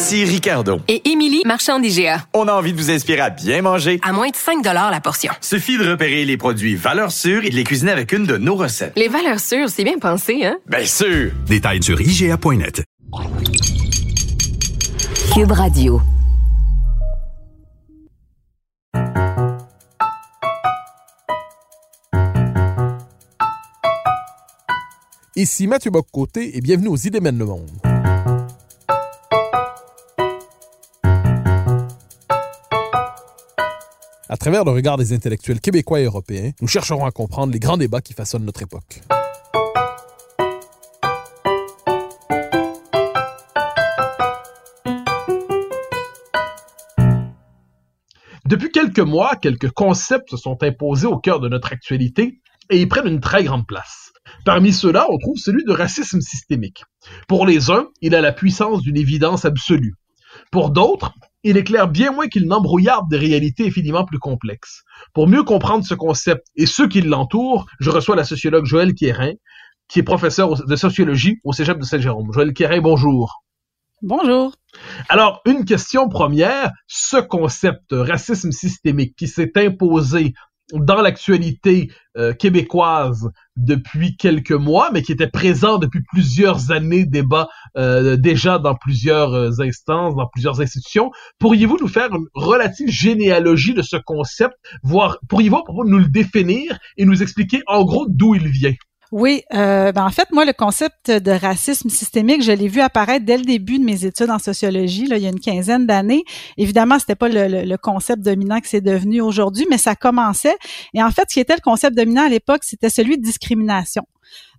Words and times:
Ici 0.00 0.24
Ricardo. 0.24 0.78
Et 0.86 1.10
Émilie, 1.10 1.42
marchand 1.44 1.80
d'IGA. 1.80 2.24
On 2.32 2.46
a 2.46 2.52
envie 2.52 2.72
de 2.72 2.78
vous 2.78 2.88
inspirer 2.88 3.18
à 3.18 3.30
bien 3.30 3.62
manger. 3.62 3.98
À 4.04 4.12
moins 4.12 4.28
de 4.28 4.36
5 4.36 4.64
la 4.64 5.00
portion. 5.00 5.32
Suffit 5.40 5.76
de 5.76 5.90
repérer 5.90 6.24
les 6.24 6.36
produits 6.36 6.76
valeurs 6.76 7.10
sûres 7.10 7.44
et 7.44 7.50
de 7.50 7.56
les 7.56 7.64
cuisiner 7.64 7.90
avec 7.90 8.12
une 8.12 8.24
de 8.24 8.36
nos 8.36 8.54
recettes. 8.54 8.92
Les 8.94 9.08
valeurs 9.08 9.40
sûres, 9.40 9.68
c'est 9.68 9.82
bien 9.82 9.98
pensé, 9.98 10.44
hein? 10.44 10.56
Bien 10.68 10.84
sûr! 10.84 11.32
Détails 11.48 11.82
sur 11.82 12.00
IGA.net. 12.00 12.84
Cube 15.34 15.50
Radio. 15.50 16.00
Ici 25.34 25.66
Mathieu 25.66 25.90
Boccoté 25.90 26.56
et 26.56 26.60
bienvenue 26.60 26.88
aux 26.88 26.96
Idées 26.96 27.18
mènent 27.18 27.38
le 27.38 27.46
monde. 27.46 27.97
À 34.30 34.36
travers 34.36 34.62
le 34.62 34.72
regard 34.72 34.98
des 34.98 35.14
intellectuels 35.14 35.58
québécois 35.58 36.00
et 36.00 36.04
européens, 36.04 36.50
nous 36.60 36.68
chercherons 36.68 37.06
à 37.06 37.10
comprendre 37.10 37.50
les 37.50 37.58
grands 37.58 37.78
débats 37.78 38.02
qui 38.02 38.12
façonnent 38.12 38.44
notre 38.44 38.60
époque. 38.60 39.00
Depuis 48.44 48.70
quelques 48.70 48.98
mois, 48.98 49.34
quelques 49.36 49.70
concepts 49.70 50.30
se 50.30 50.36
sont 50.36 50.62
imposés 50.62 51.06
au 51.06 51.18
cœur 51.18 51.40
de 51.40 51.48
notre 51.48 51.72
actualité 51.72 52.42
et 52.68 52.82
ils 52.82 52.88
prennent 52.88 53.06
une 53.06 53.20
très 53.20 53.44
grande 53.44 53.66
place. 53.66 54.12
Parmi 54.44 54.74
ceux-là, 54.74 55.06
on 55.08 55.16
trouve 55.16 55.38
celui 55.38 55.64
de 55.64 55.72
racisme 55.72 56.20
systémique. 56.20 56.84
Pour 57.28 57.46
les 57.46 57.70
uns, 57.70 57.86
il 58.02 58.14
a 58.14 58.20
la 58.20 58.32
puissance 58.32 58.82
d'une 58.82 58.98
évidence 58.98 59.46
absolue. 59.46 59.94
Pour 60.52 60.68
d'autres, 60.68 61.14
il 61.44 61.56
éclaire 61.56 61.88
bien 61.88 62.12
moins 62.12 62.28
qu'il 62.28 62.46
n'embrouillarde 62.46 63.08
des 63.08 63.16
réalités 63.16 63.66
infiniment 63.66 64.04
plus 64.04 64.18
complexes. 64.18 64.82
Pour 65.14 65.28
mieux 65.28 65.42
comprendre 65.42 65.84
ce 65.84 65.94
concept 65.94 66.46
et 66.56 66.66
ceux 66.66 66.88
qui 66.88 67.00
l'entourent, 67.00 67.66
je 67.80 67.90
reçois 67.90 68.16
la 68.16 68.24
sociologue 68.24 68.64
Joël 68.64 68.94
Quérin, 68.94 69.32
qui 69.88 70.00
est 70.00 70.02
professeur 70.04 70.64
de 70.66 70.76
sociologie 70.76 71.38
au 71.44 71.52
Cégep 71.52 71.78
de 71.78 71.84
Saint-Jérôme. 71.84 72.32
Joël 72.32 72.52
Quérin, 72.52 72.80
bonjour. 72.80 73.42
Bonjour. 74.02 74.54
Alors, 75.08 75.40
une 75.44 75.64
question 75.64 76.08
première, 76.08 76.70
ce 76.86 77.16
concept 77.16 77.86
racisme 77.90 78.52
systémique 78.52 79.16
qui 79.16 79.26
s'est 79.26 79.50
imposé 79.56 80.34
dans 80.72 81.00
l'actualité 81.00 81.90
euh, 82.16 82.32
québécoise 82.32 83.30
depuis 83.56 84.16
quelques 84.16 84.52
mois, 84.52 84.90
mais 84.92 85.02
qui 85.02 85.12
était 85.12 85.28
présent 85.28 85.78
depuis 85.78 86.02
plusieurs 86.02 86.70
années, 86.70 87.06
débat 87.06 87.48
euh, 87.76 88.16
déjà 88.16 88.58
dans 88.58 88.74
plusieurs 88.74 89.34
euh, 89.34 89.50
instances, 89.60 90.14
dans 90.14 90.26
plusieurs 90.26 90.60
institutions. 90.60 91.10
Pourriez-vous 91.38 91.78
nous 91.80 91.88
faire 91.88 92.14
une 92.14 92.26
relative 92.34 92.88
généalogie 92.88 93.74
de 93.74 93.82
ce 93.82 93.96
concept, 93.96 94.54
voire 94.82 95.18
pourriez-vous 95.28 95.62
nous 95.86 95.98
le 95.98 96.08
définir 96.08 96.78
et 96.96 97.04
nous 97.04 97.22
expliquer 97.22 97.62
en 97.66 97.84
gros 97.84 98.06
d'où 98.08 98.34
il 98.34 98.48
vient? 98.48 98.74
Oui, 99.10 99.42
euh, 99.54 99.90
ben 99.92 100.04
en 100.04 100.10
fait, 100.10 100.30
moi, 100.32 100.44
le 100.44 100.52
concept 100.52 101.10
de 101.10 101.30
racisme 101.30 101.88
systémique, 101.88 102.42
je 102.42 102.52
l'ai 102.52 102.68
vu 102.68 102.82
apparaître 102.82 103.24
dès 103.24 103.38
le 103.38 103.44
début 103.44 103.78
de 103.78 103.84
mes 103.84 104.04
études 104.04 104.28
en 104.28 104.38
sociologie, 104.38 105.06
là, 105.06 105.16
il 105.16 105.22
y 105.22 105.26
a 105.26 105.30
une 105.30 105.40
quinzaine 105.40 105.86
d'années. 105.86 106.24
Évidemment, 106.58 106.98
c'était 106.98 107.14
pas 107.14 107.28
le, 107.30 107.76
concept 107.76 108.22
dominant 108.22 108.60
que 108.60 108.68
c'est 108.68 108.82
devenu 108.82 109.22
aujourd'hui, 109.22 109.66
mais 109.70 109.78
ça 109.78 109.94
commençait. 109.94 110.56
Et 110.92 111.02
en 111.02 111.10
fait, 111.10 111.24
ce 111.28 111.34
qui 111.34 111.40
était 111.40 111.54
le 111.54 111.62
concept 111.62 111.96
dominant 111.96 112.26
à 112.26 112.28
l'époque, 112.28 112.64
c'était 112.64 112.90
celui 112.90 113.16
de 113.16 113.22
discrimination. 113.22 114.02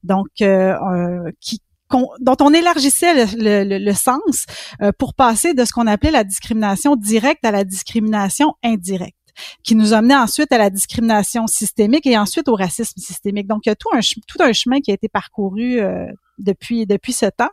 Donc, 0.04 0.28
euh, 0.42 0.74
euh 0.74 1.32
qui, 1.40 1.62
dont 1.92 2.38
on 2.40 2.54
élargissait 2.54 3.26
le 3.36 3.94
sens 3.94 4.46
euh, 4.82 4.92
pour 4.98 5.14
passer 5.14 5.54
de 5.54 5.66
ce 5.66 5.74
qu'on 5.74 5.88
appelait 5.88 6.12
la 6.12 6.24
discrimination 6.24 6.96
directe 6.96 7.46
à 7.46 7.52
la 7.52 7.64
discrimination 7.64 8.54
indirecte 8.64 9.19
qui 9.64 9.76
nous 9.76 9.94
amenait 9.94 10.16
ensuite 10.16 10.52
à 10.52 10.58
la 10.58 10.70
discrimination 10.70 11.48
systémique 11.48 12.06
et 12.06 12.18
ensuite 12.18 12.48
au 12.48 12.56
racisme 12.56 13.00
systémique. 13.00 13.48
Donc, 13.48 13.66
il 13.66 13.70
y 13.70 13.72
a 13.72 13.76
tout 13.76 13.90
un, 13.94 14.00
tout 14.28 14.38
un 14.42 14.54
chemin 14.54 14.80
qui 14.82 14.92
a 14.92 14.94
été 14.94 15.10
parcouru 15.10 15.80
euh, 15.80 16.06
depuis, 16.38 16.86
depuis 16.86 17.14
ce 17.14 17.26
temps. 17.26 17.52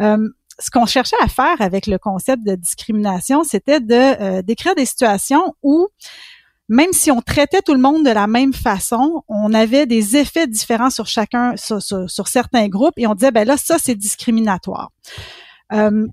Euh, 0.00 0.28
ce 0.58 0.70
qu'on 0.70 0.86
cherchait 0.86 1.16
à 1.20 1.28
faire 1.28 1.60
avec 1.60 1.86
le 1.86 1.98
concept 1.98 2.44
de 2.44 2.54
discrimination, 2.54 3.42
c'était 3.44 3.80
de 3.80 3.94
euh, 3.94 4.42
décrire 4.42 4.74
des 4.74 4.86
situations 4.86 5.54
où 5.62 5.88
même 6.68 6.92
si 6.92 7.10
on 7.10 7.20
traitait 7.20 7.60
tout 7.60 7.74
le 7.74 7.80
monde 7.80 8.04
de 8.04 8.10
la 8.10 8.26
même 8.26 8.54
façon, 8.54 9.22
on 9.28 9.52
avait 9.52 9.86
des 9.86 10.16
effets 10.16 10.46
différents 10.46 10.90
sur 10.90 11.06
chacun, 11.06 11.56
sur, 11.56 11.82
sur, 11.82 12.28
certains 12.28 12.68
groupes, 12.68 12.94
et 12.96 13.06
on 13.06 13.14
disait, 13.14 13.32
ben 13.32 13.46
là, 13.46 13.56
ça, 13.56 13.76
c'est 13.78 13.94
discriminatoire. 13.94 14.90
Euh, 15.72 16.06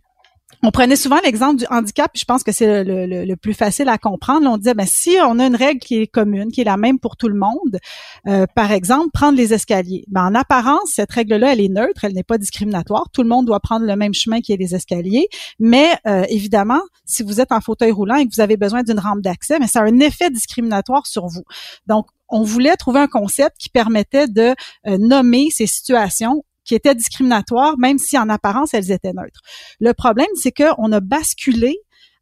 on 0.63 0.71
prenait 0.71 0.95
souvent 0.95 1.17
l'exemple 1.23 1.57
du 1.57 1.65
handicap, 1.69 2.11
je 2.13 2.23
pense 2.23 2.43
que 2.43 2.51
c'est 2.51 2.83
le, 2.83 3.35
plus 3.35 3.53
facile 3.53 3.89
à 3.89 3.97
comprendre. 3.97 4.47
on 4.47 4.57
disait, 4.57 4.73
ben, 4.73 4.85
si 4.85 5.17
on 5.25 5.39
a 5.39 5.47
une 5.47 5.55
règle 5.55 5.79
qui 5.79 6.01
est 6.01 6.07
commune, 6.07 6.51
qui 6.51 6.61
est 6.61 6.65
la 6.65 6.77
même 6.77 6.99
pour 6.99 7.17
tout 7.17 7.27
le 7.27 7.35
monde, 7.35 7.79
euh, 8.27 8.45
par 8.55 8.71
exemple, 8.71 9.09
prendre 9.11 9.37
les 9.37 9.53
escaliers. 9.53 10.05
Ben, 10.07 10.25
en 10.25 10.35
apparence, 10.35 10.91
cette 10.93 11.11
règle-là, 11.11 11.53
elle 11.53 11.61
est 11.61 11.69
neutre, 11.69 12.03
elle 12.03 12.13
n'est 12.13 12.23
pas 12.23 12.37
discriminatoire. 12.37 13.09
Tout 13.11 13.23
le 13.23 13.29
monde 13.29 13.47
doit 13.47 13.59
prendre 13.59 13.85
le 13.85 13.95
même 13.95 14.13
chemin 14.13 14.41
qui 14.41 14.53
est 14.53 14.57
les 14.57 14.75
escaliers. 14.75 15.27
Mais 15.59 15.89
euh, 16.07 16.25
évidemment, 16.29 16.81
si 17.05 17.23
vous 17.23 17.41
êtes 17.41 17.51
en 17.51 17.61
fauteuil 17.61 17.91
roulant 17.91 18.15
et 18.15 18.27
que 18.27 18.33
vous 18.35 18.41
avez 18.41 18.57
besoin 18.57 18.83
d'une 18.83 18.99
rampe 18.99 19.21
d'accès, 19.21 19.57
mais 19.59 19.67
ça 19.67 19.79
a 19.79 19.83
un 19.83 19.99
effet 19.99 20.29
discriminatoire 20.29 21.07
sur 21.07 21.25
vous. 21.27 21.43
Donc, 21.87 22.07
on 22.29 22.43
voulait 22.43 22.75
trouver 22.77 22.99
un 22.99 23.07
concept 23.07 23.57
qui 23.57 23.69
permettait 23.69 24.27
de 24.27 24.55
euh, 24.87 24.97
nommer 24.97 25.49
ces 25.51 25.67
situations 25.67 26.43
qui 26.63 26.75
étaient 26.75 26.95
discriminatoires, 26.95 27.77
même 27.77 27.97
si 27.97 28.17
en 28.17 28.29
apparence 28.29 28.73
elles 28.73 28.91
étaient 28.91 29.13
neutres. 29.13 29.41
Le 29.79 29.93
problème, 29.93 30.27
c'est 30.35 30.51
qu'on 30.51 30.91
a 30.91 30.99
basculé 30.99 31.77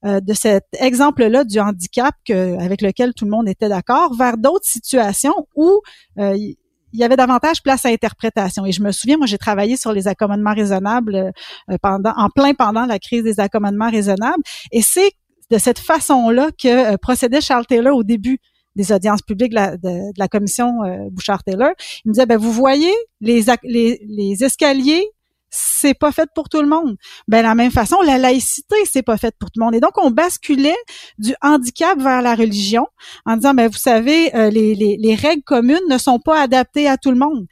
euh, 0.06 0.22
de 0.22 0.34
cet 0.34 0.66
exemple-là 0.80 1.44
du 1.44 1.60
handicap 1.60 2.16
avec 2.30 2.82
lequel 2.82 3.14
tout 3.14 3.26
le 3.26 3.32
monde 3.32 3.50
était 3.50 3.68
d'accord 3.68 4.16
vers 4.16 4.38
d'autres 4.38 4.68
situations 4.70 5.48
où 5.56 5.82
euh, 6.20 6.38
il 6.38 6.56
y 6.94 7.04
avait 7.04 7.18
davantage 7.18 7.62
place 7.62 7.86
à 7.86 7.90
interprétation. 7.90 8.66
Et 8.66 8.72
je 8.72 8.82
me 8.82 8.94
souviens, 8.94 9.18
moi, 9.18 9.28
j'ai 9.28 9.38
travaillé 9.38 9.76
sur 9.76 9.92
les 9.92 10.08
accommodements 10.08 10.54
raisonnables 10.54 11.16
euh, 11.16 11.78
pendant, 11.82 12.14
en 12.16 12.30
plein 12.30 12.54
pendant 12.54 12.86
la 12.86 12.98
crise 12.98 13.24
des 13.24 13.42
accommodements 13.42 13.92
raisonnables. 13.92 14.42
Et 14.72 14.82
c'est 14.82 15.12
de 15.52 15.58
cette 15.58 15.80
façon-là 15.80 16.50
que 16.52 16.96
procédait 16.98 17.42
Charles 17.42 17.66
Taylor 17.66 17.96
au 17.96 18.04
début 18.04 18.40
des 18.79 18.94
audiences 18.94 19.22
publiques 19.22 19.51
de 19.51 19.56
la, 19.56 19.78
de, 19.78 20.17
la 20.17 20.28
commission 20.29 20.84
euh, 20.84 21.09
Bouchard-Taylor. 21.12 21.72
Il 22.06 22.09
me 22.09 22.13
disait, 22.13 22.25
ben, 22.25 22.38
vous 22.38 22.53
voyez, 22.53 22.94
les, 23.19 23.44
les, 23.63 24.01
les 24.07 24.44
escaliers, 24.44 25.06
c'est 25.50 25.94
pas 25.94 26.13
fait 26.13 26.29
pour 26.34 26.47
tout 26.47 26.62
le 26.62 26.67
monde. 26.67 26.95
Ben, 27.28 27.40
de 27.40 27.44
la 27.44 27.56
même 27.56 27.72
façon, 27.72 27.97
la 28.06 28.17
laïcité, 28.17 28.75
c'est 28.85 29.01
pas 29.01 29.17
fait 29.17 29.35
pour 29.38 29.51
tout 29.51 29.59
le 29.59 29.66
monde. 29.66 29.75
Et 29.75 29.81
donc, 29.81 29.97
on 29.97 30.12
basculait 30.12 30.78
du 31.17 31.35
handicap 31.41 32.00
vers 32.00 32.22
la 32.22 32.35
religion 32.35 32.88
en 33.25 33.35
disant, 33.35 33.53
ben, 33.53 33.67
vous 33.67 33.78
savez, 33.78 34.34
euh, 34.34 34.50
les, 34.50 34.75
les, 34.75 34.96
les, 34.97 35.16
règles 35.16 35.44
communes 35.44 35.88
ne 35.90 35.97
sont 35.97 36.19
pas 36.19 36.41
adaptées 36.41 36.88
à 36.88 36.97
tout 36.97 37.11
le 37.11 37.17
monde. 37.17 37.47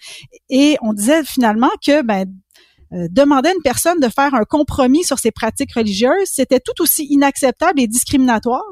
Et 0.49 0.77
on 0.81 0.93
disait 0.93 1.25
finalement 1.25 1.71
que, 1.85 2.03
ben, 2.03 2.25
euh, 2.93 3.07
demander 3.11 3.49
à 3.49 3.53
une 3.53 3.61
personne 3.63 3.99
de 3.99 4.07
faire 4.07 4.33
un 4.33 4.45
compromis 4.45 5.03
sur 5.03 5.19
ses 5.19 5.31
pratiques 5.31 5.73
religieuses, 5.73 6.29
c'était 6.31 6.61
tout 6.61 6.81
aussi 6.81 7.05
inacceptable 7.09 7.81
et 7.81 7.87
discriminatoire 7.87 8.63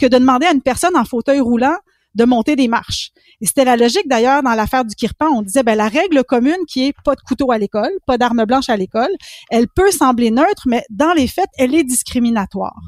que 0.00 0.06
de 0.06 0.18
demander 0.18 0.46
à 0.46 0.52
une 0.52 0.62
personne 0.62 0.96
en 0.96 1.04
fauteuil 1.04 1.38
roulant 1.38 1.76
de 2.14 2.24
monter 2.24 2.56
des 2.56 2.68
marches. 2.68 3.12
Et 3.40 3.46
c'était 3.46 3.64
la 3.64 3.76
logique 3.76 4.06
d'ailleurs 4.06 4.42
dans 4.42 4.54
l'affaire 4.54 4.84
du 4.84 4.94
Kirpan. 4.94 5.28
On 5.28 5.42
disait, 5.42 5.62
ben, 5.62 5.74
la 5.74 5.88
règle 5.88 6.24
commune 6.24 6.58
qui 6.68 6.86
est 6.86 6.94
pas 7.04 7.14
de 7.14 7.20
couteau 7.20 7.50
à 7.52 7.58
l'école, 7.58 7.90
pas 8.06 8.18
d'arme 8.18 8.44
blanche 8.44 8.68
à 8.68 8.76
l'école, 8.76 9.10
elle 9.50 9.68
peut 9.68 9.90
sembler 9.90 10.30
neutre, 10.30 10.64
mais 10.66 10.84
dans 10.90 11.12
les 11.12 11.26
faits, 11.26 11.48
elle 11.58 11.74
est 11.74 11.84
discriminatoire. 11.84 12.80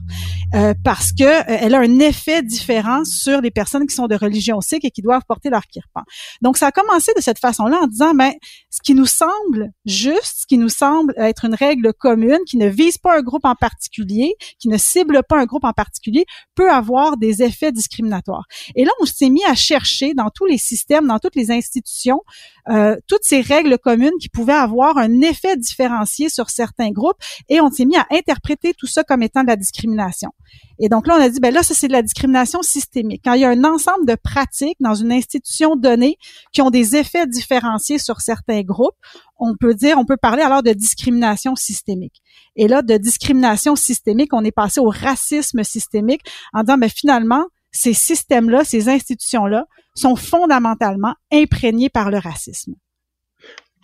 Euh, 0.55 0.75
parce 0.85 1.13
que 1.13 1.25
euh, 1.25 1.43
elle 1.47 1.75
a 1.75 1.79
un 1.79 1.99
effet 1.99 2.43
différent 2.43 3.05
sur 3.05 3.41
les 3.41 3.51
personnes 3.51 3.87
qui 3.87 3.95
sont 3.95 4.07
de 4.07 4.15
religion 4.15 4.61
sikh 4.61 4.85
et 4.85 4.91
qui 4.91 5.01
doivent 5.01 5.23
porter 5.27 5.49
leur 5.49 5.67
kirpan. 5.67 6.03
Donc, 6.43 6.59
ça 6.59 6.67
a 6.67 6.73
commencé 6.73 7.13
de 7.17 7.23
cette 7.23 7.39
façon-là 7.39 7.81
en 7.83 7.87
disant, 7.87 8.15
ben, 8.15 8.33
ce 8.69 8.81
qui 8.83 8.95
nous 8.95 9.07
semble 9.07 9.71
juste, 9.87 10.41
ce 10.43 10.47
qui 10.47 10.59
nous 10.59 10.69
semble 10.69 11.15
être 11.17 11.47
une 11.47 11.55
règle 11.55 11.95
commune, 11.95 12.39
qui 12.47 12.59
ne 12.59 12.69
vise 12.69 12.99
pas 12.99 13.17
un 13.17 13.23
groupe 13.23 13.45
en 13.47 13.55
particulier, 13.55 14.35
qui 14.59 14.69
ne 14.69 14.77
cible 14.77 15.23
pas 15.27 15.39
un 15.39 15.47
groupe 15.47 15.65
en 15.65 15.73
particulier, 15.73 16.27
peut 16.55 16.71
avoir 16.71 17.17
des 17.17 17.43
effets 17.43 17.73
discriminatoires. 17.73 18.45
Et 18.75 18.85
là, 18.85 18.91
on 19.01 19.07
s'est 19.07 19.31
mis 19.31 19.45
à 19.45 19.55
chercher 19.55 20.13
dans 20.13 20.29
tous 20.29 20.42
les 20.45 20.59
systèmes, 20.59 21.07
dans 21.07 21.19
toutes 21.19 21.37
les 21.37 21.51
institutions, 21.51 22.21
euh, 22.69 22.97
toutes 23.09 23.25
ces 23.25 23.41
règles 23.41 23.79
communes 23.79 24.13
qui 24.21 24.29
pouvaient 24.29 24.53
avoir 24.53 24.97
un 24.99 25.21
effet 25.21 25.57
différencié 25.57 26.29
sur 26.29 26.51
certains 26.51 26.91
groupes 26.91 27.17
et 27.49 27.61
on 27.61 27.71
s'est 27.71 27.85
mis 27.85 27.97
à 27.97 28.07
interpréter 28.11 28.75
tout 28.75 28.87
ça 28.87 29.03
comme 29.05 29.23
étant 29.23 29.43
de 29.43 29.49
la 29.49 29.57
discrimination. 29.57 30.31
Et 30.79 30.89
donc 30.89 31.07
là, 31.07 31.17
on 31.19 31.21
a 31.21 31.29
dit, 31.29 31.41
ben 31.41 31.53
là, 31.53 31.63
ça, 31.63 31.75
c'est 31.75 31.89
de 31.89 31.93
la 31.93 32.03
discrimination 32.03 32.63
systémique. 32.63 33.23
Quand 33.25 33.35
il 33.35 33.41
y 33.41 33.45
a 33.45 33.51
un 33.51 33.65
ensemble 33.65 34.07
de 34.07 34.15
pratiques 34.15 34.79
dans 34.81 34.95
une 34.95 35.13
institution 35.13 35.77
donnée 35.77 36.17
qui 36.53 36.63
ont 36.63 36.71
des 36.71 36.97
effets 36.97 37.27
différenciés 37.27 37.99
sur 37.99 38.21
certains 38.21 38.63
groupes, 38.63 38.97
on 39.39 39.55
peut 39.59 39.75
dire, 39.75 39.99
on 39.99 40.05
peut 40.05 40.17
parler 40.17 40.43
alors 40.43 40.63
de 40.63 40.73
discrimination 40.73 41.57
systémique. 41.57 42.23
Et 42.57 42.69
là, 42.69 42.83
de 42.83 42.97
discrimination 42.97 43.77
systémique, 43.77 44.33
on 44.33 44.45
est 44.45 44.53
passé 44.53 44.81
au 44.81 44.89
racisme 44.89 45.63
systémique 45.65 46.23
en 46.53 46.63
disant, 46.63 46.79
ben 46.79 46.91
finalement, 46.91 47.45
ces 47.73 47.95
systèmes-là, 47.95 48.65
ces 48.65 48.89
institutions-là 48.89 49.67
sont 49.95 50.17
fondamentalement 50.17 51.15
imprégnés 51.33 51.89
par 51.89 52.11
le 52.11 52.19
racisme. 52.19 52.75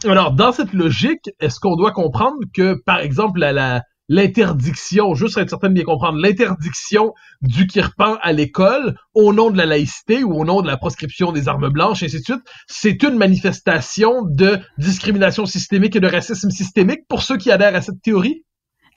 Alors, 0.05 0.33
dans 0.33 0.53
cette 0.53 0.73
logique, 0.73 1.29
est-ce 1.41 1.59
qu'on 1.59 1.75
doit 1.75 1.91
comprendre 1.91 2.39
que, 2.55 2.75
par 2.87 3.01
exemple, 3.01 3.41
l'interdiction, 4.09 5.15
juste 5.15 5.35
pour 5.35 5.43
être 5.43 5.51
certain 5.51 5.69
de 5.69 5.75
bien 5.75 5.83
comprendre, 5.83 6.19
l'interdiction 6.19 7.13
du 7.43 7.67
kirpan 7.67 8.17
à 8.23 8.33
l'école 8.33 8.97
au 9.13 9.33
nom 9.33 9.51
de 9.51 9.59
la 9.59 9.67
laïcité 9.67 10.23
ou 10.23 10.35
au 10.35 10.45
nom 10.45 10.63
de 10.63 10.69
la 10.69 10.77
proscription 10.77 11.33
des 11.33 11.49
armes 11.49 11.69
blanches, 11.69 12.03
et 12.03 12.07
ainsi 12.07 12.21
de 12.21 12.25
suite, 12.25 12.43
c'est 12.69 13.03
une 13.03 13.17
manifestation 13.17 14.23
de 14.23 14.59
discrimination 14.79 15.47
systémique 15.47 15.97
et 15.97 16.01
de 16.01 16.07
racisme 16.07 16.51
systémique 16.51 17.01
pour 17.09 17.23
ceux 17.23 17.37
qui 17.37 17.51
adhèrent 17.51 17.75
à 17.75 17.83
cette 17.83 18.01
théorie? 18.01 18.45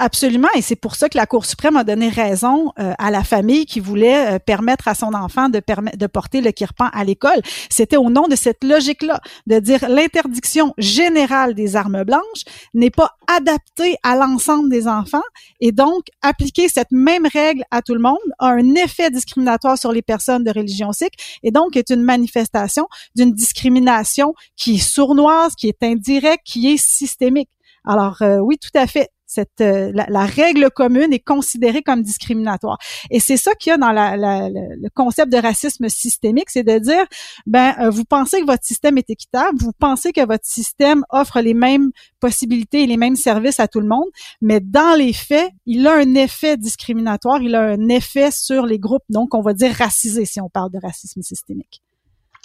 Absolument, 0.04 0.48
et 0.56 0.64
c'est 0.64 0.76
pour 0.76 0.96
ça 0.96 1.10
que 1.10 1.18
la 1.20 1.28
Cour 1.28 1.46
suprême 1.46 1.78
a 1.78 1.84
donné 1.84 2.10
raison 2.10 2.74
euh, 2.80 2.94
à 2.98 3.12
la 3.12 3.24
famille 3.24 3.68
qui 3.68 3.80
voulait 3.80 4.34
euh, 4.34 4.40
permettre 4.40 4.88
à 4.88 4.96
son 4.96 5.14
enfant 5.14 5.48
de, 5.48 5.62
de 5.96 6.08
porter 6.08 6.42
le 6.42 6.52
kirpan 6.52 6.90
à 6.92 7.04
l'école. 7.04 7.40
C'était 7.70 7.98
au 7.98 8.10
nom 8.10 8.28
de 8.28 8.36
cette 8.36 8.64
logique-là, 8.64 9.22
de 9.46 9.60
dire 9.60 9.88
l'interdiction 9.88 10.74
générale 10.80 11.54
des 11.54 11.76
armes 11.76 12.04
blanches 12.04 12.46
n'est 12.74 12.90
pas 12.90 13.12
adaptée 13.28 13.96
à 14.02 14.16
l'ensemble 14.16 14.72
des 14.72 14.88
enfants, 14.88 15.22
et 15.60 15.72
donc 15.72 16.08
appliquer 16.24 16.68
cette 16.68 16.92
même 16.92 17.28
règle 17.32 17.62
à 17.70 17.84
tout 17.84 17.94
le 17.94 18.02
monde 18.02 18.18
a 18.40 18.48
un 18.48 18.74
effet 18.74 19.12
discriminatoire 19.12 19.78
sur 19.78 19.92
les 19.92 20.02
personnes 20.02 20.44
de 20.44 20.50
religion 20.50 20.92
sikh, 20.94 21.14
et 21.44 21.52
donc 21.52 21.76
est 21.76 21.92
une 21.92 22.02
manifestation 22.02 22.88
d'une 23.16 23.34
discrimination 23.34 24.34
qui 24.58 24.78
est 24.78 24.80
sournoise, 24.80 25.54
qui 25.54 25.68
est 25.68 25.84
indirecte, 25.84 26.44
qui 26.44 26.74
est 26.74 26.84
systémique. 26.84 27.50
Alors 27.86 28.22
euh, 28.22 28.38
oui, 28.38 28.58
tout 28.58 28.76
à 28.76 28.88
fait 28.88 29.10
cette 29.32 29.62
euh, 29.62 29.92
la, 29.94 30.26
règle 30.26 30.70
commune 30.72 31.14
est 31.14 31.24
considérée 31.24 31.82
comme 31.82 32.02
discriminatoire. 32.02 32.78
Et 33.10 33.22
c'est 33.22 33.38
ça 33.38 33.54
qu'il 33.56 33.70
y 33.70 33.74
a 33.74 33.78
dans 33.78 33.92
la, 33.92 34.18
le 34.18 34.90
concept 34.94 35.32
de 35.32 35.38
racisme 35.38 35.88
systémique, 35.88 36.50
c'est 36.50 36.64
de 36.64 36.78
dire 36.80 37.06
ben 37.46 37.74
euh, 37.80 37.90
vous 37.90 38.04
pensez 38.04 38.42
que 38.42 38.46
votre 38.46 38.66
système 38.66 38.98
est 38.98 39.10
équitable, 39.10 39.58
vous 39.60 39.72
pensez 39.80 40.12
que 40.12 40.26
votre 40.26 40.46
système 40.46 41.06
offre 41.10 41.40
les 41.40 41.54
mêmes 41.54 41.92
possibilités 42.20 42.84
et 42.84 42.88
les 42.88 42.98
mêmes 42.98 43.16
services 43.16 43.62
à 43.62 43.70
tout 43.70 43.80
le 43.80 43.88
monde, 43.88 44.10
mais 44.42 44.60
dans 44.60 44.98
les 44.98 45.14
faits, 45.14 45.50
il 45.66 45.88
a 45.88 45.96
un 45.96 46.14
effet 46.16 46.58
discriminatoire, 46.58 47.42
il 47.42 47.56
a 47.56 47.62
un 47.62 47.88
effet 47.88 48.32
sur 48.32 48.66
les 48.66 48.80
groupes, 48.80 49.06
donc 49.10 49.34
on 49.34 49.42
va 49.42 49.54
dire 49.54 49.74
racisés 49.74 50.26
si 50.26 50.42
on 50.42 50.50
parle 50.50 50.72
de 50.72 50.80
racisme 50.82 51.22
systémique. 51.22 51.82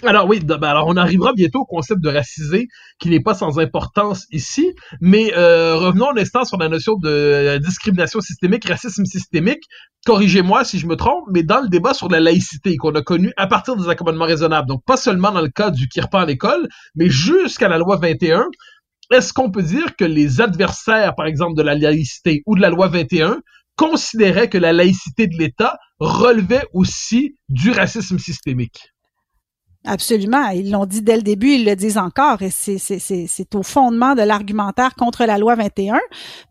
Alors 0.05 0.27
oui, 0.27 0.39
ben, 0.41 0.61
alors 0.61 0.85
on 0.87 0.95
arrivera 0.95 1.33
bientôt 1.33 1.61
au 1.61 1.65
concept 1.65 2.01
de 2.01 2.09
racisé 2.09 2.67
qui 2.99 3.09
n'est 3.09 3.19
pas 3.19 3.33
sans 3.33 3.57
importance 3.57 4.27
ici, 4.31 4.75
mais 5.01 5.33
euh, 5.35 5.75
revenons 5.75 6.11
un 6.11 6.17
instant 6.17 6.45
sur 6.45 6.59
la 6.59 6.69
notion 6.69 6.97
de 6.97 7.09
euh, 7.09 7.57
discrimination 7.57 8.21
systémique, 8.21 8.65
racisme 8.65 9.05
systémique. 9.05 9.63
Corrigez-moi 10.05 10.63
si 10.65 10.77
je 10.77 10.85
me 10.85 10.95
trompe, 10.95 11.23
mais 11.31 11.41
dans 11.41 11.61
le 11.61 11.67
débat 11.67 11.95
sur 11.95 12.09
la 12.09 12.19
laïcité 12.19 12.77
qu'on 12.77 12.93
a 12.93 13.01
connu 13.01 13.33
à 13.37 13.47
partir 13.47 13.75
des 13.75 13.89
accommodements 13.89 14.25
raisonnables, 14.25 14.67
donc 14.67 14.83
pas 14.85 14.97
seulement 14.97 15.31
dans 15.31 15.41
le 15.41 15.49
cas 15.49 15.71
du 15.71 15.87
kirpan 15.87 16.19
à 16.19 16.25
l'école, 16.27 16.67
mais 16.93 17.09
jusqu'à 17.09 17.67
la 17.67 17.79
loi 17.79 17.97
21, 17.97 18.45
est-ce 19.09 19.33
qu'on 19.33 19.49
peut 19.49 19.63
dire 19.63 19.95
que 19.95 20.05
les 20.05 20.41
adversaires, 20.41 21.15
par 21.15 21.25
exemple, 21.25 21.55
de 21.55 21.63
la 21.63 21.73
laïcité 21.73 22.43
ou 22.45 22.55
de 22.55 22.61
la 22.61 22.69
loi 22.69 22.87
21 22.87 23.39
considéraient 23.75 24.49
que 24.49 24.59
la 24.59 24.73
laïcité 24.73 25.25
de 25.25 25.37
l'État 25.39 25.75
relevait 25.99 26.65
aussi 26.71 27.35
du 27.49 27.71
racisme 27.71 28.19
systémique? 28.19 28.91
Absolument. 29.87 30.49
Ils 30.49 30.69
l'ont 30.69 30.85
dit 30.85 31.01
dès 31.01 31.15
le 31.15 31.21
début, 31.21 31.53
ils 31.53 31.65
le 31.65 31.75
disent 31.75 31.97
encore. 31.97 32.41
Et 32.41 32.49
c'est 32.51 33.55
au 33.55 33.63
fondement 33.63 34.15
de 34.15 34.21
l'argumentaire 34.21 34.95
contre 34.95 35.23
la 35.25 35.37
loi 35.37 35.55
21 35.55 35.97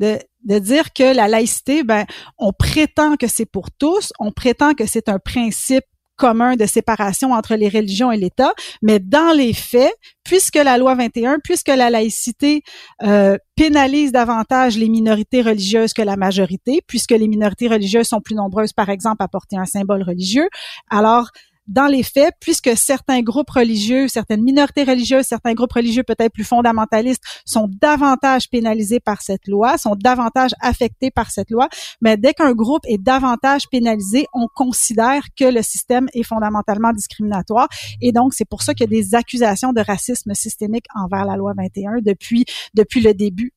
de, 0.00 0.18
de 0.44 0.58
dire 0.58 0.94
que 0.94 1.14
la 1.14 1.28
laïcité, 1.28 1.82
ben, 1.82 2.06
on 2.38 2.52
prétend 2.52 3.16
que 3.16 3.26
c'est 3.26 3.44
pour 3.44 3.70
tous, 3.70 4.10
on 4.18 4.32
prétend 4.32 4.72
que 4.72 4.86
c'est 4.86 5.10
un 5.10 5.18
principe 5.18 5.84
commun 6.16 6.56
de 6.56 6.64
séparation 6.64 7.32
entre 7.32 7.56
les 7.56 7.68
religions 7.68 8.10
et 8.10 8.16
l'État, 8.16 8.54
mais 8.80 9.00
dans 9.00 9.36
les 9.36 9.52
faits, 9.52 9.92
puisque 10.24 10.56
la 10.56 10.78
loi 10.78 10.94
21, 10.94 11.40
puisque 11.44 11.68
la 11.68 11.90
laïcité 11.90 12.62
euh, 13.02 13.36
pénalise 13.54 14.12
davantage 14.12 14.78
les 14.78 14.88
minorités 14.88 15.42
religieuses 15.42 15.92
que 15.92 16.00
la 16.00 16.16
majorité, 16.16 16.80
puisque 16.86 17.10
les 17.10 17.28
minorités 17.28 17.68
religieuses 17.68 18.08
sont 18.08 18.22
plus 18.22 18.34
nombreuses, 18.34 18.72
par 18.72 18.88
exemple, 18.88 19.22
à 19.22 19.28
porter 19.28 19.58
un 19.58 19.66
symbole 19.66 20.02
religieux, 20.02 20.48
alors 20.88 21.28
dans 21.66 21.86
les 21.86 22.02
faits, 22.02 22.34
puisque 22.40 22.76
certains 22.76 23.22
groupes 23.22 23.50
religieux, 23.50 24.08
certaines 24.08 24.42
minorités 24.42 24.84
religieuses, 24.84 25.26
certains 25.26 25.54
groupes 25.54 25.72
religieux 25.72 26.02
peut-être 26.02 26.32
plus 26.32 26.44
fondamentalistes 26.44 27.22
sont 27.44 27.68
davantage 27.80 28.48
pénalisés 28.50 29.00
par 29.00 29.22
cette 29.22 29.46
loi, 29.48 29.78
sont 29.78 29.96
davantage 29.96 30.52
affectés 30.60 31.10
par 31.10 31.30
cette 31.30 31.50
loi, 31.50 31.68
mais 32.00 32.16
dès 32.16 32.34
qu'un 32.34 32.52
groupe 32.52 32.82
est 32.86 32.98
davantage 32.98 33.68
pénalisé, 33.70 34.26
on 34.32 34.48
considère 34.54 35.22
que 35.38 35.44
le 35.44 35.62
système 35.62 36.08
est 36.14 36.22
fondamentalement 36.22 36.92
discriminatoire. 36.92 37.68
Et 38.00 38.12
donc, 38.12 38.34
c'est 38.34 38.44
pour 38.48 38.62
ça 38.62 38.74
qu'il 38.74 38.90
y 38.90 38.96
a 38.96 39.02
des 39.02 39.14
accusations 39.14 39.72
de 39.72 39.80
racisme 39.80 40.34
systémique 40.34 40.86
envers 40.94 41.24
la 41.24 41.36
loi 41.36 41.52
21 41.56 42.00
depuis, 42.02 42.44
depuis 42.74 43.00
le 43.00 43.14
début 43.14 43.52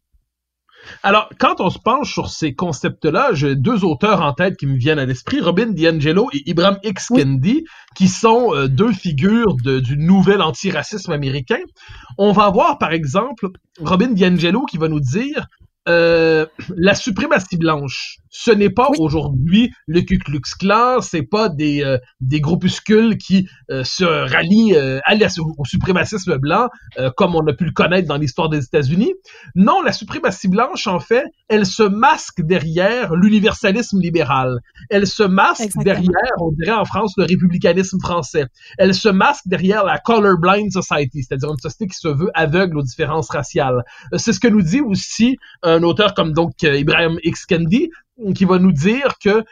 alors, 1.03 1.29
quand 1.39 1.59
on 1.59 1.69
se 1.69 1.79
penche 1.79 2.11
sur 2.11 2.29
ces 2.29 2.53
concepts-là, 2.53 3.29
j'ai 3.33 3.55
deux 3.55 3.83
auteurs 3.83 4.21
en 4.21 4.33
tête 4.33 4.57
qui 4.57 4.65
me 4.65 4.77
viennent 4.77 4.99
à 4.99 5.05
l'esprit, 5.05 5.39
Robin 5.39 5.67
DiAngelo 5.67 6.29
et 6.33 6.49
Ibrahim 6.49 6.77
X. 6.83 7.09
Kendi, 7.15 7.63
qui 7.95 8.07
sont 8.07 8.53
euh, 8.53 8.67
deux 8.67 8.91
figures 8.91 9.55
du 9.55 9.97
nouvel 9.97 10.41
antiracisme 10.41 11.11
américain. 11.11 11.59
On 12.17 12.31
va 12.31 12.49
voir, 12.49 12.77
par 12.77 12.91
exemple, 12.91 13.47
Robin 13.79 14.11
DiAngelo 14.11 14.65
qui 14.65 14.77
va 14.77 14.87
nous 14.87 14.99
dire 14.99 15.47
euh, 15.87 16.45
la 16.75 16.93
suprématie 16.93 17.57
blanche 17.57 18.19
ce 18.29 18.51
n'est 18.51 18.69
pas 18.69 18.89
aujourd'hui 18.97 19.71
le 19.87 20.01
Ku 20.01 20.17
Klux 20.17 20.41
Klan, 20.59 21.01
c'est 21.01 21.23
pas 21.23 21.49
des, 21.49 21.83
euh, 21.83 21.97
des 22.21 22.41
groupuscules 22.41 23.17
qui 23.17 23.49
euh, 23.71 23.83
se 23.83 24.03
rallient 24.03 24.75
euh, 24.75 24.99
à 25.05 25.15
au 25.57 25.65
suprémacisme 25.65 26.37
blanc 26.37 26.67
comme 27.17 27.35
on 27.35 27.45
a 27.47 27.53
pu 27.53 27.65
le 27.65 27.71
connaître 27.71 28.07
dans 28.07 28.17
l'histoire 28.17 28.49
des 28.49 28.63
États-Unis. 28.63 29.13
Non, 29.55 29.81
la 29.81 29.91
suprématie 29.91 30.47
blanche, 30.47 30.87
en 30.87 30.99
fait, 30.99 31.23
elle 31.47 31.65
se 31.65 31.83
masque 31.83 32.41
derrière 32.41 33.13
l'universalisme 33.15 33.99
libéral. 33.99 34.59
Elle 34.89 35.07
se 35.07 35.23
masque 35.23 35.77
derrière, 35.77 36.33
on 36.39 36.51
dirait 36.51 36.71
en 36.71 36.85
France, 36.85 37.13
le 37.17 37.25
républicanisme 37.25 37.99
français. 37.99 38.45
Elle 38.77 38.93
se 38.93 39.09
masque 39.09 39.43
derrière 39.47 39.83
la 39.83 39.97
colorblind 39.97 40.71
society, 40.71 41.23
c'est-à-dire 41.23 41.49
une 41.49 41.57
société 41.57 41.87
qui 41.87 41.97
se 41.97 42.07
veut 42.07 42.31
aveugle 42.33 42.77
aux 42.77 42.83
différences 42.83 43.29
raciales. 43.29 43.83
C'est 44.17 44.33
ce 44.33 44.39
que 44.39 44.47
nous 44.47 44.61
dit 44.61 44.81
aussi 44.81 45.37
un 45.69 45.83
auteur 45.83 46.13
comme 46.13 46.33
donc 46.33 46.61
Ibrahim 46.63 47.19
X. 47.23 47.45
Kendi, 47.45 47.89
qui 48.35 48.45
va 48.45 48.59
nous 48.59 48.71
dire 48.71 49.15
que 49.23 49.43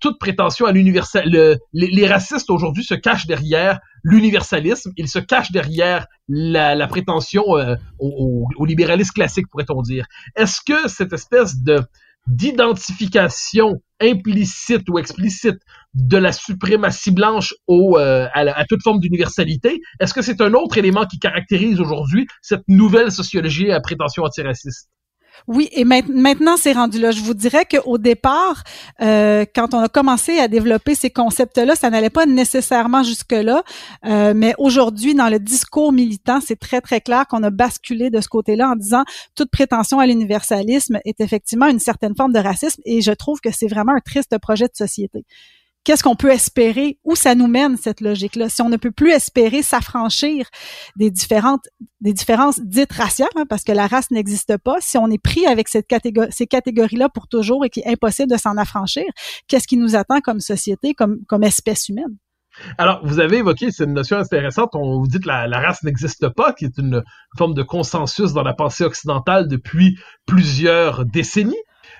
toute 0.00 0.18
prétention 0.18 0.66
à 0.66 0.72
l'universal, 0.72 1.58
les, 1.72 2.06
racistes 2.06 2.50
aujourd'hui 2.50 2.84
se 2.84 2.94
cachent 2.94 3.26
derrière 3.26 3.80
l'universalisme, 4.02 4.92
ils 4.96 5.08
se 5.08 5.18
cachent 5.18 5.52
derrière 5.52 6.06
la, 6.28 6.86
prétention 6.86 7.56
euh, 7.56 7.76
au, 7.98 8.46
libéralisme 8.66 9.12
classique, 9.12 9.46
pourrait-on 9.50 9.82
dire. 9.82 10.06
Est-ce 10.36 10.60
que 10.64 10.88
cette 10.88 11.12
espèce 11.12 11.62
de 11.62 11.80
d'identification 12.26 13.80
implicite 13.98 14.88
ou 14.90 14.98
explicite 14.98 15.56
de 15.94 16.18
la 16.18 16.32
suprématie 16.32 17.10
blanche 17.12 17.54
euh, 17.70 18.28
à, 18.34 18.40
à, 18.40 18.64
toute 18.66 18.82
forme 18.82 19.00
d'universalité, 19.00 19.80
est-ce 19.98 20.12
que 20.12 20.20
c'est 20.20 20.42
un 20.42 20.52
autre 20.52 20.76
élément 20.76 21.06
qui 21.06 21.18
caractérise 21.18 21.80
aujourd'hui 21.80 22.28
cette 22.42 22.62
nouvelle 22.68 23.10
sociologie 23.10 23.72
à 23.72 23.80
prétention 23.80 24.22
antiraciste? 24.22 24.90
Oui, 25.48 25.68
et 25.72 25.84
maintenant 25.84 26.56
c'est 26.56 26.72
rendu 26.72 26.98
là. 27.00 27.10
Je 27.10 27.22
vous 27.22 27.34
dirais 27.34 27.64
qu'au 27.64 27.98
départ, 27.98 28.62
euh, 29.00 29.44
quand 29.54 29.74
on 29.74 29.78
a 29.78 29.88
commencé 29.88 30.38
à 30.38 30.48
développer 30.48 30.94
ces 30.94 31.10
concepts-là, 31.10 31.74
ça 31.74 31.90
n'allait 31.90 32.10
pas 32.10 32.26
nécessairement 32.26 33.02
jusque-là. 33.02 33.62
Euh, 34.04 34.32
mais 34.34 34.54
aujourd'hui, 34.58 35.14
dans 35.14 35.28
le 35.28 35.38
discours 35.38 35.92
militant, 35.92 36.40
c'est 36.40 36.58
très 36.58 36.80
très 36.80 37.00
clair 37.00 37.26
qu'on 37.26 37.42
a 37.42 37.50
basculé 37.50 38.10
de 38.10 38.20
ce 38.20 38.28
côté-là 38.28 38.70
en 38.70 38.76
disant 38.76 39.04
toute 39.34 39.50
prétention 39.50 39.98
à 39.98 40.06
l'universalisme 40.06 40.98
est 41.04 41.20
effectivement 41.20 41.66
une 41.66 41.80
certaine 41.80 42.14
forme 42.16 42.32
de 42.32 42.38
racisme. 42.38 42.80
Et 42.84 43.00
je 43.00 43.12
trouve 43.12 43.40
que 43.40 43.50
c'est 43.52 43.68
vraiment 43.68 43.92
un 43.92 44.00
triste 44.00 44.36
projet 44.38 44.66
de 44.66 44.76
société 44.76 45.24
qu'est-ce 45.84 46.02
qu'on 46.02 46.16
peut 46.16 46.30
espérer, 46.30 46.98
où 47.04 47.14
ça 47.14 47.34
nous 47.34 47.46
mène 47.46 47.76
cette 47.76 48.00
logique-là? 48.00 48.48
Si 48.48 48.62
on 48.62 48.68
ne 48.68 48.76
peut 48.76 48.90
plus 48.90 49.10
espérer 49.10 49.62
s'affranchir 49.62 50.46
des 50.96 51.10
différentes 51.10 51.66
des 52.00 52.12
différences 52.14 52.60
dites 52.60 52.92
raciales, 52.92 53.28
hein, 53.36 53.44
parce 53.48 53.62
que 53.62 53.72
la 53.72 53.86
race 53.86 54.10
n'existe 54.10 54.56
pas, 54.56 54.76
si 54.80 54.96
on 54.96 55.10
est 55.10 55.22
pris 55.22 55.46
avec 55.46 55.68
ces 55.68 55.82
catégories-là 56.46 57.10
pour 57.10 57.28
toujours 57.28 57.64
et 57.64 57.70
qu'il 57.70 57.82
est 57.82 57.92
impossible 57.92 58.30
de 58.30 58.38
s'en 58.38 58.56
affranchir, 58.56 59.04
qu'est-ce 59.48 59.68
qui 59.68 59.76
nous 59.76 59.96
attend 59.96 60.20
comme 60.20 60.40
société, 60.40 60.94
comme 60.94 61.44
espèce 61.44 61.88
humaine? 61.90 62.16
Alors, 62.78 63.00
vous 63.04 63.20
avez 63.20 63.38
évoqué, 63.38 63.70
c'est 63.70 63.84
une 63.84 63.92
notion 63.92 64.16
intéressante, 64.16 64.70
on 64.74 64.98
vous 64.98 65.06
dit 65.06 65.20
que 65.20 65.28
la 65.28 65.60
race 65.60 65.82
n'existe 65.82 66.28
pas, 66.30 66.52
qui 66.52 66.64
est 66.64 66.78
une 66.78 67.02
forme 67.36 67.54
de 67.54 67.62
consensus 67.62 68.32
dans 68.32 68.42
la 68.42 68.54
pensée 68.54 68.84
occidentale 68.84 69.46
depuis 69.46 69.98
plusieurs 70.26 71.04
décennies. 71.04 71.54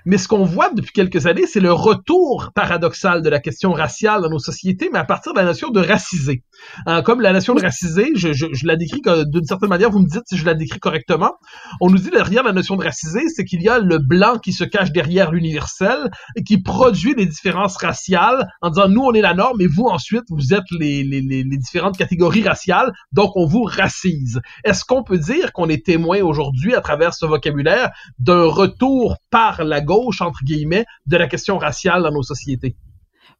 Mais 0.06 0.18
ce 0.18 0.28
qu'on 0.28 0.44
voit 0.44 0.70
depuis 0.72 0.92
quelques 0.92 1.26
années, 1.26 1.46
c'est 1.46 1.60
le 1.60 1.72
retour 1.72 2.50
paradoxal 2.54 3.22
de 3.22 3.28
la 3.28 3.40
question 3.40 3.72
raciale 3.72 4.22
dans 4.22 4.30
nos 4.30 4.38
sociétés, 4.38 4.90
mais 4.92 4.98
à 4.98 5.04
partir 5.04 5.32
de 5.32 5.38
la 5.38 5.44
notion 5.44 5.70
de 5.70 5.80
racisé. 5.80 6.42
Hein, 6.86 7.02
comme 7.02 7.20
la 7.20 7.32
notion 7.32 7.54
de 7.54 7.62
racisé, 7.62 8.10
je, 8.14 8.66
la 8.66 8.76
décris 8.76 9.00
d'une 9.26 9.44
certaine 9.44 9.68
manière, 9.68 9.90
vous 9.90 10.00
me 10.00 10.08
dites 10.08 10.22
si 10.26 10.36
je 10.36 10.44
la 10.44 10.54
décris 10.54 10.80
correctement. 10.80 11.32
On 11.80 11.90
nous 11.90 11.98
dit 11.98 12.10
derrière 12.10 12.42
la 12.42 12.52
notion 12.52 12.76
de 12.76 12.84
racisé, 12.84 13.20
c'est 13.28 13.44
qu'il 13.44 13.62
y 13.62 13.68
a 13.68 13.78
le 13.78 13.98
blanc 13.98 14.38
qui 14.38 14.52
se 14.52 14.64
cache 14.64 14.92
derrière 14.92 15.32
l'universel 15.32 16.10
et 16.36 16.42
qui 16.42 16.60
produit 16.62 17.14
des 17.14 17.26
différences 17.26 17.76
raciales 17.76 18.48
en 18.62 18.70
disant 18.70 18.88
nous 18.88 19.02
on 19.02 19.12
est 19.12 19.20
la 19.20 19.34
norme 19.34 19.60
et 19.60 19.66
vous 19.66 19.84
ensuite 19.84 20.24
vous 20.30 20.54
êtes 20.54 20.70
les, 20.78 21.02
les, 21.02 21.20
les, 21.20 21.42
les 21.42 21.56
différentes 21.56 21.96
catégories 21.96 22.42
raciales, 22.42 22.92
donc 23.12 23.36
on 23.36 23.46
vous 23.46 23.62
racise. 23.62 24.40
Est-ce 24.64 24.84
qu'on 24.84 25.02
peut 25.02 25.18
dire 25.18 25.52
qu'on 25.52 25.68
est 25.68 25.84
témoin 25.84 26.20
aujourd'hui 26.20 26.74
à 26.74 26.80
travers 26.80 27.14
ce 27.14 27.26
vocabulaire 27.26 27.90
d'un 28.18 28.44
retour 28.44 29.16
par 29.30 29.64
la 29.64 29.80
gauche, 29.80 30.20
entre 30.20 30.40
guillemets, 30.44 30.86
de 31.06 31.16
la 31.16 31.26
question 31.26 31.58
raciale 31.58 32.02
dans 32.02 32.12
nos 32.12 32.22
sociétés? 32.22 32.76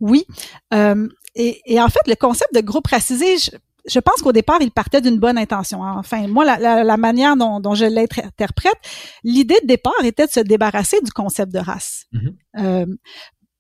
Oui. 0.00 0.25
Euh, 0.73 1.09
et, 1.35 1.61
et, 1.67 1.81
en 1.81 1.89
fait, 1.89 2.07
le 2.07 2.15
concept 2.15 2.55
de 2.55 2.61
groupe 2.61 2.87
racisé, 2.87 3.39
je, 3.39 3.51
je 3.87 4.01
pense 4.01 4.23
qu'au 4.23 4.33
départ, 4.33 4.59
il 4.61 4.71
partait 4.71 5.01
d'une 5.01 5.19
bonne 5.19 5.39
intention. 5.39 5.83
Enfin, 5.83 6.27
moi, 6.29 6.45
la, 6.45 6.59
la, 6.59 6.85
la 6.85 6.97
manière 6.97 7.37
dont, 7.37 7.61
dont 7.61 7.75
je 7.75 7.87
l'interprète, 7.87 8.79
l'idée 9.25 9.59
de 9.63 9.67
départ 9.67 10.05
était 10.05 10.27
de 10.27 10.33
se 10.33 10.41
débarrasser 10.41 11.01
du 11.03 11.11
concept 11.13 11.53
de 11.53 11.59
race. 11.61 12.05
Mm 12.13 12.19
-hmm. 12.19 12.35
euh, 12.65 12.87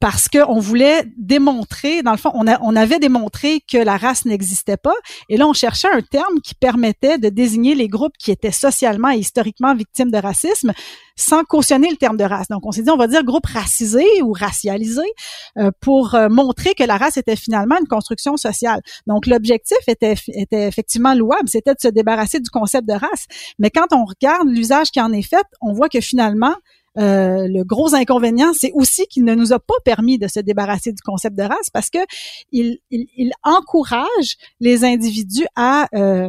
parce 0.00 0.28
qu'on 0.28 0.58
voulait 0.58 1.04
démontrer, 1.18 2.02
dans 2.02 2.12
le 2.12 2.16
fond, 2.16 2.32
on, 2.34 2.46
a, 2.46 2.58
on 2.62 2.74
avait 2.74 2.98
démontré 2.98 3.60
que 3.60 3.76
la 3.76 3.98
race 3.98 4.24
n'existait 4.24 4.78
pas, 4.78 4.94
et 5.28 5.36
là, 5.36 5.46
on 5.46 5.52
cherchait 5.52 5.92
un 5.92 6.00
terme 6.00 6.40
qui 6.42 6.54
permettait 6.54 7.18
de 7.18 7.28
désigner 7.28 7.74
les 7.74 7.86
groupes 7.86 8.16
qui 8.18 8.30
étaient 8.30 8.50
socialement 8.50 9.10
et 9.10 9.18
historiquement 9.18 9.74
victimes 9.74 10.10
de 10.10 10.16
racisme, 10.16 10.72
sans 11.16 11.44
cautionner 11.44 11.90
le 11.90 11.96
terme 11.96 12.16
de 12.16 12.24
race. 12.24 12.48
Donc, 12.48 12.64
on 12.64 12.72
s'est 12.72 12.80
dit, 12.80 12.90
on 12.90 12.96
va 12.96 13.08
dire 13.08 13.22
groupe 13.24 13.44
racisé 13.44 14.06
ou 14.22 14.32
racialisé 14.32 15.02
euh, 15.58 15.70
pour 15.80 16.14
euh, 16.14 16.28
montrer 16.30 16.74
que 16.74 16.84
la 16.84 16.96
race 16.96 17.18
était 17.18 17.36
finalement 17.36 17.76
une 17.78 17.86
construction 17.86 18.38
sociale. 18.38 18.80
Donc, 19.06 19.26
l'objectif 19.26 19.78
était, 19.86 20.14
était 20.28 20.66
effectivement 20.66 21.12
louable, 21.12 21.48
c'était 21.48 21.74
de 21.74 21.80
se 21.80 21.88
débarrasser 21.88 22.40
du 22.40 22.48
concept 22.48 22.88
de 22.88 22.94
race. 22.94 23.26
Mais 23.58 23.68
quand 23.68 23.92
on 23.92 24.06
regarde 24.06 24.48
l'usage 24.48 24.90
qui 24.90 25.00
en 25.00 25.12
est 25.12 25.28
fait, 25.28 25.44
on 25.60 25.74
voit 25.74 25.90
que 25.90 26.00
finalement, 26.00 26.54
euh, 26.98 27.46
le 27.48 27.62
gros 27.62 27.94
inconvénient, 27.94 28.52
c'est 28.52 28.72
aussi 28.74 29.06
qu'il 29.06 29.24
ne 29.24 29.34
nous 29.34 29.52
a 29.52 29.60
pas 29.60 29.74
permis 29.84 30.18
de 30.18 30.26
se 30.26 30.40
débarrasser 30.40 30.92
du 30.92 31.02
concept 31.02 31.36
de 31.36 31.44
race 31.44 31.70
parce 31.72 31.88
que 31.88 31.98
il, 32.50 32.78
encourage 33.44 34.36
les 34.58 34.84
individus 34.84 35.46
à 35.54 35.86
euh, 35.94 36.28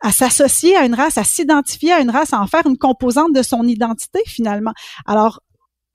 à 0.00 0.12
s'associer 0.12 0.76
à 0.76 0.84
une 0.84 0.94
race, 0.94 1.18
à 1.18 1.24
s'identifier 1.24 1.92
à 1.92 2.00
une 2.00 2.10
race, 2.10 2.32
à 2.32 2.40
en 2.40 2.46
faire 2.46 2.66
une 2.66 2.78
composante 2.78 3.32
de 3.34 3.42
son 3.42 3.66
identité 3.66 4.20
finalement. 4.26 4.72
Alors 5.04 5.40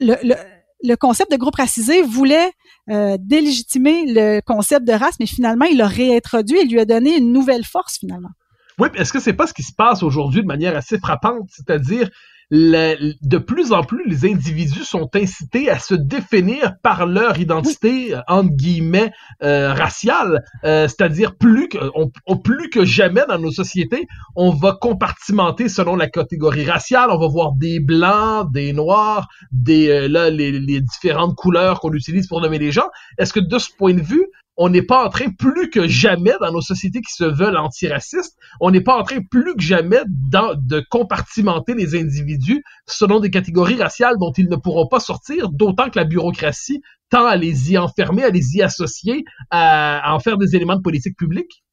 le 0.02 0.96
concept 0.96 1.32
de 1.32 1.38
groupe 1.38 1.56
racisé 1.56 2.02
voulait 2.02 2.52
euh, 2.90 3.16
délégitimer 3.20 4.06
le 4.08 4.42
concept 4.42 4.86
de 4.86 4.94
race, 4.94 5.16
mais 5.20 5.28
finalement 5.28 5.66
il 5.66 5.78
l'a 5.78 5.88
réintroduit 5.88 6.60
et 6.60 6.66
lui 6.66 6.80
a 6.80 6.86
donné 6.86 7.18
une 7.18 7.32
nouvelle 7.32 7.64
force 7.64 8.00
finalement. 8.00 8.32
Oui, 8.80 8.90
est-ce 8.96 9.14
que 9.14 9.20
c'est 9.20 9.34
pas 9.34 9.48
ce 9.48 9.54
qui 9.54 9.64
se 9.64 9.74
passe 9.74 10.02
aujourd'hui 10.02 10.42
de 10.42 10.48
manière 10.48 10.76
assez 10.76 10.98
frappante, 10.98 11.50
c'est-à-dire 11.52 12.10
de 12.52 13.38
plus 13.38 13.72
en 13.72 13.84
plus, 13.84 14.04
les 14.06 14.30
individus 14.30 14.84
sont 14.84 15.10
incités 15.16 15.70
à 15.70 15.80
se 15.80 15.96
définir 15.96 16.76
par 16.84 17.06
leur 17.06 17.40
identité, 17.40 18.14
oui. 18.14 18.22
entre 18.28 18.56
guillemets, 18.56 19.12
euh, 19.42 19.74
raciale. 19.74 20.44
Euh, 20.66 20.88
C'est-à-dire, 20.90 21.36
plus 21.36 21.70
que, 21.70 21.78
on, 21.96 22.12
on, 22.28 22.38
plus 22.38 22.70
que 22.70 22.84
jamais 22.84 23.24
dans 23.30 23.40
nos 23.40 23.52
sociétés, 23.52 24.06
on 24.36 24.52
va 24.52 24.78
compartimenter 24.80 25.70
selon 25.70 25.96
la 25.96 26.10
catégorie 26.10 26.66
raciale. 26.66 27.10
On 27.12 27.18
va 27.20 27.28
voir 27.28 27.54
des 27.54 27.80
blancs, 27.80 28.52
des 28.52 28.74
noirs, 28.74 29.30
des 29.54 29.90
euh, 29.90 30.08
là, 30.10 30.30
les, 30.30 30.52
les 30.52 30.82
différentes 30.82 31.36
couleurs 31.36 31.80
qu'on 31.80 31.94
utilise 31.94 32.28
pour 32.28 32.42
nommer 32.42 32.60
les 32.60 32.74
gens. 32.74 32.90
Est-ce 33.18 33.32
que 33.32 33.40
de 33.40 33.58
ce 33.60 33.70
point 33.78 33.94
de 33.94 34.02
vue, 34.02 34.28
on 34.58 34.70
n'est 34.70 34.82
pas 34.82 35.06
en 35.06 35.10
train 35.10 35.30
plus 35.32 35.70
que 35.70 35.88
jamais 35.88 36.34
dans 36.40 36.52
nos 36.52 36.62
sociétés 36.62 37.02
qui 37.02 37.14
se 37.14 37.24
veulent 37.24 37.58
antiracistes, 37.58 38.38
on 38.60 38.72
n'est 38.72 38.82
pas 38.82 38.98
en 38.98 39.04
train 39.04 39.22
plus 39.30 39.56
que 39.56 39.62
jamais 39.62 40.02
dans, 40.08 40.54
de 40.56 40.84
compartimenter 40.90 41.74
les 41.74 41.96
individus 42.00 42.64
selon 42.88 43.20
des 43.20 43.32
catégories 43.32 43.82
raciales 43.82 44.18
dont 44.20 44.34
ils 44.34 44.50
ne 44.50 44.56
pourront 44.56 44.88
pas 44.88 45.00
sortir, 45.00 45.50
d'autant 45.50 45.90
que 45.90 45.98
la 45.98 46.06
bureaucratie 46.06 46.82
tend 47.10 47.26
à 47.26 47.36
les 47.36 47.72
y 47.72 47.78
enfermer, 47.78 48.24
à 48.24 48.30
les 48.30 48.56
y 48.58 48.62
associer, 48.62 49.24
à, 49.50 50.00
à 50.10 50.14
en 50.14 50.20
faire 50.20 50.38
des 50.38 50.56
éléments 50.56 50.76
de 50.76 50.82
politique 50.82 51.18
publique? 51.18 51.64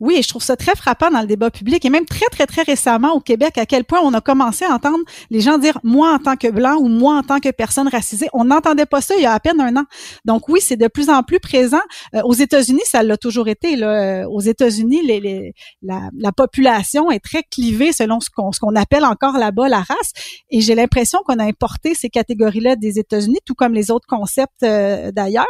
Oui, 0.00 0.16
et 0.18 0.22
je 0.22 0.28
trouve 0.28 0.42
ça 0.42 0.56
très 0.56 0.74
frappant 0.74 1.10
dans 1.10 1.20
le 1.20 1.26
débat 1.26 1.50
public 1.50 1.84
et 1.84 1.90
même 1.90 2.04
très, 2.04 2.26
très, 2.26 2.46
très 2.46 2.62
récemment 2.62 3.14
au 3.14 3.20
Québec, 3.20 3.58
à 3.58 3.66
quel 3.66 3.84
point 3.84 4.00
on 4.02 4.14
a 4.14 4.20
commencé 4.20 4.64
à 4.64 4.74
entendre 4.74 5.04
les 5.30 5.40
gens 5.40 5.58
dire 5.58 5.78
moi 5.82 6.14
en 6.14 6.18
tant 6.18 6.36
que 6.36 6.48
blanc 6.48 6.76
ou 6.76 6.88
moi 6.88 7.16
en 7.16 7.22
tant 7.22 7.40
que 7.40 7.50
personne 7.50 7.88
racisée. 7.88 8.28
On 8.32 8.44
n'entendait 8.44 8.86
pas 8.86 9.00
ça 9.00 9.14
il 9.16 9.22
y 9.22 9.26
a 9.26 9.32
à 9.32 9.40
peine 9.40 9.60
un 9.60 9.76
an. 9.76 9.84
Donc 10.24 10.48
oui, 10.48 10.60
c'est 10.62 10.76
de 10.76 10.88
plus 10.88 11.10
en 11.10 11.22
plus 11.22 11.40
présent. 11.40 11.80
Euh, 12.14 12.20
aux 12.24 12.34
États-Unis, 12.34 12.82
ça 12.84 13.02
l'a 13.02 13.16
toujours 13.16 13.48
été. 13.48 13.76
Là. 13.76 14.28
Aux 14.28 14.40
États-Unis, 14.40 15.00
les, 15.04 15.54
la, 15.82 16.10
la, 16.16 16.32
population 16.32 17.10
est 17.10 17.20
très 17.20 17.42
clivée 17.42 17.92
selon 17.92 18.20
ce 18.20 18.30
qu'on, 18.30 18.52
ce 18.52 18.60
appelle 18.76 19.04
encore 19.04 19.38
là-bas 19.38 19.68
la 19.68 19.80
race. 19.80 20.12
Et 20.50 20.60
j'ai 20.60 20.74
l'impression 20.74 21.20
qu'on 21.24 21.38
a 21.38 21.44
importé 21.44 21.94
ces 21.94 22.08
catégories-là 22.08 22.76
des 22.76 22.98
États-Unis, 22.98 23.38
tout 23.44 23.54
comme 23.54 23.74
les 23.74 23.90
autres 23.90 24.06
concepts 24.06 24.62
euh, 24.62 25.10
d'ailleurs. 25.12 25.46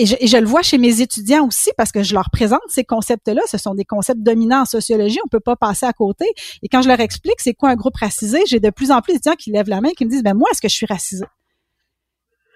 Et 0.00 0.06
je, 0.06 0.16
et 0.18 0.26
je, 0.28 0.38
le 0.38 0.46
vois 0.46 0.62
chez 0.62 0.78
mes 0.78 1.02
étudiants 1.02 1.46
aussi 1.46 1.68
parce 1.76 1.92
que 1.92 2.02
je 2.02 2.14
leur 2.14 2.30
présente 2.30 2.62
ces 2.68 2.84
concepts-là. 2.84 3.42
Ce 3.46 3.58
sont 3.58 3.74
des 3.74 3.84
concepts 3.84 4.22
dominants 4.22 4.62
en 4.62 4.64
sociologie. 4.64 5.18
On 5.22 5.28
peut 5.28 5.40
pas 5.40 5.56
passer 5.56 5.84
à 5.84 5.92
côté. 5.92 6.24
Et 6.62 6.68
quand 6.68 6.80
je 6.80 6.88
leur 6.88 7.00
explique 7.00 7.38
c'est 7.38 7.52
quoi 7.52 7.68
un 7.68 7.76
groupe 7.76 7.96
racisé, 7.96 8.38
j'ai 8.46 8.60
de 8.60 8.70
plus 8.70 8.92
en 8.92 9.02
plus 9.02 9.12
d'étudiants 9.12 9.36
qui 9.36 9.50
lèvent 9.50 9.68
la 9.68 9.82
main 9.82 9.90
et 9.90 9.94
qui 9.94 10.06
me 10.06 10.10
disent, 10.10 10.22
ben 10.22 10.32
moi, 10.32 10.48
est-ce 10.52 10.62
que 10.62 10.68
je 10.68 10.74
suis 10.74 10.86
racisé? 10.86 11.26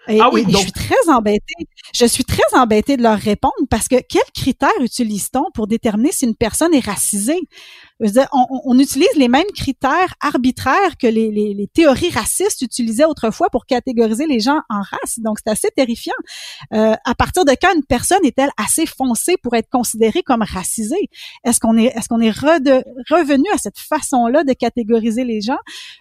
Et, 0.08 0.20
ah 0.20 0.30
oui, 0.32 0.42
et 0.42 0.44
donc... 0.44 0.52
je 0.52 0.58
suis 0.58 0.73
très 0.73 1.08
embêtée. 1.08 1.68
Je 1.94 2.04
suis 2.04 2.25
très 2.25 2.42
embêtée 2.52 2.96
de 2.96 3.02
leur 3.02 3.18
répondre 3.18 3.54
parce 3.70 3.88
que 3.88 3.96
quels 4.08 4.23
critères 4.34 4.68
utilise-t-on 4.80 5.44
pour 5.54 5.66
déterminer 5.66 6.12
si 6.12 6.26
une 6.26 6.34
personne 6.34 6.75
est 6.75 6.84
racisée? 6.84 7.40
Dire, 8.00 8.26
on, 8.32 8.46
on, 8.64 8.78
utilise 8.78 9.14
les 9.16 9.28
mêmes 9.28 9.50
critères 9.54 10.14
arbitraires 10.20 10.99
que 10.99 11.06
les, 11.06 11.30
les, 11.30 11.54
les, 11.54 11.66
théories 11.68 12.11
racistes 12.11 12.61
utilisaient 12.61 13.04
autrefois 13.04 13.49
pour 13.50 13.66
catégoriser 13.66 14.26
les 14.26 14.40
gens 14.40 14.61
en 14.68 14.80
race. 14.80 15.18
Donc, 15.18 15.38
c'est 15.42 15.50
assez 15.50 15.68
terrifiant. 15.75 16.14
Euh, 16.73 16.94
à 17.04 17.14
partir 17.14 17.44
de 17.44 17.52
quand 17.52 17.73
une 17.75 17.84
personne 17.84 18.25
est-elle 18.25 18.50
assez 18.56 18.84
foncée 18.84 19.37
pour 19.42 19.54
être 19.54 19.70
considérée 19.70 20.23
comme 20.23 20.42
racisée? 20.42 21.08
Est-ce 21.44 21.61
qu'on 21.61 21.78
est, 21.78 21.96
est-ce 21.96 22.08
qu'on 22.08 22.20
est, 22.20 22.30
revenu 22.30 23.46
à 23.54 23.58
cette 23.58 23.78
façon-là 23.78 24.44
de 24.44 24.52
catégoriser 24.52 25.25
les 25.25 25.40
gens? 25.40 25.58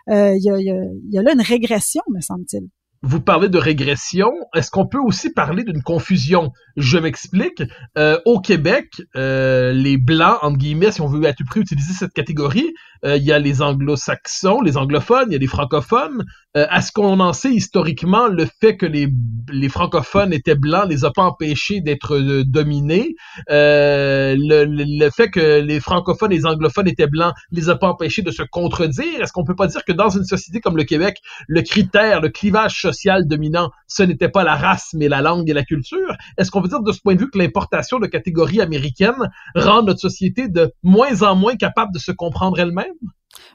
Euh, 0.10 0.36
il 0.36 0.44
y, 0.44 0.50
a, 0.50 0.60
y, 0.60 0.72
a, 0.72 0.76
y 1.10 1.18
a 1.18 1.22
là 1.22 1.34
une 1.34 1.42
régression, 1.42 2.02
me 2.12 2.22
semble-t-il 2.22 2.68
vous 3.04 3.20
parlez 3.20 3.50
de 3.50 3.58
régression. 3.58 4.32
Est-ce 4.56 4.72
qu'on 4.72 4.88
peut 4.88 5.00
aussi 5.00 5.30
parler 5.32 5.64
d'une 5.64 5.84
confusion? 5.84 6.52
Je 6.78 6.98
m'explique. 6.98 7.62
Euh, 7.98 8.18
au 8.26 8.40
Québec, 8.40 9.02
euh, 9.16 9.74
les 9.74 9.98
Blancs, 9.98 10.38
entre 10.42 10.58
guillemets, 10.58 10.92
si 10.92 11.02
on 11.02 11.08
veut 11.08 11.28
à 11.28 11.34
tout 11.34 11.44
prix 11.46 11.60
utiliser 11.60 11.94
cette 11.94 12.14
catégorie, 12.14 12.74
euh, 13.06 13.18
il 13.18 13.24
y 13.24 13.34
a 13.34 13.40
les 13.40 13.62
anglo-saxons, 13.62 14.62
les 14.62 14.78
anglophones, 14.78 15.28
il 15.30 15.34
y 15.34 15.36
a 15.36 15.40
les 15.40 15.48
francophones. 15.48 16.24
Euh, 16.56 16.66
Est-ce 16.72 16.92
qu'on 16.94 17.20
en 17.20 17.34
sait 17.34 17.52
historiquement 17.52 18.28
le 18.28 18.48
fait 18.62 18.78
que 18.78 18.86
les, 18.86 19.10
les 19.52 19.70
francophones 19.70 20.32
étaient 20.32 20.56
blancs 20.56 20.88
les 20.88 21.04
a 21.04 21.12
pas 21.12 21.24
empêchés 21.24 21.82
d'être 21.82 22.16
euh, 22.16 22.44
dominés? 22.46 23.16
Le, 23.50 24.64
le, 24.66 25.10
fait 25.10 25.30
que 25.30 25.60
les 25.60 25.80
francophones 25.82 26.32
et 26.32 26.38
les 26.38 26.46
anglophones 26.46 26.88
étaient 26.88 27.08
blancs 27.08 27.34
les 27.52 27.70
a 27.70 27.76
pas 27.76 27.88
empêchés 27.90 28.22
de 28.22 28.32
se 28.32 28.44
contredire? 28.44 29.22
Est-ce 29.22 29.34
qu'on 29.34 29.44
peut 29.44 29.56
pas 29.56 29.68
dire 29.68 29.84
que 29.84 29.92
dans 29.92 30.10
une 30.10 30.24
société 30.24 30.62
comme 30.62 30.78
le 30.78 30.86
Québec, 30.86 31.18
le 31.48 31.62
critère, 31.62 32.22
le 32.22 32.30
clivage 32.30 32.93
dominant, 33.26 33.72
ce 33.88 34.04
n'était 34.04 34.30
pas 34.30 34.44
la 34.44 34.56
race, 34.56 34.92
mais 34.94 35.08
la 35.08 35.22
langue 35.22 35.50
et 35.50 35.54
la 35.54 35.64
culture. 35.64 36.16
Est-ce 36.38 36.52
qu'on 36.52 36.62
peut 36.62 36.68
dire 36.68 36.82
de 36.82 36.92
ce 36.92 37.02
point 37.02 37.16
de 37.16 37.20
vue 37.20 37.30
que 37.30 37.38
l'importation 37.38 38.00
de 38.00 38.08
catégories 38.08 38.62
américaines 38.62 39.30
rend 39.56 39.84
notre 39.84 40.00
société 40.00 40.48
de 40.48 40.74
moins 40.84 41.22
en 41.22 41.36
moins 41.36 41.56
capable 41.56 41.94
de 41.94 42.00
se 42.00 42.12
comprendre 42.12 42.60
elle-même? 42.60 42.94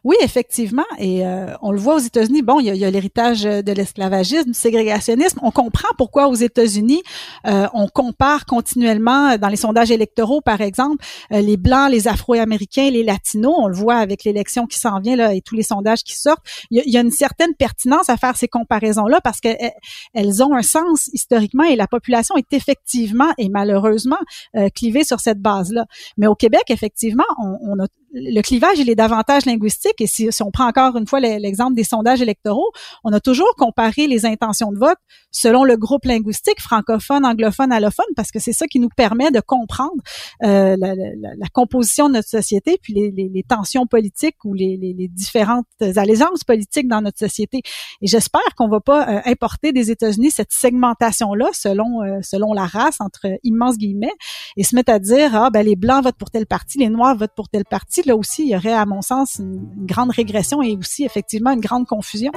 Oui, 0.05 0.17
effectivement. 0.23 0.85
Et 0.99 1.27
euh, 1.27 1.55
on 1.63 1.73
le 1.73 1.79
voit 1.79 1.97
aux 1.97 2.01
États-Unis. 2.01 2.43
Bon, 2.43 2.61
il 2.61 2.75
y 2.75 2.85
a, 2.85 2.91
l'héritage 2.91 3.43
de 3.43 3.73
l'esclavagisme, 3.73 4.51
du 4.51 4.55
ségrégationnisme. 4.55 5.41
On 5.43 5.51
comprend 5.51 5.89
pourquoi 5.97 6.29
aux 6.29 6.35
États-Unis, 6.35 7.03
euh, 7.47 7.67
on 7.75 7.89
compare 7.89 8.47
continuellement 8.47 9.37
dans 9.37 9.49
les 9.49 9.57
sondages 9.57 9.91
électoraux, 9.91 10.41
par 10.41 10.61
exemple, 10.61 11.05
euh, 11.33 11.41
les 11.41 11.57
Blancs, 11.57 11.91
les 11.91 12.09
Afro-Américains, 12.09 12.91
les 12.91 13.03
Latinos. 13.03 13.55
On 13.59 13.67
le 13.67 13.75
voit 13.75 13.97
avec 13.97 14.25
l'élection 14.25 14.67
qui 14.67 14.79
s'en 14.79 15.01
vient 15.01 15.17
là, 15.17 15.35
et 15.35 15.41
tous 15.41 15.55
les 15.55 15.63
sondages 15.63 16.03
qui 16.03 16.17
sortent. 16.17 16.45
Il 16.71 16.79
y, 16.79 16.81
a, 16.81 16.85
y 16.87 16.97
a 16.97 17.01
une 17.01 17.11
certaine 17.11 17.55
pertinence 17.55 18.09
à 18.09 18.17
faire 18.17 18.37
ces 18.37 18.49
comparaisons-là 18.49 19.21
parce 19.21 19.41
qu'elles 19.41 19.73
elles 20.15 20.43
ont 20.43 20.55
un 20.55 20.63
sens 20.63 21.09
historiquement 21.13 21.65
et 21.65 21.77
la 21.77 21.87
population 21.87 22.37
est 22.37 22.53
effectivement 22.53 23.33
et 23.39 23.49
malheureusement 23.49 24.19
euh, 24.57 24.69
clivée 24.69 25.05
sur 25.05 25.21
cette 25.21 25.41
base-là. 25.41 25.87
Mais 26.17 26.27
au 26.27 26.35
Québec, 26.35 26.65
effectivement, 26.69 27.25
on, 27.39 27.59
on 27.63 27.79
a 27.83 27.87
le 28.13 28.41
clivage, 28.43 28.79
il 28.79 28.89
est 28.91 28.95
davantage 28.95 29.45
linguistique. 29.47 30.01
Et 30.01 30.07
si, 30.07 30.31
si 30.31 30.43
on 30.43 30.51
prend 30.51 30.67
encore 30.67 30.97
une 30.97 31.07
fois 31.07 31.21
l'exemple 31.21 31.75
des 31.75 31.85
sondages 31.85 32.23
électoraux, 32.23 32.71
on 33.05 33.13
a 33.13 33.21
toujours 33.21 33.55
comparé 33.57 34.07
les 34.07 34.27
intentions 34.27 34.73
de 34.73 34.79
vote 34.79 34.99
selon 35.31 35.65
le 35.65 35.77
groupe 35.77 36.05
linguistique, 36.05 36.61
francophone, 36.61 37.25
anglophone, 37.25 37.71
allophone, 37.73 38.07
parce 38.17 38.31
que 38.31 38.39
c'est 38.39 38.53
ça 38.53 38.67
qui 38.67 38.81
nous 38.81 38.89
permet 38.89 39.31
de 39.31 39.41
comprendre 39.41 40.03
euh, 40.43 40.77
la, 40.79 41.49
composition 41.53 42.09
de 42.09 42.15
notre 42.15 42.29
société, 42.29 42.79
puis 42.81 42.95
les, 42.95 43.45
tensions 43.49 43.87
politiques 43.87 44.37
ou 44.45 44.55
les, 44.55 44.79
différentes 45.11 45.67
allégeances 45.81 46.45
politiques 46.45 46.89
dans 46.89 47.01
notre 47.01 47.19
société. 47.19 47.63
Et 48.01 48.07
j'espère 48.07 48.55
qu'on 48.57 48.69
va 48.69 48.81
pas 48.81 49.09
euh, 49.09 49.21
importer 49.27 49.73
des 49.73 49.91
États-Unis 49.91 50.31
cette 50.31 50.53
segmentation-là 50.53 51.49
selon 51.53 52.03
euh, 52.03 52.19
selon 52.23 52.53
la 52.53 52.67
race 52.67 53.01
entre 53.01 53.27
immenses 53.43 53.79
guillemets 53.79 54.13
et 54.57 54.65
se 54.65 54.75
mettre 54.75 54.93
à 54.93 54.99
dire 54.99 55.35
ah 55.35 55.51
ben 55.51 55.63
les 55.63 55.77
blancs 55.77 56.05
votent 56.05 56.19
pour 56.19 56.31
tel 56.31 56.47
parti, 56.47 56.79
les 56.79 56.89
noirs 56.89 57.17
votent 57.17 57.35
pour 57.35 57.49
tel 57.49 57.65
parti. 57.65 57.98
Là 58.07 58.17
aussi, 58.17 58.45
il 58.45 58.51
y 58.51 58.57
aurait 58.57 58.73
à 58.73 58.87
mon 58.87 59.03
sens 59.03 59.37
une, 59.39 59.69
une 59.77 59.87
grande 59.87 60.11
régression 60.11 60.63
et 60.63 60.77
aussi 60.77 61.05
effectivement 61.05 61.51
une 61.51 61.61
grande 61.61 61.87
confusion. 61.87 62.33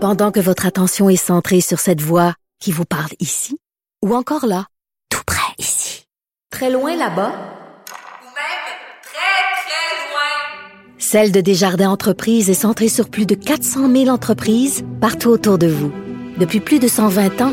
Pendant 0.00 0.32
que 0.32 0.40
votre 0.40 0.66
attention 0.66 1.08
est 1.08 1.16
centrée 1.16 1.60
sur 1.60 1.78
cette 1.78 2.00
voix 2.00 2.34
qui 2.58 2.72
vous 2.72 2.84
parle 2.84 3.12
ici 3.20 3.56
ou 4.04 4.16
encore 4.16 4.46
là, 4.46 4.66
tout 5.10 5.22
près 5.24 5.54
ici, 5.58 6.08
très 6.50 6.70
loin 6.70 6.96
là-bas, 6.96 7.30
Ou 7.30 8.26
même 8.26 8.64
très, 9.00 9.44
très 9.62 10.10
loin. 10.10 10.98
Celle 10.98 11.30
de 11.30 11.40
Desjardins 11.40 11.90
Entreprises 11.90 12.50
est 12.50 12.54
centrée 12.54 12.88
sur 12.88 13.10
plus 13.10 13.26
de 13.26 13.36
400 13.36 13.88
000 13.92 14.08
entreprises 14.08 14.84
partout 15.00 15.28
autour 15.28 15.56
de 15.56 15.68
vous. 15.68 15.92
Depuis 16.36 16.58
plus 16.58 16.80
de 16.80 16.88
120 16.88 17.40
ans, 17.40 17.52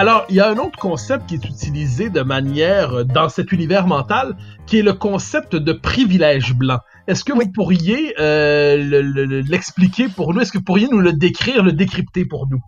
Alors, 0.00 0.26
il 0.28 0.36
y 0.36 0.40
a 0.40 0.48
un 0.48 0.58
autre 0.58 0.78
concept 0.78 1.26
qui 1.28 1.34
est 1.34 1.44
utilisé 1.44 2.08
de 2.08 2.20
manière 2.20 2.98
euh, 2.98 3.02
dans 3.02 3.28
cet 3.28 3.50
univers 3.50 3.88
mental, 3.88 4.36
qui 4.64 4.78
est 4.78 4.82
le 4.82 4.92
concept 4.92 5.56
de 5.56 5.72
privilège 5.72 6.54
blanc. 6.54 6.78
Est-ce 7.08 7.24
que 7.24 7.32
vous 7.32 7.50
pourriez 7.52 8.14
euh, 8.20 8.76
le- 8.76 9.02
le- 9.02 9.40
l'expliquer 9.40 10.06
pour 10.08 10.32
nous? 10.32 10.40
Est-ce 10.40 10.52
que 10.52 10.58
vous 10.58 10.64
pourriez 10.64 10.86
nous 10.86 11.00
le 11.00 11.12
décrire, 11.12 11.64
le 11.64 11.72
décrypter 11.72 12.24
pour 12.24 12.46
nous? 12.48 12.60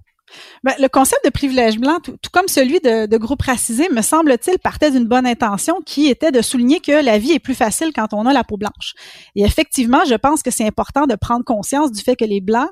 Ben, 0.64 0.72
le 0.80 0.88
concept 0.88 1.25
de 1.25 1.30
privilège 1.30 1.78
blanc, 1.78 1.99
tout, 2.02 2.16
tout 2.20 2.30
comme 2.32 2.49
celui 2.49 2.80
de, 2.80 3.06
de 3.06 3.16
groupe 3.16 3.42
racisé, 3.42 3.88
me 3.92 4.02
semble-t-il, 4.02 4.58
partait 4.58 4.90
d'une 4.90 5.06
bonne 5.06 5.26
intention 5.26 5.76
qui 5.87 6.08
était 6.08 6.32
de 6.32 6.42
souligner 6.42 6.80
que 6.80 7.04
la 7.04 7.18
vie 7.18 7.30
est 7.30 7.38
plus 7.38 7.54
facile 7.54 7.92
quand 7.94 8.12
on 8.12 8.26
a 8.26 8.32
la 8.32 8.42
peau 8.42 8.56
blanche. 8.56 8.94
Et 9.37 9.42
effectivement, 9.42 10.00
je 10.04 10.16
pense 10.16 10.42
que 10.42 10.50
c'est 10.50 10.66
important 10.66 11.06
de 11.06 11.14
prendre 11.14 11.44
conscience 11.44 11.92
du 11.92 12.02
fait 12.02 12.16
que 12.16 12.25
les 12.25 12.40
Blancs 12.40 12.70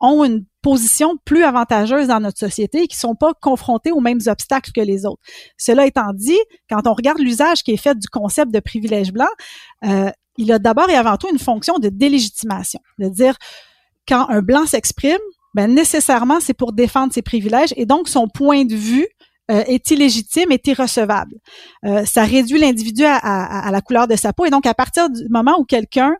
ont 0.00 0.24
une 0.24 0.44
position 0.62 1.16
plus 1.24 1.42
avantageuse 1.44 2.08
dans 2.08 2.20
notre 2.20 2.38
société 2.38 2.82
et 2.82 2.86
qui 2.88 2.96
sont 2.96 3.14
pas 3.14 3.32
confrontés 3.40 3.90
aux 3.92 4.00
mêmes 4.00 4.20
obstacles 4.26 4.70
que 4.72 4.80
les 4.80 5.06
autres. 5.06 5.20
Cela 5.56 5.86
étant 5.86 6.12
dit, 6.14 6.38
quand 6.70 6.86
on 6.86 6.94
regarde 6.94 7.18
l'usage 7.18 7.62
qui 7.62 7.72
est 7.72 7.76
fait 7.76 7.96
du 7.98 8.08
concept 8.08 8.52
de 8.52 8.60
privilège 8.60 9.12
blanc, 9.12 9.28
euh, 9.84 10.10
il 10.36 10.52
a 10.52 10.58
d'abord 10.58 10.88
et 10.90 10.94
avant 10.94 11.16
tout 11.16 11.28
une 11.32 11.38
fonction 11.38 11.78
de 11.78 11.88
délégitimation, 11.88 12.80
de 12.98 13.08
dire 13.08 13.36
quand 14.06 14.26
un 14.28 14.40
blanc 14.42 14.66
s'exprime, 14.66 15.18
ben 15.54 15.72
nécessairement 15.74 16.38
c'est 16.40 16.54
pour 16.54 16.72
défendre 16.72 17.12
ses 17.12 17.22
privilèges 17.22 17.72
et 17.76 17.86
donc 17.86 18.08
son 18.08 18.28
point 18.28 18.64
de 18.64 18.74
vue 18.74 19.06
euh, 19.50 19.64
est 19.66 19.90
illégitime, 19.90 20.52
est 20.52 20.66
irrecevable. 20.66 21.34
Euh, 21.86 22.04
ça 22.04 22.22
réduit 22.24 22.58
l'individu 22.60 23.04
à, 23.04 23.16
à- 23.16 23.66
à 23.66 23.70
la 23.70 23.80
couleur 23.80 24.06
de 24.06 24.14
sa 24.14 24.32
peau 24.32 24.44
et 24.44 24.50
donc 24.50 24.66
à 24.66 24.74
partir 24.74 25.08
du 25.10 25.26
moment 25.30 25.58
où 25.58 25.64
quelqu'un 25.64 26.14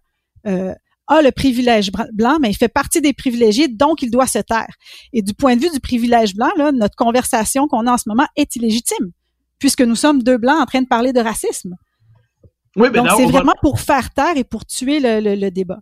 euh, 0.46 0.74
a 1.08 1.22
le 1.22 1.32
privilège 1.32 1.90
blanc, 2.12 2.38
mais 2.40 2.50
il 2.50 2.54
fait 2.56 2.68
partie 2.68 3.00
des 3.00 3.12
privilégiés, 3.12 3.66
donc 3.68 4.02
il 4.02 4.10
doit 4.10 4.26
se 4.26 4.38
taire. 4.38 4.68
Et 5.12 5.22
du 5.22 5.34
point 5.34 5.56
de 5.56 5.60
vue 5.62 5.70
du 5.70 5.80
privilège 5.80 6.34
blanc, 6.34 6.50
là, 6.56 6.70
notre 6.72 6.96
conversation 6.96 7.66
qu'on 7.66 7.86
a 7.86 7.92
en 7.94 7.98
ce 7.98 8.08
moment 8.08 8.26
est 8.36 8.54
illégitime, 8.56 9.10
puisque 9.58 9.80
nous 9.80 9.96
sommes 9.96 10.22
deux 10.22 10.36
blancs 10.38 10.60
en 10.60 10.66
train 10.66 10.82
de 10.82 10.86
parler 10.86 11.12
de 11.12 11.20
racisme. 11.20 11.74
Oui, 12.76 12.88
mais 12.92 12.98
Donc 12.98 13.08
c'est 13.16 13.24
va- 13.24 13.30
vraiment 13.32 13.54
pour 13.62 13.80
faire 13.80 14.10
taire 14.12 14.36
et 14.36 14.44
pour 14.44 14.64
tuer 14.66 15.00
le, 15.00 15.20
le- 15.20 15.34
le 15.34 15.50
débat. 15.50 15.78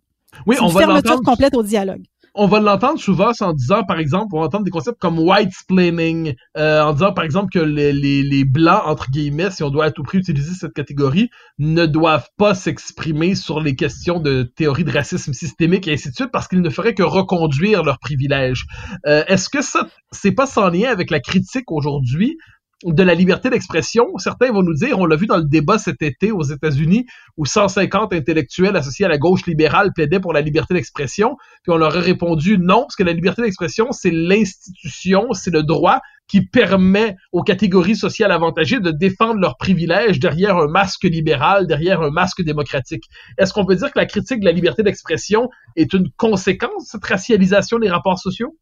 oui, 0.47 0.57
on 0.61 0.69
une 0.69 0.73
va 0.75 0.81
fermeture 0.81 1.21
complète 1.23 1.55
au 1.57 1.63
dialogue. 1.63 2.05
On 2.37 2.47
va 2.47 2.61
l'entendre 2.61 3.01
souvent 3.01 3.33
en 3.41 3.53
disant, 3.53 3.83
par 3.85 3.99
exemple, 3.99 4.35
on 4.35 4.41
va 4.41 4.47
entendre 4.47 4.65
des 4.65 4.71
concepts 4.71 5.01
comme 5.01 5.19
white 5.19 5.53
splaining, 5.53 6.35
euh, 6.57 6.83
en 6.83 6.93
disant, 6.93 7.13
par 7.13 7.25
exemple, 7.25 7.51
que 7.51 7.59
les, 7.59 7.93
les, 7.93 8.23
les 8.23 8.45
blancs, 8.45 8.83
entre 8.85 9.11
guillemets, 9.11 9.51
si 9.51 9.63
on 9.63 9.71
doit 9.71 9.87
à 9.87 9.91
tout 9.91 10.03
prix 10.03 10.19
utiliser 10.19 10.53
cette 10.55 10.75
catégorie, 10.75 11.31
ne 11.59 11.87
doivent 11.87 12.29
pas 12.37 12.55
s'exprimer 12.55 13.35
sur 13.35 13.61
les 13.61 13.75
questions 13.75 14.21
de 14.21 14.43
théorie 14.43 14.85
de 14.85 14.93
racisme 14.93 15.33
systémique 15.33 15.89
et 15.89 15.95
ainsi 15.95 16.11
de 16.11 16.15
suite, 16.15 16.31
parce 16.33 16.47
qu'ils 16.47 16.63
ne 16.63 16.71
feraient 16.71 16.95
que 16.95 17.03
reconduire 17.03 17.83
leurs 17.83 17.99
privilèges. 17.99 18.67
Euh, 19.07 19.25
Est-ce 19.27 19.49
que 19.49 19.63
ça, 19.63 19.89
c'est 20.13 20.33
pas 20.33 20.47
sans 20.47 20.69
lien 20.69 20.91
avec 20.91 21.11
la 21.11 21.21
critique 21.21 21.71
aujourd'hui 21.73 22.37
de 22.85 23.03
la 23.03 23.15
liberté 23.15 23.49
d'expression. 23.49 24.07
Certains 24.19 24.53
vont 24.53 24.63
nous 24.63 24.75
dire, 24.75 24.99
on 24.99 25.07
l'a 25.07 25.17
vu 25.17 25.27
dans 25.27 25.39
le 25.39 25.45
débat 25.45 25.79
cet 25.79 26.03
été 26.03 26.31
aux 26.31 26.43
États-Unis, 26.43 27.07
où 27.37 27.47
150 27.47 28.13
intellectuels 28.13 28.77
associés 28.77 29.07
à 29.07 29.09
la 29.09 29.19
gauche 29.19 29.47
libérale 29.47 29.93
plaidaient 29.95 30.21
pour 30.21 30.33
la 30.33 30.43
liberté 30.43 30.75
d'expression, 30.75 31.37
puis 31.63 31.73
on 31.73 31.79
leur 31.79 31.97
a 31.97 32.01
répondu 32.01 32.59
non, 32.59 32.83
parce 32.83 32.97
que 32.97 33.03
la 33.03 33.13
liberté 33.13 33.43
d'expression, 33.43 33.93
c'est 33.93 34.11
l'institution, 34.11 35.33
c'est 35.33 35.51
le 35.51 35.63
droit 35.63 36.01
qui 36.29 36.45
permet 36.45 37.17
aux 37.33 37.43
catégories 37.43 37.97
sociales 37.97 38.33
avantagées 38.33 38.81
de 38.81 38.91
défendre 38.91 39.41
leurs 39.41 39.57
privilèges 39.57 40.19
derrière 40.19 40.57
un 40.57 40.67
masque 40.67 41.05
libéral, 41.05 41.67
derrière 41.67 42.03
un 42.03 42.11
masque 42.11 42.43
démocratique. 42.43 43.05
Est-ce 43.39 43.53
qu'on 43.53 43.65
peut 43.65 43.77
dire 43.77 43.93
que 43.93 43.99
la 43.99 44.07
critique 44.07 44.41
de 44.41 44.45
la 44.45 44.53
liberté 44.53 44.83
d'expression 44.83 45.49
est 45.77 45.93
une 45.93 46.11
conséquence 46.17 46.85
de 46.85 46.89
cette 46.89 47.05
racialisation 47.05 47.79
des 47.79 47.89
rapports 47.89 48.19
sociaux? 48.19 48.57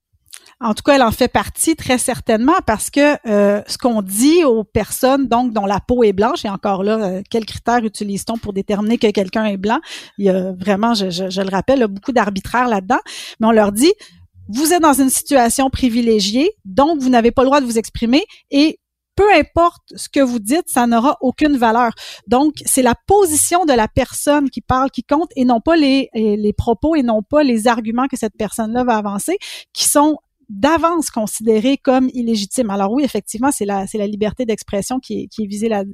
En 0.61 0.75
tout 0.75 0.83
cas, 0.83 0.95
elle 0.95 1.03
en 1.03 1.11
fait 1.11 1.29
partie 1.29 1.77
très 1.77 1.99
certainement 1.99 2.57
parce 2.67 2.91
que 2.91 3.17
euh, 3.29 3.63
ce 3.67 3.77
qu'on 3.79 4.03
dit 4.03 4.45
aux 4.45 4.65
personnes 4.65 5.27
donc 5.27 5.53
dont 5.53 5.67
la 5.67 5.81
peau 5.81 6.05
est 6.05 6.13
blanche, 6.13 6.45
et 6.45 6.49
encore 6.49 6.85
là, 6.85 6.99
euh, 6.99 7.23
quels 7.31 7.45
critères 7.45 7.85
utilise-t-on 7.85 8.39
pour 8.39 8.53
déterminer 8.53 8.99
que 8.99 9.11
quelqu'un 9.11 9.47
est 9.47 9.57
blanc? 9.57 9.81
Il 10.19 10.27
y 10.27 10.31
a 10.31 10.53
vraiment, 10.53 10.95
je, 10.95 11.11
je, 11.11 11.31
je 11.31 11.41
le 11.41 11.51
rappelle, 11.51 11.87
beaucoup 11.89 12.13
d'arbitraire 12.13 12.69
là-dedans. 12.69 13.01
Mais 13.41 13.47
on 13.47 13.53
leur 13.53 13.73
dit, 13.73 13.93
vous 14.49 14.73
êtes 14.73 14.83
dans 14.83 15.01
une 15.01 15.11
situation 15.11 15.71
privilégiée, 15.71 16.53
donc 16.65 17.01
vous 17.01 17.09
n'avez 17.09 17.31
pas 17.31 17.43
le 17.43 17.49
droit 17.49 17.61
de 17.61 17.67
vous 17.67 17.79
exprimer 17.79 18.25
et 18.51 18.79
peu 19.17 19.33
importe 19.33 19.83
ce 19.95 20.09
que 20.09 20.21
vous 20.21 20.41
dites, 20.41 20.65
ça 20.67 20.87
n'aura 20.87 21.17
aucune 21.21 21.57
valeur. 21.57 21.93
Donc, 22.27 22.55
c'est 22.67 22.83
la 22.83 22.95
position 23.07 23.65
de 23.65 23.73
la 23.73 23.87
personne 23.87 24.51
qui 24.51 24.61
parle 24.61 24.91
qui 24.91 25.05
compte 25.05 25.31
et 25.37 25.45
non 25.45 25.61
pas 25.61 25.77
les, 25.77 26.11
les 26.15 26.53
propos 26.53 26.97
et 26.97 27.03
non 27.03 27.23
pas 27.23 27.45
les 27.45 27.69
arguments 27.69 28.09
que 28.09 28.17
cette 28.17 28.37
personne-là 28.37 28.83
va 28.83 28.97
avancer 28.97 29.39
qui 29.73 29.89
sont 29.89 30.19
d'avance 30.49 31.11
considérés 31.11 31.77
comme 31.77 32.09
illégitimes. 32.13 32.71
Alors 32.71 32.93
oui, 32.93 33.05
effectivement, 33.05 33.51
c'est 33.53 33.65
la 33.65 33.87
c'est 33.87 33.99
la 33.99 34.07
liberté 34.07 34.45
d'expression 34.45 35.01
qui 35.01 35.23
est, 35.23 35.27
qui 35.29 35.45
est 35.45 35.47
visée 35.47 35.69
là 35.69 35.85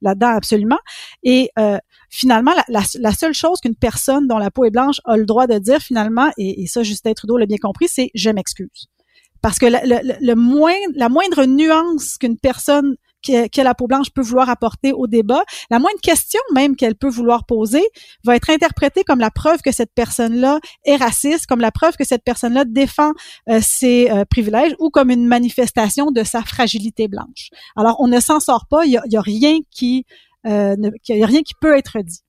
là-dedans 0.00 0.28
absolument. 0.28 0.78
Et 1.22 1.50
euh, 1.58 1.78
finalement, 2.10 2.52
la, 2.54 2.64
la, 2.68 2.82
la 3.00 3.12
seule 3.12 3.34
chose 3.34 3.60
qu'une 3.60 3.76
personne 3.76 4.26
dont 4.26 4.38
la 4.38 4.50
peau 4.50 4.64
est 4.64 4.70
blanche 4.70 5.00
a 5.04 5.16
le 5.16 5.24
droit 5.24 5.46
de 5.46 5.58
dire 5.58 5.80
finalement, 5.80 6.30
et, 6.38 6.62
et 6.62 6.66
ça 6.66 6.82
Justin 6.82 7.12
Trudeau 7.12 7.36
l'a 7.36 7.46
bien 7.46 7.58
compris, 7.60 7.86
c'est 7.88 8.10
je 8.14 8.30
m'excuse. 8.30 8.88
Parce 9.40 9.58
que 9.58 9.66
le, 9.66 9.78
le, 9.84 10.14
le 10.20 10.34
moindre, 10.34 10.94
la 10.96 11.08
moindre 11.08 11.44
nuance 11.44 12.18
qu'une 12.18 12.38
personne 12.38 12.96
a 13.28 13.62
la 13.62 13.74
peau 13.74 13.86
blanche 13.86 14.10
peut 14.14 14.22
vouloir 14.22 14.48
apporter 14.48 14.92
au 14.92 15.06
débat, 15.06 15.42
la 15.70 15.78
moindre 15.78 16.00
question 16.02 16.40
même 16.54 16.76
qu'elle 16.76 16.94
peut 16.94 17.08
vouloir 17.08 17.44
poser 17.44 17.82
va 18.24 18.36
être 18.36 18.50
interprétée 18.50 19.04
comme 19.04 19.20
la 19.20 19.30
preuve 19.30 19.60
que 19.62 19.72
cette 19.72 19.92
personne-là 19.94 20.60
est 20.84 20.96
raciste, 20.96 21.46
comme 21.46 21.60
la 21.60 21.72
preuve 21.72 21.96
que 21.96 22.04
cette 22.04 22.24
personne-là 22.24 22.64
défend 22.64 23.12
euh, 23.48 23.60
ses 23.62 24.10
euh, 24.10 24.24
privilèges 24.24 24.74
ou 24.78 24.90
comme 24.90 25.10
une 25.10 25.26
manifestation 25.26 26.10
de 26.10 26.22
sa 26.24 26.42
fragilité 26.42 27.08
blanche. 27.08 27.50
Alors, 27.76 27.96
on 28.00 28.08
ne 28.08 28.20
s'en 28.20 28.40
sort 28.40 28.66
pas, 28.68 28.84
il 28.84 28.92
y 28.92 28.96
a, 28.96 29.02
y 29.06 29.16
a 29.16 29.20
rien 29.20 29.58
qui, 29.70 30.04
euh, 30.46 30.76
ne, 30.76 30.88
a 30.88 31.26
rien 31.26 31.42
qui 31.42 31.54
peut 31.60 31.76
être 31.76 31.98
dit. 32.00 32.20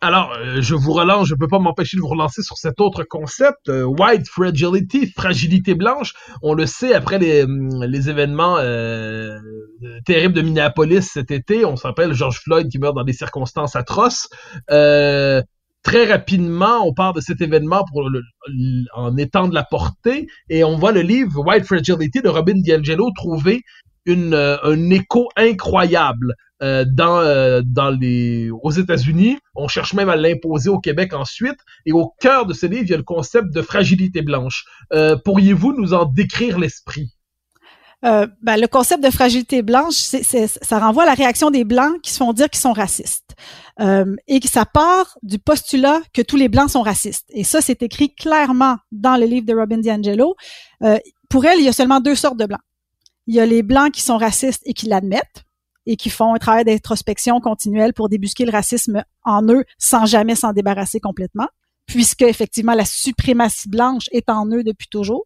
Alors, 0.00 0.36
je 0.58 0.74
vous 0.74 0.92
relance, 0.92 1.28
je 1.28 1.36
peux 1.36 1.46
pas 1.46 1.60
m'empêcher 1.60 1.96
de 1.96 2.02
vous 2.02 2.08
relancer 2.08 2.42
sur 2.42 2.56
cet 2.56 2.80
autre 2.80 3.04
concept, 3.04 3.68
white 3.68 4.26
fragility, 4.26 5.06
fragilité 5.06 5.76
blanche. 5.76 6.12
On 6.42 6.54
le 6.54 6.66
sait 6.66 6.92
après 6.92 7.20
les, 7.20 7.46
les 7.46 8.10
événements 8.10 8.56
terribles 10.04 10.34
de 10.34 10.42
Minneapolis 10.42 11.02
cet 11.02 11.30
été. 11.30 11.64
On 11.64 11.76
s'appelle 11.76 12.12
George 12.12 12.40
Floyd 12.40 12.68
qui 12.68 12.78
meurt 12.78 12.94
dans 12.94 13.04
des 13.04 13.12
circonstances 13.12 13.76
atroces. 13.76 14.28
Euh, 14.70 15.42
très 15.82 16.04
rapidement, 16.04 16.86
on 16.86 16.94
part 16.94 17.12
de 17.12 17.20
cet 17.20 17.40
événement 17.40 17.84
pour 17.90 18.08
le, 18.08 18.22
en 18.94 19.16
étant 19.16 19.48
de 19.48 19.54
la 19.54 19.64
portée 19.64 20.26
et 20.48 20.64
on 20.64 20.78
voit 20.78 20.92
le 20.92 21.02
livre 21.02 21.44
White 21.44 21.64
Fragility 21.64 22.22
de 22.22 22.28
Robin 22.28 22.54
DiAngelo 22.56 23.10
trouver 23.14 23.62
une, 24.04 24.34
euh, 24.34 24.56
un 24.64 24.90
écho 24.90 25.28
incroyable 25.36 26.34
euh, 26.62 26.84
dans, 26.86 27.90
les, 28.00 28.50
aux 28.50 28.70
États-Unis. 28.70 29.38
On 29.54 29.68
cherche 29.68 29.94
même 29.94 30.08
à 30.08 30.16
l'imposer 30.16 30.70
au 30.70 30.78
Québec 30.78 31.12
ensuite. 31.12 31.58
Et 31.86 31.92
au 31.92 32.12
cœur 32.20 32.46
de 32.46 32.52
ce 32.52 32.66
livre, 32.66 32.84
il 32.84 32.90
y 32.90 32.94
a 32.94 32.98
le 32.98 33.02
concept 33.02 33.52
de 33.52 33.62
fragilité 33.62 34.22
blanche. 34.22 34.64
Pourriez-vous 35.24 35.72
nous 35.72 35.94
en 35.94 36.04
décrire 36.04 36.58
l'esprit? 36.58 37.12
Euh, 38.04 38.26
ben, 38.42 38.56
le 38.56 38.66
concept 38.66 39.02
de 39.04 39.10
fragilité 39.10 39.62
blanche, 39.62 39.94
c'est, 39.94 40.22
c'est- 40.24 40.58
ça 40.64 40.78
renvoie 40.80 41.04
à 41.04 41.06
la 41.06 41.14
réaction 41.14 41.50
des 41.50 41.64
Blancs 41.64 42.00
qui 42.02 42.10
se 42.10 42.16
font 42.16 42.32
dire 42.32 42.50
qu'ils 42.50 42.60
sont 42.60 42.72
racistes. 42.72 43.34
Euh, 43.80 44.16
et 44.26 44.40
que 44.40 44.48
ça 44.48 44.64
part 44.66 45.16
du 45.22 45.38
postulat 45.38 46.00
que 46.12 46.20
tous 46.22 46.36
les 46.36 46.48
Blancs 46.48 46.70
sont 46.70 46.82
racistes. 46.82 47.26
Et 47.30 47.44
ça, 47.44 47.60
c'est 47.60 47.82
écrit 47.82 48.14
clairement 48.14 48.76
dans 48.90 49.16
le 49.16 49.24
livre 49.26 49.46
de 49.46 49.54
Robin 49.54 49.78
DiAngelo. 49.78 50.34
Euh, 50.82 50.98
pour 51.30 51.44
elle, 51.44 51.58
il 51.60 51.64
y 51.64 51.68
a 51.68 51.72
seulement 51.72 52.00
deux 52.00 52.14
sortes 52.16 52.36
de 52.36 52.46
Blancs. 52.46 52.60
Il 53.28 53.34
y 53.34 53.40
a 53.40 53.46
les 53.46 53.62
Blancs 53.62 53.92
qui 53.92 54.02
sont 54.02 54.18
racistes 54.18 54.62
et 54.66 54.74
qui 54.74 54.86
l'admettent 54.86 55.44
et 55.86 55.96
qui 55.96 56.10
font 56.10 56.34
un 56.34 56.38
travail 56.38 56.64
d'introspection 56.64 57.40
continuelle 57.40 57.92
pour 57.94 58.08
débusquer 58.08 58.44
le 58.44 58.52
racisme 58.52 59.04
en 59.24 59.42
eux 59.48 59.64
sans 59.78 60.06
jamais 60.06 60.34
s'en 60.34 60.52
débarrasser 60.52 61.00
complètement, 61.00 61.48
puisque 61.86 62.22
effectivement 62.22 62.74
la 62.74 62.84
suprématie 62.84 63.68
blanche 63.68 64.04
est 64.12 64.28
en 64.28 64.46
eux 64.50 64.62
depuis 64.64 64.88
toujours. 64.88 65.24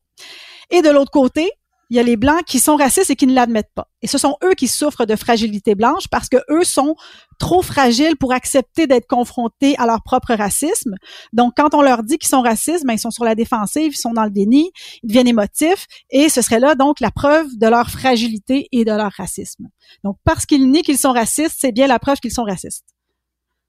Et 0.71 0.83
de 0.83 0.89
l'autre 0.91 1.11
côté, 1.11 1.51
il 1.90 1.96
y 1.96 2.01
a 2.01 2.03
les 2.03 2.16
blancs 2.16 2.42
qui 2.44 2.59
sont 2.59 2.77
racistes 2.77 3.11
et 3.11 3.16
qui 3.16 3.27
ne 3.27 3.35
l'admettent 3.35 3.72
pas. 3.75 3.88
Et 4.03 4.07
ce 4.07 4.18
sont 4.18 4.37
eux 4.44 4.55
qui 4.55 4.68
souffrent 4.68 5.07
de 5.07 5.16
fragilité 5.16 5.75
blanche 5.75 6.09
parce 6.11 6.29
que 6.29 6.38
eux 6.51 6.64
sont 6.64 6.96
trop 7.38 7.62
fragiles 7.62 8.16
pour 8.16 8.33
accepter 8.33 8.87
d'être 8.87 9.07
confrontés 9.07 9.77
à 9.79 9.87
leur 9.87 10.03
propre 10.03 10.35
racisme. 10.35 10.94
Donc, 11.33 11.53
quand 11.57 11.75
on 11.75 11.83
leur 11.83 12.03
dit 12.03 12.18
qu'ils 12.18 12.29
sont 12.29 12.42
racistes, 12.42 12.85
ben, 12.85 12.94
ils 12.94 12.99
sont 12.99 13.11
sur 13.11 13.25
la 13.25 13.35
défensive, 13.35 13.92
ils 13.92 13.96
sont 13.96 14.12
dans 14.12 14.25
le 14.25 14.31
déni, 14.31 14.70
ils 15.03 15.09
deviennent 15.09 15.29
émotifs, 15.29 15.87
et 16.11 16.29
ce 16.29 16.42
serait 16.42 16.61
là 16.61 16.75
donc 16.75 17.01
la 17.01 17.11
preuve 17.11 17.46
de 17.57 17.66
leur 17.66 17.90
fragilité 17.90 18.68
et 18.72 18.85
de 18.85 18.92
leur 18.92 19.12
racisme. 19.12 19.66
Donc, 20.03 20.16
parce 20.25 20.46
qu'ils 20.46 20.70
nient 20.70 20.83
qu'ils 20.83 20.99
sont 20.99 21.12
racistes, 21.12 21.57
c'est 21.59 21.72
bien 21.72 21.87
la 21.87 21.99
preuve 21.99 22.18
qu'ils 22.18 22.33
sont 22.33 22.44
racistes. 22.44 22.95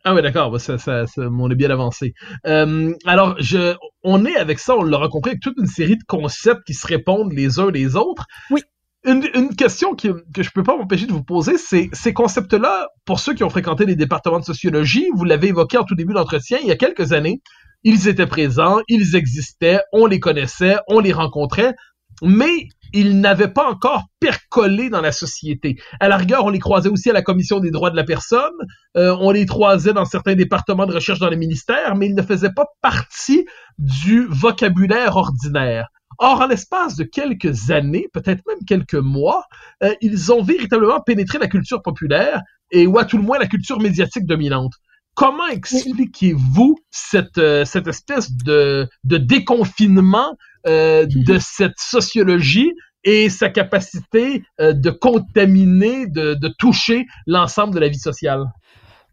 Ah 0.04 0.14
oui, 0.16 0.22
d'accord, 0.22 0.52
bah, 0.52 0.60
ça, 0.60 0.78
ça, 0.78 1.06
ça- 1.08 1.28
on 1.30 1.50
est 1.52 1.56
bien 1.56 1.70
avancé. 1.70 2.14
Euh, 2.46 2.94
alors, 3.06 3.36
je, 3.40 3.76
on 4.04 4.26
est 4.26 4.36
avec 4.38 4.60
ça, 4.60 4.76
on 4.78 4.84
l'aura 4.84 5.10
compris, 5.10 5.32
avec 5.32 5.42
toute 5.42 5.58
une 5.58 5.68
série 5.68 5.98
de 5.98 6.04
concepts 6.08 6.64
qui 6.66 6.74
se 6.74 6.88
répondent 6.88 7.34
les 7.34 7.60
uns 7.60 7.72
les 7.72 7.96
autres. 7.96 8.26
Oui. 8.50 8.62
Une, 9.06 9.24
une 9.36 9.56
question 9.56 9.96
qui, 9.96 10.10
que 10.34 10.44
je 10.44 10.50
peux 10.54 10.64
pas 10.64 10.76
m'empêcher 10.78 11.06
de 11.08 11.14
vous 11.14 11.24
poser, 11.24 11.58
c'est 11.58 11.90
ces 11.94 12.14
concepts-là, 12.14 12.88
pour 13.06 13.20
ceux 13.20 13.34
qui 13.34 13.44
ont 13.44 13.50
fréquenté 13.50 13.86
les 13.86 13.96
départements 13.96 14.40
de 14.40 14.46
sociologie, 14.46 15.08
vous 15.16 15.24
l'avez 15.24 15.50
évoqué 15.50 15.78
en 15.78 15.84
tout 15.84 15.96
début 15.96 16.14
d'entretien, 16.14 16.58
il 16.62 16.68
y 16.68 16.72
a 16.72 16.76
quelques 16.76 17.14
années, 17.14 17.42
ils 17.84 18.08
étaient 18.08 18.28
présents, 18.28 18.80
ils 18.88 19.16
existaient, 19.16 19.80
on 19.94 20.08
les 20.08 20.20
connaissait, 20.20 20.78
on 20.88 21.00
les 21.00 21.14
rencontrait, 21.14 21.74
mais 22.22 22.68
ils 22.94 23.20
n'avaient 23.20 23.52
pas 23.52 23.70
encore 23.70 24.06
percolé 24.20 24.90
dans 24.90 25.02
la 25.02 25.12
société. 25.12 25.80
À 26.00 26.08
la 26.08 26.18
rigueur, 26.18 26.46
on 26.46 26.50
les 26.50 26.60
croisait 26.60 26.90
aussi 26.90 27.10
à 27.10 27.14
la 27.14 27.22
Commission 27.22 27.60
des 27.60 27.72
droits 27.72 27.90
de 27.90 27.96
la 27.96 28.04
personne, 28.04 28.54
euh, 28.96 29.16
on 29.20 29.32
les 29.32 29.46
croisait 29.46 29.94
dans 29.94 30.06
certains 30.06 30.36
départements 30.36 30.86
de 30.86 30.94
recherche 30.94 31.20
dans 31.20 31.30
les 31.30 31.38
ministères, 31.38 31.96
mais 31.96 32.08
ils 32.08 32.16
ne 32.16 32.22
faisaient 32.22 32.54
pas 32.54 32.66
partie 32.82 33.46
du 33.78 34.26
vocabulaire 34.30 35.16
ordinaire. 35.16 35.88
Or, 36.20 36.42
en 36.42 36.48
l'espace 36.48 36.96
de 36.96 37.04
quelques 37.04 37.70
années, 37.70 38.08
peut-être 38.12 38.42
même 38.48 38.66
quelques 38.66 38.96
mois, 38.96 39.44
euh, 39.84 39.94
ils 40.02 40.32
ont 40.32 40.42
véritablement 40.42 41.00
pénétré 41.00 41.38
la 41.38 41.48
culture 41.48 41.82
populaire 41.84 42.42
et 42.72 42.88
ou 42.88 42.98
à 42.98 43.06
tout 43.06 43.18
le 43.18 43.24
moins 43.24 43.38
la 43.38 43.48
culture 43.48 43.80
médiatique 43.80 44.26
dominante. 44.26 44.74
Comment 45.14 45.48
expliquez-vous 45.48 46.78
cette, 46.92 47.38
euh, 47.38 47.66
cette 47.66 47.88
espèce 47.88 48.32
de, 48.32 48.88
de 49.04 49.18
déconfinement 49.18 50.36
euh, 50.66 51.06
de 51.08 51.38
cette 51.42 51.78
sociologie 51.80 52.72
et 53.04 53.30
sa 53.30 53.50
capacité 53.50 54.44
euh, 54.60 54.74
de 54.74 54.90
contaminer, 54.90 56.08
de, 56.08 56.34
de 56.34 56.48
toucher 56.58 57.06
l'ensemble 57.26 57.74
de 57.76 57.80
la 57.80 57.88
vie 57.90 58.00
sociale? 58.00 58.46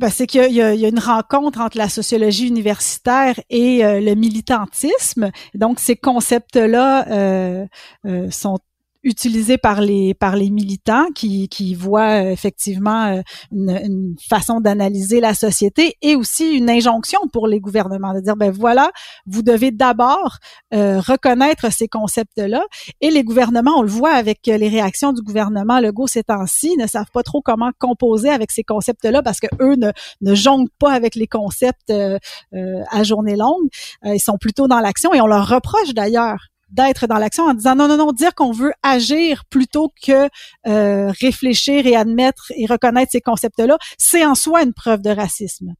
Ben, 0.01 0.09
c'est 0.11 0.27
qu'il 0.27 0.51
y, 0.53 0.61
a- 0.61 0.75
y 0.75 0.89
une 0.89 0.99
rencontre 0.99 1.61
entre 1.61 1.79
la 1.79 1.89
sociologie 1.89 2.49
universitaire 2.49 3.39
et 3.49 3.85
euh, 3.85 4.01
le 4.01 4.15
militantisme. 4.15 5.31
Donc, 5.55 5.79
ces 5.79 5.95
concepts-là 5.95 7.09
euh, 7.13 7.67
euh, 8.07 8.29
sont 8.31 8.59
utilisés 9.05 9.59
par 9.59 9.81
les 9.81 10.15
par 10.15 10.35
les 10.35 10.51
militants 10.51 11.07
qui 11.15 11.49
qui 11.49 11.75
voient 11.75 12.25
euh, 12.25 12.31
effectivement 12.31 13.07
euh, 13.07 13.23
une, 13.53 14.17
façon 14.29 14.61
d'analyser 14.61 15.21
la 15.21 15.35
société 15.35 15.97
et 16.03 16.17
aussi 16.17 16.57
une 16.57 16.71
injonction 16.71 17.21
pour 17.33 17.47
les 17.47 17.61
gouvernements 17.61 18.15
de 18.15 18.21
dire 18.21 18.37
ben 18.37 18.51
voilà 18.51 18.91
vous 19.27 19.43
devez 19.43 19.71
d'abord 19.71 20.39
euh, 20.73 21.01
reconnaître 21.01 21.71
ces 21.71 21.87
concepts-là 21.87 22.65
et 23.01 23.11
les 23.11 23.23
gouvernements 23.23 23.79
on 23.79 23.83
le 23.83 23.89
voit 23.89 24.15
avec 24.15 24.41
les 24.47 24.69
réactions 24.69 25.13
du 25.13 25.23
gouvernement 25.23 25.81
Legault 25.81 26.07
ces 26.07 26.25
temps-ci 26.25 26.77
ne 26.79 26.87
savent 26.87 27.11
pas 27.13 27.23
trop 27.23 27.43
comment 27.43 27.71
composer 27.79 28.31
avec 28.31 28.51
ces 28.51 28.65
concepts-là 28.65 29.23
parce 29.23 29.41
que 29.41 29.49
eux 29.61 29.77
ne 29.77 29.93
ne 30.23 30.35
jonglent 30.35 30.71
pas 30.79 30.93
avec 30.93 31.15
les 31.15 31.27
concepts 31.27 31.93
à 31.93 33.03
journée 33.03 33.37
longue. 33.37 33.69
Ils 34.05 34.21
sont 34.21 34.39
plutôt 34.39 34.69
dans 34.69 34.81
l'action 34.81 35.13
et 35.13 35.21
on 35.21 35.27
leur 35.27 35.49
reproche 35.49 35.93
d'ailleurs 35.95 36.49
d'être 36.75 37.07
dans 37.07 37.19
l'action 37.19 37.45
en 37.45 37.55
disant 37.55 37.75
non, 37.77 37.89
non, 37.89 37.97
non, 37.97 38.13
dire 38.13 38.35
qu'on 38.35 38.53
veut 38.53 38.73
agir 38.83 39.45
plutôt 39.49 39.93
que 40.05 40.29
euh, 40.67 41.13
réfléchir 41.21 41.87
et 41.87 41.97
admettre 41.97 42.53
et 42.57 42.67
reconnaître 42.67 43.13
ces 43.13 43.21
concepts-là, 43.21 43.79
c'est 43.99 44.25
en 44.25 44.35
soi 44.35 44.63
une 44.63 44.75
preuve 44.75 45.01
de 45.01 45.11
racisme. 45.11 45.75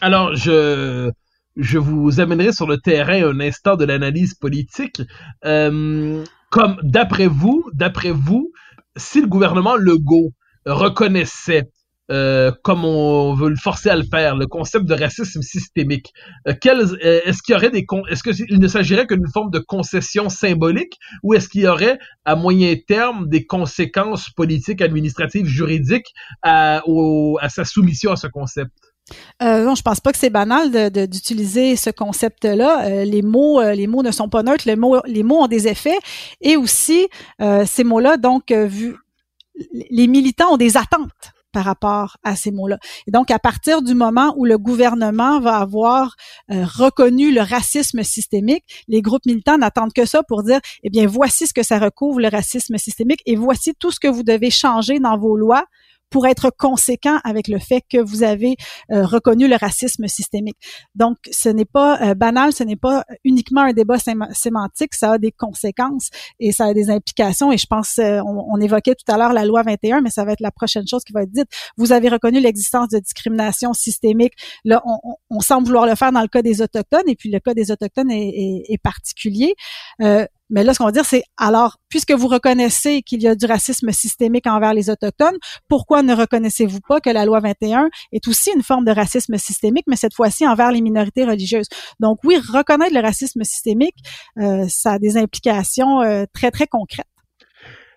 Alors, 0.00 0.34
je, 0.34 1.10
je 1.56 1.78
vous 1.78 2.20
amènerai 2.20 2.52
sur 2.52 2.66
le 2.66 2.78
terrain 2.78 3.22
un 3.22 3.40
instant 3.40 3.76
de 3.76 3.84
l'analyse 3.84 4.34
politique. 4.34 5.02
Euh, 5.44 6.24
comme 6.50 6.76
d'après 6.82 7.28
vous, 7.28 7.64
d'après 7.72 8.10
vous, 8.10 8.52
si 8.96 9.20
le 9.20 9.28
gouvernement 9.28 9.76
Legault 9.76 10.32
reconnaissait, 10.66 11.70
euh, 12.10 12.50
comme 12.62 12.84
on 12.84 13.34
veut 13.34 13.50
le 13.50 13.56
forcer 13.56 13.88
à 13.88 13.96
le 13.96 14.02
faire, 14.02 14.34
le 14.34 14.46
concept 14.46 14.84
de 14.84 14.94
racisme 14.94 15.42
systémique, 15.42 16.12
euh, 16.48 16.54
euh, 16.66 17.20
est-ce 17.24 17.42
qu'il 17.42 17.54
y 17.54 17.56
aurait 17.56 17.70
des, 17.70 17.86
est-ce 18.08 18.22
qu'il 18.22 18.58
ne 18.58 18.68
s'agirait 18.68 19.06
qu'une 19.06 19.28
forme 19.28 19.50
de 19.50 19.60
concession 19.60 20.28
symbolique, 20.28 20.98
ou 21.22 21.34
est-ce 21.34 21.48
qu'il 21.48 21.62
y 21.62 21.68
aurait 21.68 21.98
à 22.24 22.34
moyen 22.34 22.74
terme 22.86 23.28
des 23.28 23.46
conséquences 23.46 24.30
politiques, 24.30 24.82
administratives, 24.82 25.46
juridiques 25.46 26.12
à, 26.42 26.82
sa 27.48 27.64
soumission 27.64 28.12
à 28.12 28.16
ce 28.16 28.26
concept? 28.26 28.72
Euh, 29.42 29.64
non, 29.64 29.74
je 29.74 29.82
pense 29.82 30.00
pas 30.00 30.12
que 30.12 30.18
c'est 30.18 30.30
banal 30.30 30.90
d'utiliser 31.08 31.74
ce 31.74 31.90
concept-là. 31.90 32.86
Euh, 32.86 33.04
les 33.04 33.22
mots, 33.22 33.60
les 33.62 33.86
mots 33.88 34.02
ne 34.02 34.12
sont 34.12 34.28
pas 34.28 34.42
neutres. 34.44 34.64
Les 34.66 34.76
mots, 34.76 35.00
les 35.04 35.24
mots 35.24 35.42
ont 35.42 35.48
des 35.48 35.66
effets. 35.66 35.98
Et 36.40 36.56
aussi, 36.56 37.08
ces 37.40 37.84
mots-là, 37.84 38.18
donc, 38.18 38.52
vu, 38.52 38.96
les 39.90 40.06
militants 40.06 40.54
ont 40.54 40.56
des 40.56 40.76
attentes 40.76 41.32
par 41.52 41.64
rapport 41.64 42.16
à 42.22 42.36
ces 42.36 42.50
mots-là. 42.50 42.78
Et 43.06 43.10
donc, 43.10 43.30
à 43.30 43.38
partir 43.38 43.82
du 43.82 43.94
moment 43.94 44.34
où 44.36 44.44
le 44.44 44.58
gouvernement 44.58 45.40
va 45.40 45.56
avoir 45.56 46.16
euh, 46.50 46.64
reconnu 46.64 47.32
le 47.32 47.40
racisme 47.40 48.02
systémique, 48.02 48.64
les 48.88 49.02
groupes 49.02 49.26
militants 49.26 49.58
n'attendent 49.58 49.92
que 49.92 50.04
ça 50.04 50.22
pour 50.22 50.42
dire, 50.42 50.60
eh 50.82 50.90
bien, 50.90 51.06
voici 51.06 51.46
ce 51.46 51.54
que 51.54 51.62
ça 51.62 51.78
recouvre, 51.78 52.20
le 52.20 52.28
racisme 52.28 52.76
systémique, 52.78 53.20
et 53.26 53.36
voici 53.36 53.74
tout 53.78 53.90
ce 53.90 54.00
que 54.00 54.08
vous 54.08 54.22
devez 54.22 54.50
changer 54.50 54.98
dans 54.98 55.18
vos 55.18 55.36
lois 55.36 55.64
pour 56.10 56.26
être 56.26 56.50
conséquent 56.56 57.18
avec 57.24 57.48
le 57.48 57.58
fait 57.58 57.82
que 57.88 57.98
vous 57.98 58.22
avez 58.22 58.56
euh, 58.90 59.04
reconnu 59.06 59.48
le 59.48 59.56
racisme 59.56 60.06
systémique. 60.08 60.56
Donc, 60.94 61.16
ce 61.30 61.48
n'est 61.48 61.64
pas 61.64 62.00
euh, 62.02 62.14
banal, 62.14 62.52
ce 62.52 62.64
n'est 62.64 62.76
pas 62.76 63.04
uniquement 63.24 63.62
un 63.62 63.72
débat 63.72 63.96
séma- 63.96 64.32
sémantique, 64.34 64.94
ça 64.94 65.12
a 65.12 65.18
des 65.18 65.32
conséquences 65.32 66.08
et 66.38 66.52
ça 66.52 66.66
a 66.66 66.74
des 66.74 66.90
implications. 66.90 67.52
Et 67.52 67.58
je 67.58 67.66
pense, 67.66 67.98
euh, 67.98 68.20
on, 68.26 68.44
on 68.52 68.60
évoquait 68.60 68.94
tout 68.94 69.10
à 69.12 69.16
l'heure 69.16 69.32
la 69.32 69.44
loi 69.44 69.62
21, 69.62 70.00
mais 70.00 70.10
ça 70.10 70.24
va 70.24 70.32
être 70.32 70.40
la 70.40 70.50
prochaine 70.50 70.86
chose 70.88 71.04
qui 71.04 71.12
va 71.12 71.22
être 71.22 71.30
dite. 71.30 71.48
Vous 71.76 71.92
avez 71.92 72.08
reconnu 72.08 72.40
l'existence 72.40 72.88
de 72.88 72.98
discrimination 72.98 73.72
systémique. 73.72 74.34
Là, 74.64 74.82
on, 74.84 74.98
on- 75.30 75.40
semble 75.40 75.66
vouloir 75.66 75.86
le 75.86 75.94
faire 75.94 76.12
dans 76.12 76.20
le 76.22 76.28
cas 76.28 76.42
des 76.42 76.60
autochtones, 76.62 77.08
et 77.08 77.16
puis 77.16 77.30
le 77.30 77.40
cas 77.40 77.54
des 77.54 77.70
autochtones 77.70 78.10
est, 78.10 78.28
est- 78.28 78.64
est 78.72 78.78
particulier. 78.78 79.54
Mais 80.50 80.64
là, 80.64 80.74
ce 80.74 80.78
qu'on 80.78 80.84
va 80.84 80.92
dire, 80.92 81.04
c'est 81.04 81.22
alors, 81.36 81.76
puisque 81.88 82.12
vous 82.12 82.28
reconnaissez 82.28 83.02
qu'il 83.02 83.22
y 83.22 83.28
a 83.28 83.34
du 83.34 83.46
racisme 83.46 83.90
systémique 83.92 84.46
envers 84.46 84.74
les 84.74 84.90
autochtones, 84.90 85.36
pourquoi 85.68 86.02
ne 86.02 86.14
reconnaissez-vous 86.14 86.80
pas 86.86 87.00
que 87.00 87.10
la 87.10 87.24
loi 87.24 87.40
21 87.40 87.88
est 88.12 88.26
aussi 88.28 88.50
une 88.54 88.62
forme 88.62 88.84
de 88.84 88.90
racisme 88.90 89.36
systémique, 89.38 89.84
mais 89.86 89.96
cette 89.96 90.14
fois-ci 90.14 90.46
envers 90.46 90.72
les 90.72 90.80
minorités 90.80 91.24
religieuses? 91.24 91.68
Donc 92.00 92.18
oui, 92.24 92.36
reconnaître 92.52 92.94
le 92.94 93.00
racisme 93.00 93.44
systémique, 93.44 93.96
euh, 94.38 94.66
ça 94.68 94.92
a 94.92 94.98
des 94.98 95.16
implications 95.16 96.02
euh, 96.02 96.24
très, 96.32 96.50
très 96.50 96.66
concrètes. 96.66 97.06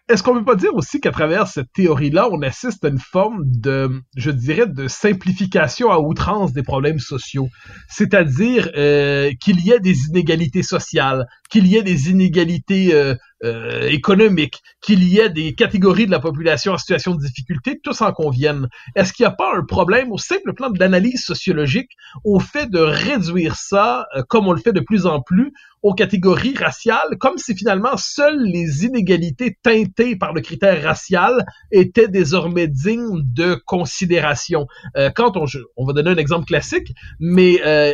Est-ce 0.10 0.22
qu'on 0.22 0.34
peut 0.34 0.44
pas 0.44 0.56
dire 0.56 0.76
aussi 0.76 1.00
qu'à 1.00 1.12
travers 1.12 1.48
cette 1.48 1.72
théorie-là, 1.72 2.28
on 2.30 2.42
assiste 2.42 2.84
à 2.84 2.90
une 2.90 3.00
forme 3.00 3.44
de, 3.46 4.02
je 4.18 4.32
dirais, 4.32 4.68
de 4.68 4.90
simplification 4.90 5.92
à 5.92 6.00
outrance 6.00 6.52
des 6.52 6.62
problèmes 6.62 7.00
sociaux? 7.00 7.48
C'est-à-dire 7.88 8.70
euh, 8.76 9.32
qu'il 9.40 9.62
y 9.62 9.72
ait 9.72 9.80
des 9.80 9.96
inégalités 10.10 10.62
sociales, 10.62 11.26
qu'il 11.50 11.68
y 11.68 11.78
ait 11.78 11.84
des 11.84 12.10
inégalités 12.10 12.94
euh, 12.94 13.16
euh, 13.44 13.88
économique, 13.88 14.62
qu'il 14.82 15.04
y 15.04 15.20
ait 15.20 15.30
des 15.30 15.54
catégories 15.54 16.06
de 16.06 16.12
la 16.12 16.20
population 16.20 16.74
en 16.74 16.78
situation 16.78 17.16
de 17.16 17.22
difficulté, 17.22 17.80
tous 17.84 18.02
en 18.02 18.12
conviennent. 18.12 18.68
Est-ce 18.96 19.14
qu'il 19.14 19.26
n'y 19.26 19.32
a 19.32 19.36
pas 19.36 19.56
un 19.56 19.64
problème 19.64 20.12
au 20.12 20.18
simple 20.18 20.54
plan 20.54 20.70
de 20.70 20.80
l'analyse 20.80 21.24
sociologique 21.24 21.92
au 22.24 22.40
fait 22.40 22.70
de 22.70 22.80
réduire 22.80 23.56
ça, 23.56 24.08
euh, 24.16 24.24
comme 24.28 24.48
on 24.48 24.54
le 24.54 24.62
fait 24.62 24.74
de 24.74 24.80
plus 24.80 25.06
en 25.06 25.22
plus, 25.22 25.52
aux 25.82 25.94
catégories 25.94 26.56
raciales, 26.56 27.18
comme 27.20 27.38
si 27.38 27.56
finalement 27.56 27.98
seules 27.98 28.42
les 28.42 28.86
inégalités 28.86 29.58
teintées 29.62 30.16
par 30.16 30.34
le 30.34 30.42
critère 30.42 30.82
racial 30.82 31.46
étaient 31.72 32.08
désormais 32.08 32.68
dignes 32.68 33.22
de 33.24 33.56
considération? 33.66 34.68
Euh, 34.96 35.10
quand 35.14 35.36
on, 35.36 35.46
on 35.76 35.86
va 35.86 35.94
donner 35.94 36.12
un 36.12 36.18
exemple 36.18 36.46
classique, 36.46 36.94
mais 37.20 37.62
euh, 37.66 37.94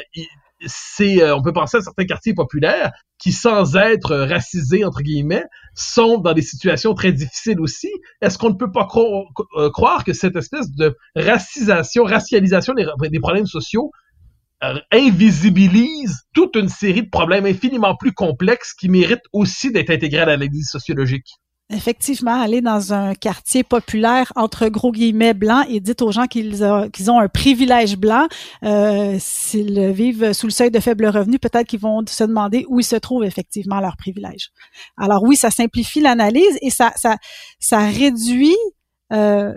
c'est, 0.66 1.22
euh, 1.22 1.36
on 1.36 1.42
peut 1.42 1.54
penser 1.54 1.78
à 1.78 1.82
certains 1.82 2.06
quartiers 2.06 2.34
populaires 2.34 2.92
qui, 3.18 3.32
sans 3.32 3.76
être 3.76 4.16
racisés 4.16 4.86
entre 4.86 5.02
guillemets, 5.02 5.46
sont 5.76 6.18
dans 6.18 6.34
des 6.34 6.42
situations 6.42 6.94
très 6.94 7.12
difficiles 7.12 7.60
aussi. 7.60 7.90
Est-ce 8.22 8.38
qu'on 8.38 8.50
ne 8.50 8.56
peut 8.56 8.72
pas 8.72 8.88
euh, 9.58 9.70
croire 9.72 10.04
que 10.04 10.14
cette 10.14 10.36
espèce 10.36 10.72
de 10.72 10.96
racisation, 11.16 12.04
racialisation 12.04 12.74
des, 12.74 12.86
des 13.10 13.20
problèmes 13.20 13.48
sociaux 13.48 13.92
euh, 14.64 14.80
invisibilise 14.92 16.24
toute 16.34 16.56
une 16.56 16.70
série 16.70 17.04
de 17.04 17.10
problèmes 17.10 17.46
infiniment 17.46 17.96
plus 17.96 18.14
complexes 18.14 18.74
qui 18.74 18.90
méritent 18.90 19.28
aussi 19.32 19.72
d'être 19.72 19.90
intégrés 19.90 20.22
à 20.22 20.26
l'analyse 20.26 20.68
sociologique? 20.70 21.40
Effectivement 21.70 22.42
aller 22.42 22.62
dans 22.62 22.94
un 22.94 23.14
quartier 23.14 23.64
populaire 23.64 24.34
entre 24.36 24.68
gros 24.70 24.92
guillemets 24.92 25.34
blancs 25.34 25.66
et 25.70 25.80
dites 25.80 26.02
aux 26.02 26.12
gens 26.12 26.26
qu'ils 26.26 26.64
ont, 26.64 27.20
un 27.20 27.28
privilège 27.28 27.98
blanc. 27.98 28.28
Euh, 28.64 29.18
S'ils 29.20 29.92
vivent 29.92 30.34
sous 30.34 30.48
le 30.48 30.52
seuil 30.52 30.72
de 30.72 30.80
faible 30.80 31.06
revenu, 31.08 31.38
peut-être 31.40 31.68
qu'ils 31.68 31.80
vont 31.80 32.04
se 32.08 32.24
demander 32.24 32.66
où 32.70 32.80
ils 32.80 32.86
se 32.86 32.96
trouvent 32.96 33.24
effectivement 33.24 33.80
leur 33.80 33.98
privilège. 33.98 34.50
Alors 34.98 35.24
oui, 35.24 35.36
ça 35.36 35.52
simplifie 35.52 36.02
l'analyse 36.02 36.58
et 36.62 36.70
ça, 36.70 36.92
ça, 36.96 37.18
ça 37.60 37.80
réduit 37.80 38.58
euh, 39.14 39.54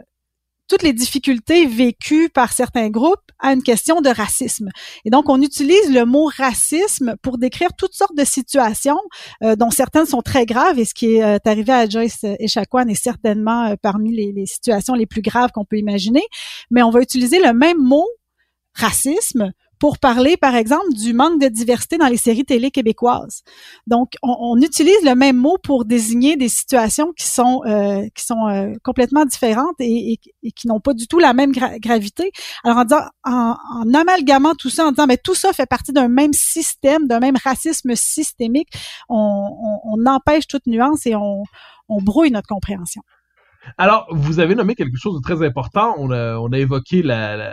toutes 0.73 0.83
les 0.85 0.95
difficultés 0.95 1.67
vécues 1.67 2.31
par 2.31 2.55
certains 2.55 2.89
groupes 2.89 3.31
à 3.39 3.53
une 3.53 3.63
question 3.63 4.01
de 4.01 4.09
racisme. 4.09 4.71
Et 5.05 5.11
donc, 5.11 5.29
on 5.29 5.43
utilise 5.43 5.93
le 5.93 6.07
mot 6.07 6.31
racisme 6.35 7.15
pour 7.21 7.37
décrire 7.37 7.75
toutes 7.77 7.93
sortes 7.93 8.17
de 8.17 8.25
situations, 8.25 8.99
euh, 9.43 9.55
dont 9.55 9.71
certaines 9.71 10.07
sont 10.07 10.23
très 10.23 10.47
graves. 10.47 10.79
Et 10.79 10.87
ce 10.87 10.95
qui 10.95 11.17
est 11.17 11.23
euh, 11.23 11.37
arrivé 11.45 11.75
à 11.75 11.87
Joyce 11.87 12.25
Echaquan 12.39 12.89
est 12.89 12.95
certainement 12.95 13.65
euh, 13.67 13.75
parmi 13.83 14.17
les, 14.17 14.33
les 14.33 14.47
situations 14.47 14.95
les 14.95 15.05
plus 15.05 15.21
graves 15.21 15.51
qu'on 15.53 15.67
peut 15.67 15.77
imaginer. 15.77 16.23
Mais 16.71 16.83
on 16.83 16.89
va 16.89 17.03
utiliser 17.03 17.39
le 17.39 17.53
même 17.53 17.77
mot 17.79 18.09
racisme 18.73 19.53
pour 19.83 19.99
parler, 19.99 20.37
par 20.37 20.55
exemple, 20.55 20.93
du 20.93 21.13
manque 21.13 21.41
de 21.41 21.49
diversité 21.49 21.99
dans 21.99 22.07
les 22.07 22.17
séries 22.17 22.45
télé 22.45 22.71
québécoises. 22.71 23.43
Donc, 23.89 24.13
on, 24.23 24.37
on 24.39 24.57
utilise 24.61 25.03
le 25.03 25.17
même 25.17 25.37
mot 25.37 25.59
pour 25.61 25.85
désigner 25.85 26.37
des 26.37 26.49
situations 26.49 27.13
qui 27.19 27.27
sont 27.27 27.63
euh, 27.67 28.07
qui 28.15 28.25
sont 28.25 28.47
euh, 28.47 28.75
complètement 28.85 29.25
différentes 29.25 29.75
et, 29.81 30.21
et, 30.45 30.53
qui 30.53 30.69
n'ont 30.69 30.79
pas 30.79 30.95
du 30.95 31.09
tout 31.09 31.19
la 31.19 31.35
même 31.35 31.51
gravité. 31.51 32.31
Alors, 32.63 32.79
en, 32.79 32.85
disant, 32.85 33.07
en, 33.25 33.57
en, 33.81 33.93
amalgamant 33.93 34.55
tout 34.55 34.71
ça, 34.71 34.87
en 34.87 34.93
disant, 34.93 35.09
mais 35.09 35.17
tout 35.17 35.35
ça 35.35 35.53
fait 35.53 35.67
partie 35.67 35.93
d'un 35.93 36.07
même 36.07 36.33
système, 36.33 37.09
d'un 37.09 37.19
même 37.19 37.37
racisme 37.43 37.97
systémique, 37.97 38.69
on, 39.09 39.81
on, 39.85 40.07
empêche 40.07 40.47
toute 40.47 40.69
nuance 40.69 41.07
et 41.07 41.17
on, 41.17 41.43
on 41.89 42.01
brouille 42.01 42.31
notre 42.31 42.47
compréhension. 42.47 43.03
Alors, 43.79 44.07
vous 44.11 44.41
avez 44.41 44.55
nommé 44.55 44.75
quelque 44.75 44.97
chose 44.97 45.17
de 45.17 45.23
très 45.23 45.45
important. 45.47 45.95
On 45.99 46.11
a, 46.11 46.59
évoqué 46.59 47.03
la, 47.03 47.53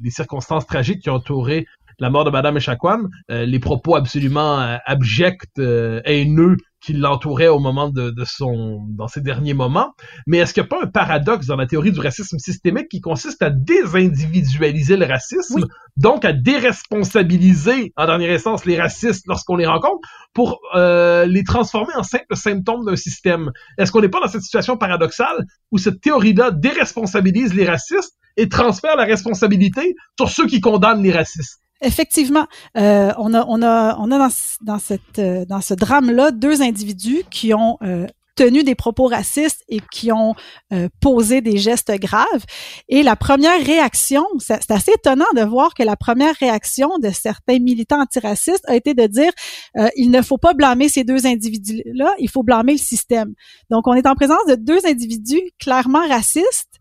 les 0.00 0.10
circonstances 0.10 0.66
tragiques 0.66 1.02
qui 1.02 1.10
ont 1.10 1.14
entouré 1.14 1.66
la 1.98 2.10
mort 2.10 2.24
de 2.24 2.30
Madame 2.30 2.56
Echaquan, 2.56 3.04
euh, 3.30 3.44
les 3.46 3.58
propos 3.58 3.96
absolument 3.96 4.60
euh, 4.60 4.76
abjects, 4.86 5.58
euh, 5.58 6.00
haineux 6.04 6.56
qui 6.86 6.92
l'entouraient 6.92 7.48
au 7.48 7.58
moment 7.58 7.88
de, 7.88 8.10
de, 8.10 8.24
son, 8.24 8.80
dans 8.90 9.08
ses 9.08 9.20
derniers 9.20 9.54
moments. 9.54 9.92
Mais 10.26 10.38
est-ce 10.38 10.54
qu'il 10.54 10.62
n'y 10.62 10.68
a 10.68 10.68
pas 10.68 10.84
un 10.84 10.86
paradoxe 10.86 11.46
dans 11.46 11.56
la 11.56 11.66
théorie 11.66 11.90
du 11.90 11.98
racisme 11.98 12.38
systémique 12.38 12.88
qui 12.88 13.00
consiste 13.00 13.42
à 13.42 13.50
désindividualiser 13.50 14.96
le 14.96 15.04
racisme, 15.04 15.66
donc 15.96 16.24
à 16.24 16.32
déresponsabiliser 16.32 17.92
en 17.96 18.06
dernière 18.06 18.32
instance 18.32 18.66
les 18.66 18.80
racistes 18.80 19.24
lorsqu'on 19.26 19.56
les 19.56 19.66
rencontre 19.66 20.08
pour 20.32 20.60
euh, 20.76 21.26
les 21.26 21.42
transformer 21.42 21.94
en 21.96 22.04
simples 22.04 22.36
symptômes 22.36 22.84
d'un 22.84 22.96
système? 22.96 23.50
Est-ce 23.78 23.90
qu'on 23.90 24.02
n'est 24.02 24.08
pas 24.08 24.20
dans 24.20 24.28
cette 24.28 24.42
situation 24.42 24.76
paradoxale 24.76 25.44
où 25.72 25.78
cette 25.78 26.00
théorie-là 26.00 26.52
déresponsabilise 26.52 27.52
les 27.54 27.66
racistes 27.66 28.16
et 28.36 28.48
transfère 28.48 28.96
la 28.96 29.04
responsabilité 29.04 29.96
sur 30.18 30.28
ceux 30.28 30.46
qui 30.46 30.60
condamnent 30.60 31.02
les 31.02 31.12
racistes? 31.12 31.65
Effectivement, 31.82 32.46
euh, 32.76 33.12
on 33.18 33.34
a, 33.34 33.44
on 33.46 33.62
a, 33.62 33.96
on 33.98 34.10
a 34.10 34.18
dans, 34.18 34.34
dans 34.62 34.78
cette, 34.78 35.18
euh, 35.18 35.44
dans 35.44 35.60
ce 35.60 35.74
drame-là 35.74 36.30
deux 36.30 36.62
individus 36.62 37.22
qui 37.30 37.52
ont 37.52 37.76
euh, 37.82 38.06
tenu 38.36 38.62
des 38.62 38.74
propos 38.74 39.06
racistes 39.06 39.64
et 39.68 39.80
qui 39.90 40.12
ont 40.12 40.34
euh, 40.72 40.88
posé 41.00 41.40
des 41.40 41.56
gestes 41.56 41.90
graves. 41.98 42.44
Et 42.88 43.02
la 43.02 43.16
première 43.16 43.64
réaction, 43.64 44.24
c'est 44.38 44.70
assez 44.70 44.92
étonnant 44.92 45.26
de 45.34 45.40
voir 45.42 45.74
que 45.74 45.82
la 45.82 45.96
première 45.96 46.34
réaction 46.36 46.98
de 46.98 47.10
certains 47.10 47.58
militants 47.58 48.00
antiracistes 48.00 48.64
a 48.68 48.76
été 48.76 48.94
de 48.94 49.06
dire 49.06 49.32
euh, 49.76 49.88
il 49.96 50.10
ne 50.10 50.22
faut 50.22 50.38
pas 50.38 50.54
blâmer 50.54 50.88
ces 50.88 51.02
deux 51.02 51.26
individus-là, 51.26 52.14
il 52.18 52.28
faut 52.30 52.42
blâmer 52.42 52.72
le 52.72 52.78
système. 52.78 53.34
Donc, 53.70 53.88
on 53.88 53.94
est 53.94 54.06
en 54.06 54.14
présence 54.14 54.46
de 54.48 54.54
deux 54.54 54.86
individus 54.86 55.42
clairement 55.58 56.06
racistes 56.06 56.80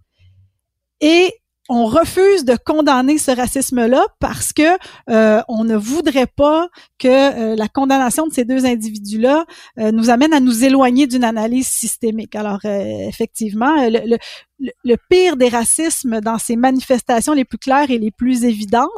et 1.01 1.33
on 1.67 1.85
refuse 1.85 2.45
de 2.45 2.55
condamner 2.55 3.17
ce 3.17 3.31
racisme-là 3.31 4.05
parce 4.19 4.53
que 4.53 4.77
euh, 5.09 5.41
on 5.47 5.63
ne 5.63 5.75
voudrait 5.75 6.27
pas 6.27 6.69
que 6.99 7.07
euh, 7.07 7.55
la 7.55 7.67
condamnation 7.67 8.27
de 8.27 8.33
ces 8.33 8.45
deux 8.45 8.65
individus-là 8.65 9.45
euh, 9.79 9.91
nous 9.91 10.09
amène 10.09 10.33
à 10.33 10.39
nous 10.39 10.63
éloigner 10.63 11.07
d'une 11.07 11.23
analyse 11.23 11.67
systémique. 11.67 12.35
Alors 12.35 12.63
effectivement, 12.65 13.89
le, 13.89 14.17
le, 14.59 14.95
pire 15.09 15.37
des 15.37 15.49
racismes 15.49 16.21
dans 16.21 16.37
ces 16.37 16.55
manifestations 16.55 17.33
les 17.33 17.45
plus 17.45 17.57
claires 17.57 17.89
et 17.89 17.97
les 17.97 18.11
plus 18.11 18.45
évidentes, 18.45 18.89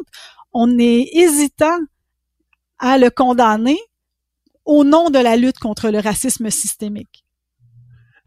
on 0.52 0.78
est 0.78 1.08
hésitant 1.12 1.78
à 2.78 2.98
le 2.98 3.10
condamner 3.10 3.78
au 4.66 4.84
nom 4.84 5.08
de 5.08 5.18
la 5.18 5.36
lutte 5.36 5.58
contre 5.58 5.88
le 5.88 6.00
racisme 6.00 6.50
systémique. 6.50 7.24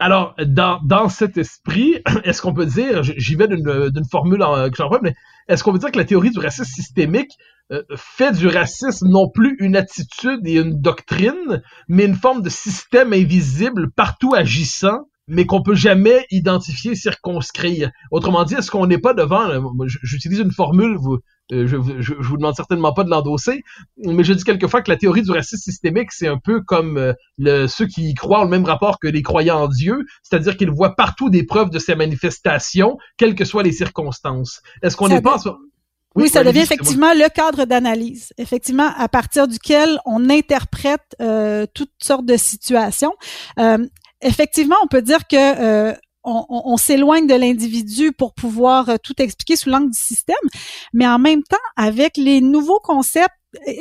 Alors, 0.01 0.33
dans, 0.47 0.81
dans 0.83 1.09
cet 1.09 1.37
esprit, 1.37 1.99
est-ce 2.23 2.41
qu'on 2.41 2.55
peut 2.55 2.65
dire, 2.65 3.03
j'y 3.03 3.35
vais 3.35 3.47
d'une 3.47 4.05
formule 4.09 4.39
que 4.39 4.75
j'emploie, 4.75 4.99
mais 5.03 5.13
est-ce 5.47 5.63
qu'on 5.63 5.71
peut 5.71 5.77
dire 5.77 5.91
que 5.91 5.99
la 5.99 6.05
théorie 6.05 6.31
du 6.31 6.39
racisme 6.39 6.65
systémique 6.65 7.29
euh, 7.71 7.83
fait 7.95 8.31
du 8.31 8.47
racisme 8.47 9.07
non 9.07 9.29
plus 9.29 9.55
une 9.59 9.75
attitude 9.75 10.39
et 10.45 10.55
une 10.55 10.81
doctrine, 10.81 11.61
mais 11.87 12.05
une 12.05 12.15
forme 12.15 12.41
de 12.41 12.49
système 12.49 13.13
invisible 13.13 13.91
partout 13.91 14.33
agissant 14.33 15.01
mais 15.27 15.45
qu'on 15.45 15.61
peut 15.61 15.75
jamais 15.75 16.25
identifier, 16.31 16.95
circonscrire? 16.95 17.91
Autrement 18.09 18.43
dit, 18.43 18.55
est-ce 18.55 18.71
qu'on 18.71 18.87
n'est 18.87 18.97
pas 18.97 19.13
devant, 19.13 19.47
j'utilise 19.85 20.39
une 20.39 20.51
formule, 20.51 20.97
vous, 20.97 21.19
euh, 21.51 21.67
je, 21.67 21.77
je, 21.99 22.13
vous 22.13 22.37
demande 22.37 22.55
certainement 22.55 22.93
pas 22.93 23.03
de 23.03 23.09
l'endosser, 23.09 23.63
mais 23.97 24.23
je 24.23 24.33
dis 24.33 24.43
quelquefois 24.43 24.81
que 24.81 24.89
la 24.89 24.97
théorie 24.97 25.21
du 25.21 25.31
racisme 25.31 25.61
systémique, 25.61 26.11
c'est 26.11 26.27
un 26.27 26.37
peu 26.37 26.61
comme 26.61 26.97
euh, 26.97 27.13
le, 27.37 27.67
ceux 27.67 27.87
qui 27.87 28.13
croient 28.13 28.43
au 28.43 28.47
même 28.47 28.65
rapport 28.65 28.99
que 28.99 29.07
les 29.07 29.21
croyants 29.21 29.63
en 29.63 29.67
Dieu, 29.67 30.05
c'est-à-dire 30.23 30.57
qu'ils 30.57 30.71
voient 30.71 30.95
partout 30.95 31.29
des 31.29 31.43
preuves 31.43 31.69
de 31.69 31.79
ces 31.79 31.95
manifestations, 31.95 32.97
quelles 33.17 33.35
que 33.35 33.45
soient 33.45 33.63
les 33.63 33.71
circonstances. 33.71 34.61
Est-ce 34.81 34.95
qu'on 34.95 35.09
n'est 35.09 35.21
pas... 35.21 35.37
Oui, 36.15 36.27
ça 36.27 36.43
devient 36.43 36.59
effectivement 36.59 37.13
le 37.13 37.29
cadre 37.29 37.65
d'analyse, 37.65 38.33
effectivement 38.37 38.91
à 38.97 39.07
partir 39.07 39.47
duquel 39.47 39.97
on 40.05 40.29
interprète 40.29 41.15
euh, 41.21 41.65
toutes 41.73 41.93
sortes 42.01 42.25
de 42.25 42.35
situations. 42.35 43.13
Euh, 43.59 43.77
effectivement, 44.21 44.75
on 44.83 44.87
peut 44.87 45.01
dire 45.01 45.25
que 45.27 45.37
euh, 45.37 45.93
on, 46.23 46.77
s'éloigne 46.77 47.27
de 47.27 47.33
l'individu 47.33 48.11
pour 48.11 48.33
pouvoir 48.33 48.89
euh, 48.89 48.95
tout 49.01 49.19
expliquer 49.21 49.55
sous 49.55 49.69
l'angle 49.69 49.91
du 49.91 49.97
système, 49.97 50.35
mais 50.93 51.07
en 51.07 51.19
même 51.19 51.43
temps, 51.43 51.57
avec 51.75 52.17
les 52.17 52.41
nouveaux 52.41 52.79
concepts 52.79 53.35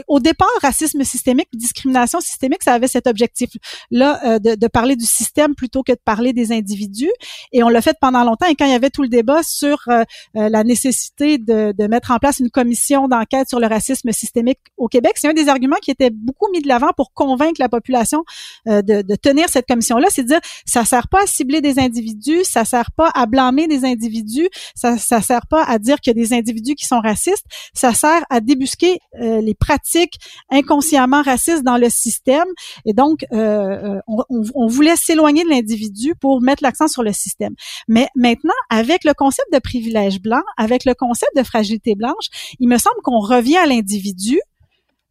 au 0.09 0.18
départ, 0.18 0.48
racisme 0.62 1.04
systémique, 1.04 1.48
discrimination 1.52 2.20
systémique, 2.20 2.62
ça 2.62 2.74
avait 2.74 2.88
cet 2.88 3.06
objectif-là 3.06 4.20
euh, 4.24 4.38
de, 4.38 4.54
de, 4.56 4.66
parler 4.66 4.96
du 4.96 5.04
système 5.04 5.54
plutôt 5.54 5.83
que 5.83 5.92
de 5.92 6.00
parler 6.04 6.33
des 6.33 6.52
individus. 6.52 7.11
Et 7.52 7.62
on 7.62 7.68
l'a 7.68 7.80
fait 7.80 7.96
pendant 8.00 8.24
longtemps. 8.24 8.46
Et 8.46 8.54
quand 8.56 8.64
il 8.64 8.72
y 8.72 8.74
avait 8.74 8.90
tout 8.90 9.02
le 9.02 9.09
débat 9.09 9.42
sur 9.42 9.78
euh, 9.88 10.02
euh, 10.37 10.48
la 10.48 10.64
nécessité 10.64 11.38
de, 11.38 11.72
de, 11.76 11.87
mettre 11.87 12.11
en 12.11 12.18
place 12.18 12.40
une 12.40 12.50
commission 12.50 13.06
d'enquête 13.06 13.48
sur 13.48 13.61
le 13.61 13.66
racisme 13.66 14.11
systémique 14.12 14.59
au 14.76 14.88
Québec, 14.88 15.12
c'est 15.16 15.28
un 15.28 15.35
des 15.35 15.48
arguments 15.48 15.76
qui 15.80 15.90
était 15.90 16.11
beaucoup 16.11 16.50
mis 16.52 16.61
de 16.61 16.68
l'avant 16.68 16.90
pour 16.96 17.12
convaincre 17.12 17.61
la 17.61 17.68
population 17.68 18.24
de, 18.66 18.80
de, 18.80 19.14
tenir 19.16 19.48
cette 19.48 19.66
commission-là. 19.66 20.09
C'est 20.11 20.22
de 20.22 20.28
dire, 20.28 20.40
ça 20.66 20.85
sert 20.85 21.09
pas 21.09 21.22
à 21.22 21.26
cibler 21.26 21.61
des 21.61 21.78
individus, 21.78 22.44
ça 22.44 22.64
sert 22.64 22.90
pas 22.96 23.11
à 23.14 23.26
blâmer 23.26 23.66
des 23.66 23.85
individus, 23.85 24.48
ça, 24.74 24.98
ça 24.98 25.20
sert 25.20 25.46
pas 25.46 25.64
à 25.64 25.78
dire 25.78 26.00
qu'il 26.00 26.16
y 26.16 26.20
a 26.20 26.22
des 26.22 26.33
individus 26.33 26.74
qui 26.74 26.87
sont 26.87 27.00
racistes, 27.00 27.44
ça 27.74 27.94
sert 27.94 28.24
à 28.30 28.40
débusquer 28.40 28.98
les 29.18 29.54
pratiques 29.60 30.18
inconsciemment 30.50 31.22
racistes 31.22 31.62
dans 31.62 31.76
le 31.76 31.88
système. 31.88 32.46
Et 32.86 32.92
donc, 32.92 33.24
euh, 33.32 33.36
euh, 33.36 34.00
on, 34.08 34.24
on, 34.54 34.66
voulait 34.66 34.96
s'éloigner 34.96 35.44
de 35.44 35.50
l'individu 35.50 36.14
pour 36.20 36.40
mettre 36.40 36.62
l'accent 36.62 36.88
sur 36.88 37.02
le 37.02 37.12
système. 37.12 37.54
Mais 37.86 38.08
maintenant, 38.16 38.54
avec 38.70 39.04
le 39.04 39.14
concept 39.14 39.52
de 39.52 39.58
privilège 39.58 40.20
blanc, 40.20 40.42
avec 40.56 40.84
le 40.84 40.94
concept 40.94 41.36
de 41.36 41.42
fragilité 41.42 41.94
blanche, 41.94 42.54
il 42.58 42.68
me 42.68 42.78
semble 42.78 43.00
qu'on 43.04 43.20
revient 43.20 43.58
à 43.58 43.66
l'individu, 43.66 44.40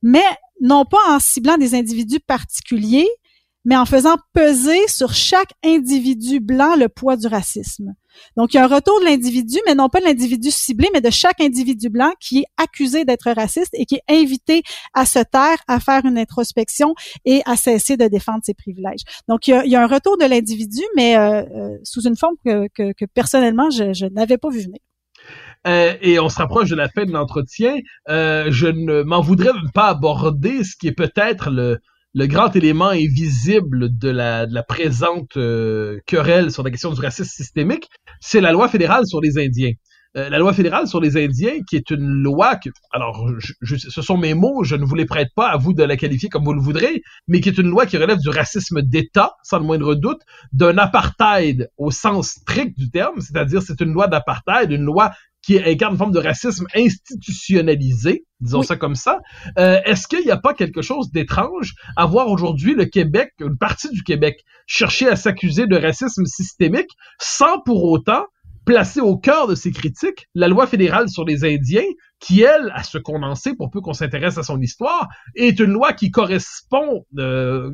mais 0.01 0.25
non 0.61 0.85
pas 0.85 0.97
en 1.07 1.19
ciblant 1.19 1.57
des 1.57 1.75
individus 1.75 2.19
particuliers, 2.19 3.07
mais 3.69 3.77
en 3.77 3.85
faisant 3.85 4.15
peser 4.33 4.87
sur 4.87 5.13
chaque 5.13 5.51
individu 5.63 6.39
blanc 6.39 6.75
le 6.75 6.89
poids 6.89 7.17
du 7.17 7.27
racisme. 7.27 7.93
Donc, 8.35 8.51
il 8.51 8.57
y 8.57 8.59
a 8.59 8.63
un 8.63 8.67
retour 8.67 8.99
de 8.99 9.05
l'individu, 9.05 9.59
mais 9.67 9.75
non 9.75 9.89
pas 9.89 9.99
de 9.99 10.05
l'individu 10.05 10.49
ciblé, 10.49 10.89
mais 10.91 11.01
de 11.01 11.11
chaque 11.11 11.39
individu 11.39 11.89
blanc 11.89 12.11
qui 12.19 12.39
est 12.39 12.45
accusé 12.57 13.05
d'être 13.05 13.31
raciste 13.31 13.69
et 13.73 13.85
qui 13.85 13.97
est 13.97 14.03
invité 14.09 14.63
à 14.95 15.05
se 15.05 15.19
taire, 15.19 15.57
à 15.67 15.79
faire 15.79 16.03
une 16.03 16.17
introspection 16.17 16.95
et 17.25 17.43
à 17.45 17.55
cesser 17.55 17.95
de 17.95 18.07
défendre 18.07 18.39
ses 18.43 18.55
privilèges. 18.55 19.03
Donc, 19.27 19.47
il 19.47 19.61
y 19.67 19.75
a, 19.75 19.83
un 19.83 19.87
retour 19.87 20.17
de 20.17 20.25
l'individu, 20.25 20.81
mais 20.95 21.15
euh, 21.15 21.43
euh, 21.43 21.77
sous 21.83 22.01
une 22.07 22.17
forme 22.17 22.37
que, 22.43 23.05
personnellement, 23.13 23.69
je, 23.69 24.07
n'avais 24.07 24.39
pas 24.39 24.49
vu 24.49 24.61
venir. 24.61 24.79
Euh, 25.67 25.93
et 26.01 26.19
on 26.19 26.29
se 26.29 26.37
rapproche 26.37 26.69
de 26.69 26.75
la 26.75 26.89
fin 26.89 27.05
de 27.05 27.11
l'entretien. 27.11 27.75
Je 28.07 28.65
ne 28.65 29.03
m'en 29.03 29.21
voudrais 29.21 29.51
pas 29.75 29.89
aborder 29.89 30.63
ce 30.63 30.75
qui 30.75 30.87
est 30.87 30.93
peut-être 30.93 31.51
le, 31.51 31.77
le 32.13 32.25
grand 32.25 32.55
élément 32.55 32.89
invisible 32.89 33.97
de 33.97 34.09
la, 34.09 34.45
de 34.45 34.53
la 34.53 34.63
présente 34.63 35.37
euh, 35.37 35.99
querelle 36.05 36.51
sur 36.51 36.63
la 36.63 36.71
question 36.71 36.91
du 36.91 36.99
racisme 36.99 37.29
systémique, 37.29 37.87
c'est 38.19 38.41
la 38.41 38.51
loi 38.51 38.67
fédérale 38.67 39.05
sur 39.05 39.21
les 39.21 39.37
Indiens. 39.37 39.73
Euh, 40.17 40.27
la 40.27 40.39
loi 40.39 40.53
fédérale 40.53 40.87
sur 40.87 40.99
les 40.99 41.23
Indiens, 41.23 41.61
qui 41.69 41.75
est 41.75 41.91
une 41.91 42.23
loi 42.23 42.55
que, 42.55 42.69
alors, 42.91 43.29
je, 43.37 43.75
ce 43.75 44.01
sont 44.01 44.17
mes 44.17 44.33
mots, 44.33 44.63
je 44.63 44.75
ne 44.75 44.83
vous 44.83 44.95
les 44.95 45.05
prête 45.05 45.29
pas, 45.35 45.49
à 45.49 45.57
vous 45.57 45.73
de 45.73 45.83
la 45.83 45.97
qualifier 45.97 46.29
comme 46.29 46.43
vous 46.43 46.53
le 46.53 46.61
voudrez, 46.61 47.03
mais 47.27 47.41
qui 47.41 47.49
est 47.49 47.57
une 47.59 47.69
loi 47.69 47.85
qui 47.85 47.95
relève 47.97 48.17
du 48.17 48.29
racisme 48.29 48.81
d'État, 48.81 49.33
sans 49.43 49.59
le 49.59 49.65
moindre 49.65 49.93
doute, 49.93 50.21
d'un 50.51 50.79
apartheid 50.79 51.69
au 51.77 51.91
sens 51.91 52.29
strict 52.29 52.75
du 52.75 52.89
terme, 52.89 53.21
c'est-à-dire 53.21 53.61
c'est 53.61 53.79
une 53.81 53.93
loi 53.93 54.07
d'apartheid, 54.07 54.71
une 54.71 54.83
loi 54.83 55.11
qui 55.49 55.57
incarne 55.57 55.93
une 55.93 55.97
forme 55.97 56.11
de 56.11 56.19
racisme 56.19 56.67
institutionnalisé, 56.75 58.23
disons 58.39 58.61
ça 58.61 58.75
comme 58.75 58.93
ça. 58.93 59.19
Euh, 59.57 59.79
Est-ce 59.83 60.07
qu'il 60.07 60.23
n'y 60.23 60.29
a 60.29 60.37
pas 60.37 60.53
quelque 60.53 60.83
chose 60.83 61.09
d'étrange 61.09 61.73
à 61.95 62.05
voir 62.05 62.27
aujourd'hui 62.27 62.75
le 62.75 62.85
Québec, 62.85 63.33
une 63.39 63.57
partie 63.57 63.89
du 63.89 64.03
Québec, 64.03 64.43
chercher 64.67 65.07
à 65.07 65.15
s'accuser 65.15 65.65
de 65.65 65.75
racisme 65.75 66.25
systémique 66.25 66.91
sans 67.19 67.59
pour 67.61 67.83
autant 67.85 68.25
placer 68.63 69.01
au 69.01 69.17
cœur 69.17 69.47
de 69.47 69.55
ses 69.55 69.71
critiques 69.71 70.27
la 70.35 70.47
loi 70.47 70.67
fédérale 70.67 71.09
sur 71.09 71.25
les 71.25 71.43
Indiens, 71.43 71.89
qui, 72.19 72.43
elle, 72.43 72.71
à 72.75 72.83
se 72.83 72.99
condenser 72.99 73.55
pour 73.55 73.71
peu 73.71 73.81
qu'on 73.81 73.93
s'intéresse 73.93 74.37
à 74.37 74.43
son 74.43 74.61
histoire, 74.61 75.07
est 75.33 75.59
une 75.59 75.71
loi 75.71 75.93
qui 75.93 76.11
correspond 76.11 77.07
euh, 77.17 77.71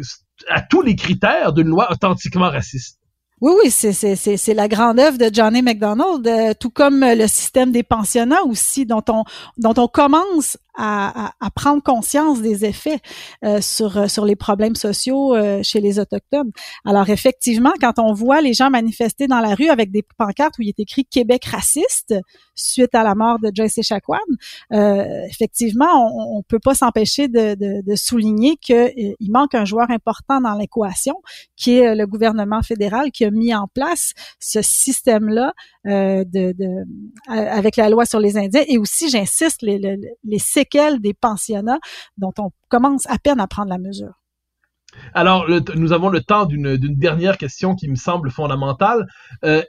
à 0.47 0.61
tous 0.61 0.81
les 0.81 0.95
critères 0.95 1.51
d'une 1.51 1.67
loi 1.67 1.91
authentiquement 1.91 2.49
raciste? 2.49 3.01
Oui, 3.41 3.52
oui, 3.62 3.69
c'est 3.69 4.54
la 4.54 4.67
grande 4.69 4.98
œuvre 4.98 5.17
de 5.17 5.30
Johnny 5.32 5.62
McDonald, 5.62 6.26
euh, 6.26 6.54
tout 6.58 6.69
comme 6.69 7.02
le 7.02 7.28
système 7.28 7.74
des 7.74 7.84
pensionnats 7.84 8.43
aussi, 8.43 8.86
dont 8.86 9.04
on, 9.10 9.26
dont 9.58 9.74
on 9.76 9.88
commence 9.88 10.58
à, 10.77 11.31
à, 11.39 11.51
prendre 11.51 11.81
conscience 11.81 12.41
des 12.41 12.65
effets 12.65 12.99
euh, 13.43 13.61
sur, 13.61 13.97
euh, 13.97 14.07
sur 14.07 14.25
les 14.25 14.35
problèmes 14.35 14.75
sociaux 14.75 15.35
euh, 15.35 15.61
chez 15.63 15.79
les 15.79 15.99
Autochtones. 15.99 16.51
Alors 16.85 17.09
effectivement, 17.09 17.73
quand 17.79 17.97
on 17.97 18.13
voit 18.13 18.41
les 18.41 18.53
gens 18.53 18.69
manifester 18.69 19.27
dans 19.27 19.39
la 19.39 19.55
rue 19.55 19.69
avec 19.69 19.91
des 19.91 20.03
pancartes 20.17 20.55
où 20.59 20.61
il 20.61 20.69
est 20.69 20.79
écrit 20.79 21.05
Québec 21.05 21.45
raciste 21.45 22.13
suite 22.55 22.93
à 22.95 23.03
la 23.03 23.15
mort 23.15 23.39
de 23.39 23.51
Joyce 23.53 23.77
Echaquan, 23.77 24.17
effectivement, 24.71 25.85
on, 25.93 26.38
on 26.38 26.43
peut 26.43 26.59
pas 26.59 26.73
s'empêcher 26.73 27.27
de, 27.27 27.55
de, 27.55 27.81
de, 27.85 27.95
souligner 27.95 28.57
qu'il 28.57 29.15
manque 29.29 29.55
un 29.55 29.65
joueur 29.65 29.89
important 29.89 30.39
dans 30.41 30.53
l'équation, 30.55 31.15
qui 31.55 31.77
est 31.77 31.95
le 31.95 32.07
gouvernement 32.07 32.61
fédéral 32.61 33.11
qui 33.11 33.25
a 33.25 33.31
mis 33.31 33.53
en 33.53 33.67
place 33.67 34.13
ce 34.39 34.61
système-là 34.61 35.53
de, 35.85 36.23
de, 36.23 36.85
avec 37.27 37.75
la 37.75 37.89
loi 37.89 38.05
sur 38.05 38.19
les 38.19 38.38
Indiens 38.38 38.63
et 38.67 38.77
aussi, 38.77 39.09
j'insiste, 39.09 39.61
les, 39.61 39.77
les, 39.77 39.97
les 40.23 40.39
des 40.99 41.13
pensionnats 41.13 41.80
dont 42.17 42.34
on 42.39 42.51
commence 42.69 43.08
à 43.08 43.17
peine 43.17 43.39
à 43.39 43.47
prendre 43.47 43.69
la 43.69 43.78
mesure? 43.78 44.13
Alors, 45.13 45.45
nous 45.75 45.91
avons 45.91 46.10
le 46.10 46.21
temps 46.21 46.45
d'une 46.45 46.78
dernière 46.78 47.38
question 47.38 47.75
qui 47.75 47.89
me 47.89 47.95
semble 47.95 48.32
fondamentale. 48.32 49.08
Euh, 49.43 49.62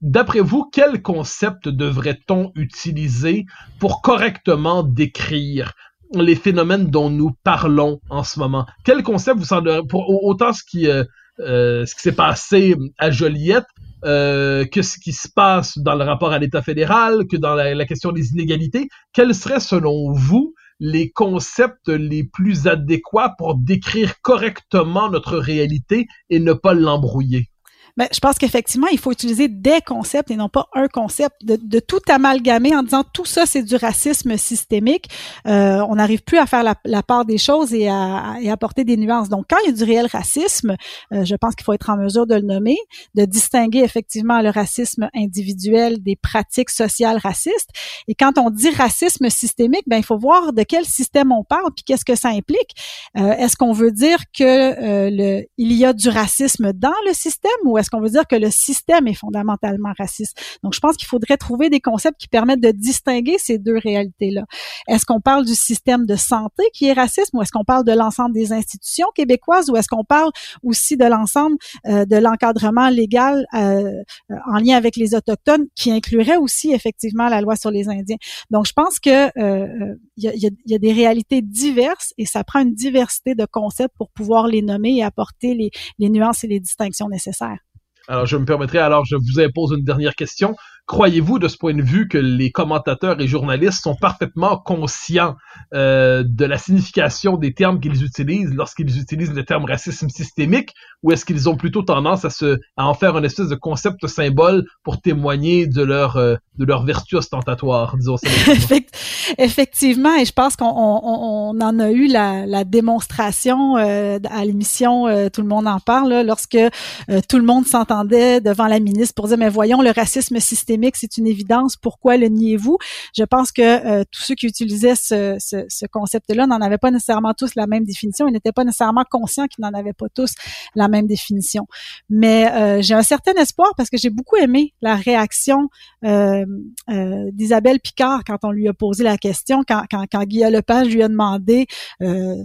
D'après 0.00 0.40
vous, 0.40 0.68
quel 0.72 1.02
concept 1.02 1.68
devrait-on 1.68 2.52
utiliser 2.54 3.46
pour 3.78 4.02
correctement 4.02 4.82
décrire 4.82 5.72
les 6.12 6.36
phénomènes 6.36 6.86
dont 6.86 7.10
nous 7.10 7.30
parlons 7.42 8.00
en 8.10 8.22
ce 8.22 8.38
moment? 8.38 8.66
Quel 8.84 9.02
concept 9.02 9.38
vous 9.38 9.46
semble, 9.46 9.86
pour 9.86 10.08
autant 10.24 10.52
ce 10.52 10.62
qui, 10.62 10.88
euh, 10.88 11.04
euh, 11.40 11.86
ce 11.86 11.94
qui 11.94 12.02
s'est 12.02 12.12
passé 12.12 12.76
à 12.98 13.10
Joliette, 13.10 13.66
euh, 14.06 14.64
que 14.64 14.82
ce 14.82 14.98
qui 14.98 15.12
se 15.12 15.28
passe 15.28 15.78
dans 15.78 15.96
le 15.96 16.04
rapport 16.04 16.32
à 16.32 16.38
l'État 16.38 16.62
fédéral, 16.62 17.26
que 17.26 17.36
dans 17.36 17.54
la, 17.54 17.84
question 17.86 18.12
des 18.12 18.30
inégalités, 18.30 18.88
quels 19.12 19.34
seraient 19.34 19.60
selon 19.60 20.12
vous 20.12 20.54
les 20.78 21.10
concepts 21.10 21.88
les 21.88 22.22
plus 22.22 22.68
adéquats 22.68 23.34
pour 23.36 23.56
décrire 23.56 24.20
correctement 24.22 25.10
notre 25.10 25.38
réalité 25.38 26.06
et 26.30 26.38
ne 26.38 26.52
pas 26.52 26.74
l'embrouiller? 26.74 27.50
Mais 27.96 28.08
je 28.12 28.18
pense 28.20 28.36
qu'effectivement, 28.36 28.88
il 28.88 28.98
faut 28.98 29.12
utiliser 29.12 29.48
des 29.48 29.80
concepts 29.86 30.30
et 30.30 30.36
non 30.36 30.48
pas 30.48 30.68
un 30.74 30.88
concept, 30.88 31.36
de, 31.42 31.56
de 31.56 31.80
tout 31.80 32.00
amalgamer 32.08 32.76
en 32.76 32.82
disant 32.82 33.04
tout 33.12 33.24
ça, 33.24 33.46
c'est 33.46 33.62
du 33.62 33.76
racisme 33.76 34.36
systémique. 34.36 35.08
Euh, 35.46 35.84
on 35.88 35.96
n'arrive 35.96 36.22
plus 36.22 36.38
à 36.38 36.46
faire 36.46 36.62
la, 36.62 36.74
la, 36.84 37.02
part 37.02 37.24
des 37.24 37.38
choses 37.38 37.72
et 37.72 37.88
à, 37.88 38.36
et 38.40 38.50
apporter 38.50 38.84
des 38.84 38.96
nuances. 38.96 39.28
Donc, 39.28 39.46
quand 39.48 39.56
il 39.64 39.70
y 39.70 39.72
a 39.72 39.76
du 39.76 39.84
réel 39.84 40.06
racisme, 40.06 40.76
euh, 41.12 41.24
je 41.24 41.34
pense 41.36 41.54
qu'il 41.54 41.64
faut 41.64 41.72
être 41.72 41.90
en 41.90 41.96
mesure 41.96 42.26
de 42.26 42.34
le 42.34 42.42
nommer, 42.42 42.76
de 43.14 43.24
distinguer 43.24 43.80
effectivement 43.80 44.40
le 44.40 44.50
racisme 44.50 45.08
individuel 45.14 46.02
des 46.02 46.16
pratiques 46.16 46.70
sociales 46.70 47.18
racistes. 47.18 47.70
Et 48.08 48.14
quand 48.14 48.38
on 48.38 48.50
dit 48.50 48.70
racisme 48.70 49.28
systémique, 49.30 49.84
ben 49.86 49.96
il 49.96 50.04
faut 50.04 50.18
voir 50.18 50.52
de 50.52 50.62
quel 50.62 50.84
système 50.84 51.32
on 51.32 51.44
parle 51.44 51.72
puis 51.74 51.84
qu'est-ce 51.84 52.04
que 52.04 52.14
ça 52.14 52.28
implique. 52.28 52.74
Euh, 53.16 53.32
est-ce 53.32 53.56
qu'on 53.56 53.72
veut 53.72 53.92
dire 53.92 54.18
que 54.36 54.44
euh, 54.44 55.10
le, 55.10 55.44
il 55.56 55.72
y 55.72 55.84
a 55.84 55.92
du 55.92 56.08
racisme 56.08 56.72
dans 56.72 56.94
le 57.06 57.12
système 57.12 57.50
ou 57.64 57.78
est-ce 57.78 57.85
qu'on 57.90 58.00
veut 58.00 58.10
dire 58.10 58.26
que 58.26 58.36
le 58.36 58.50
système 58.50 59.06
est 59.06 59.14
fondamentalement 59.14 59.92
raciste? 59.98 60.40
Donc, 60.62 60.74
je 60.74 60.80
pense 60.80 60.96
qu'il 60.96 61.08
faudrait 61.08 61.36
trouver 61.36 61.70
des 61.70 61.80
concepts 61.80 62.18
qui 62.20 62.28
permettent 62.28 62.60
de 62.62 62.70
distinguer 62.70 63.36
ces 63.38 63.58
deux 63.58 63.78
réalités-là. 63.78 64.44
Est-ce 64.88 65.04
qu'on 65.04 65.20
parle 65.20 65.44
du 65.44 65.54
système 65.54 66.06
de 66.06 66.16
santé 66.16 66.62
qui 66.72 66.86
est 66.86 66.92
raciste 66.92 67.30
ou 67.32 67.42
est-ce 67.42 67.50
qu'on 67.50 67.64
parle 67.64 67.84
de 67.84 67.92
l'ensemble 67.92 68.34
des 68.34 68.52
institutions 68.52 69.06
québécoises 69.14 69.70
ou 69.70 69.76
est-ce 69.76 69.88
qu'on 69.88 70.04
parle 70.04 70.30
aussi 70.62 70.96
de 70.96 71.04
l'ensemble 71.04 71.56
euh, 71.86 72.04
de 72.04 72.16
l'encadrement 72.16 72.88
légal 72.88 73.46
euh, 73.54 74.02
en 74.46 74.58
lien 74.58 74.76
avec 74.76 74.96
les 74.96 75.14
autochtones 75.14 75.66
qui 75.74 75.90
inclurait 75.90 76.36
aussi 76.36 76.72
effectivement 76.72 77.28
la 77.28 77.40
loi 77.40 77.56
sur 77.56 77.70
les 77.70 77.88
Indiens? 77.88 78.16
Donc, 78.50 78.66
je 78.66 78.72
pense 78.72 78.98
que 78.98 79.26
euh, 79.38 79.94
il 80.16 80.24
y, 80.24 80.28
a, 80.28 80.50
y, 80.66 80.74
a, 80.74 80.78
des 80.78 80.92
réalités 80.92 81.42
diverses 81.42 82.12
et 82.18 82.26
ça 82.26 82.44
prend 82.44 82.60
une 82.60 82.74
diversité 82.74 83.34
de 83.34 83.46
concepts 83.46 83.94
pour 83.96 84.10
pouvoir 84.10 84.46
les 84.46 84.62
nommer 84.62 84.96
et 84.96 85.04
apporter 85.04 85.54
les, 85.54 85.70
les 85.98 86.08
nuances 86.08 86.44
et 86.44 86.46
les 86.46 86.60
distinctions 86.60 87.08
nécessaires. 87.08 87.58
Alors, 88.08 88.26
je 88.26 88.36
me 88.36 88.44
permettrai, 88.44 88.78
alors, 88.78 89.04
je 89.04 89.16
vous 89.16 89.40
impose 89.40 89.72
une 89.76 89.84
dernière 89.84 90.14
question. 90.14 90.56
Croyez-vous, 90.86 91.38
de 91.38 91.48
ce 91.48 91.56
point 91.56 91.74
de 91.74 91.82
vue, 91.82 92.08
que 92.08 92.18
les 92.18 92.50
commentateurs 92.50 93.20
et 93.20 93.26
journalistes 93.26 93.82
sont 93.82 93.96
parfaitement 93.96 94.56
conscients 94.56 95.34
euh, 95.74 96.22
de 96.26 96.44
la 96.44 96.58
signification 96.58 97.36
des 97.36 97.54
termes 97.54 97.80
qu'ils 97.80 98.04
utilisent 98.04 98.54
lorsqu'ils 98.54 99.00
utilisent 99.00 99.34
le 99.34 99.44
terme 99.44 99.64
racisme 99.64 100.08
systémique, 100.08 100.74
ou 101.02 101.12
est-ce 101.12 101.24
qu'ils 101.24 101.48
ont 101.48 101.56
plutôt 101.56 101.82
tendance 101.82 102.24
à 102.24 102.30
se, 102.30 102.58
à 102.76 102.86
en 102.86 102.94
faire 102.94 103.18
une 103.18 103.24
espèce 103.24 103.48
de 103.48 103.54
concept 103.54 104.06
symbole 104.06 104.64
pour 104.84 105.00
témoigner 105.00 105.66
de 105.66 105.82
leur, 105.82 106.16
euh, 106.16 106.36
de 106.58 106.64
leur 106.64 106.84
vertu 106.84 107.16
ostentatoire, 107.16 107.96
disons 107.96 108.16
ça. 108.16 108.28
Effectivement, 109.38 110.14
et 110.16 110.24
je 110.24 110.32
pense 110.32 110.56
qu'on 110.56 110.66
on, 110.66 111.54
on 111.56 111.60
en 111.60 111.78
a 111.78 111.90
eu 111.90 112.06
la, 112.06 112.46
la 112.46 112.64
démonstration 112.64 113.76
euh, 113.76 114.18
à 114.30 114.44
l'émission 114.44 115.06
euh, 115.06 115.28
Tout 115.28 115.42
le 115.42 115.48
monde 115.48 115.66
en 115.66 115.80
parle, 115.80 116.22
lorsque 116.24 116.54
euh, 116.54 117.20
tout 117.28 117.38
le 117.38 117.44
monde 117.44 117.66
s'entendait 117.66 118.40
devant 118.40 118.66
la 118.66 118.80
ministre 118.80 119.14
pour 119.14 119.28
dire, 119.28 119.38
mais 119.38 119.48
voyons, 119.48 119.82
le 119.82 119.90
racisme 119.90 120.38
systémique, 120.38 120.75
c'est 120.94 121.16
une 121.16 121.26
évidence, 121.26 121.76
pourquoi 121.76 122.16
le 122.16 122.28
niez-vous? 122.28 122.78
Je 123.16 123.24
pense 123.24 123.52
que 123.52 124.02
tous 124.04 124.22
ceux 124.22 124.34
qui 124.34 124.46
utilisaient 124.46 124.94
ce, 124.94 125.36
ce, 125.38 125.64
ce 125.68 125.86
concept-là 125.86 126.46
n'en 126.46 126.60
avaient 126.60 126.78
pas 126.78 126.90
nécessairement 126.90 127.34
tous 127.34 127.54
la 127.54 127.66
même 127.66 127.84
définition, 127.84 128.28
ils 128.28 128.32
n'étaient 128.32 128.52
pas 128.52 128.64
nécessairement 128.64 129.04
conscients 129.10 129.46
qu'ils 129.46 129.64
n'en 129.64 129.72
avaient 129.78 129.92
pas 129.92 130.06
tous 130.14 130.34
la 130.74 130.88
même 130.88 131.06
définition. 131.06 131.66
Mais 132.08 132.82
j'ai 132.82 132.94
un 132.94 133.02
certain 133.02 133.32
espoir 133.34 133.72
parce 133.76 133.90
que 133.90 133.96
j'ai 133.96 134.10
beaucoup 134.10 134.36
aimé 134.36 134.74
la 134.80 134.96
réaction 134.96 135.68
euh, 136.04 136.44
euh, 136.90 137.30
d'Isabelle 137.32 137.80
Picard 137.80 138.22
quand 138.24 138.38
on 138.44 138.50
lui 138.50 138.68
a 138.68 138.72
posé 138.72 139.04
la 139.04 139.18
question, 139.18 139.62
quand, 139.66 139.84
quand, 139.90 140.04
quand 140.10 140.22
Guillaume 140.24 140.52
Lepage 140.52 140.88
lui 140.88 141.02
a 141.02 141.08
demandé, 141.08 141.66
euh, 142.02 142.36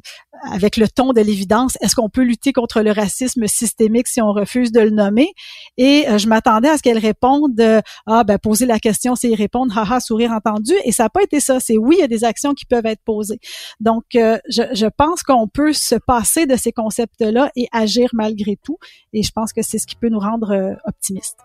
avec 0.44 0.78
le 0.78 0.88
ton 0.88 1.14
de 1.14 1.22
l'évidence, 1.22 1.78
est-ce 1.82 1.96
qu'on 1.96 2.10
peut 2.10 2.24
lutter 2.24 2.52
contre 2.52 2.82
le 2.82 2.92
racisme 2.92 3.48
systémique 3.48 4.08
si 4.08 4.22
on 4.22 4.32
refuse 4.32 4.72
de 4.72 4.80
le 4.80 4.90
nommer? 4.90 5.30
Et 5.78 6.06
je 6.18 6.28
m'attendais 6.28 6.70
à 6.70 6.78
ce 6.78 6.82
qu'elle 6.82 6.98
réponde, 6.98 7.62
ah 8.08 8.21
ben 8.24 8.38
poser 8.38 8.66
la 8.66 8.80
question, 8.80 9.16
c'est 9.16 9.30
y 9.30 9.36
répondre, 9.36 9.78
haha, 9.78 10.00
sourire 10.00 10.32
entendu. 10.32 10.74
Et 10.86 10.92
ça 10.92 11.04
n'a 11.04 11.10
pas 11.10 11.24
été 11.24 11.40
ça. 11.40 11.60
C'est 11.60 11.78
oui, 11.78 11.96
il 11.98 12.02
y 12.02 12.04
a 12.04 12.08
des 12.08 12.24
actions 12.24 12.54
qui 12.54 12.66
peuvent 12.66 12.86
être 12.86 13.04
posées. 13.04 13.40
Donc, 13.80 14.04
je, 14.14 14.40
je 14.74 14.86
pense 14.96 15.24
qu'on 15.24 15.48
peut 15.48 15.74
se 15.74 15.96
passer 15.96 16.46
de 16.46 16.56
ces 16.56 16.72
concepts-là 16.72 17.52
et 17.56 17.68
agir 17.72 18.10
malgré 18.14 18.58
tout. 18.64 18.78
Et 19.14 19.24
je 19.24 19.32
pense 19.32 19.54
que 19.54 19.62
c'est 19.62 19.78
ce 19.78 19.88
qui 19.88 19.96
peut 19.96 20.10
nous 20.10 20.20
rendre 20.20 20.76
optimistes. 20.86 21.40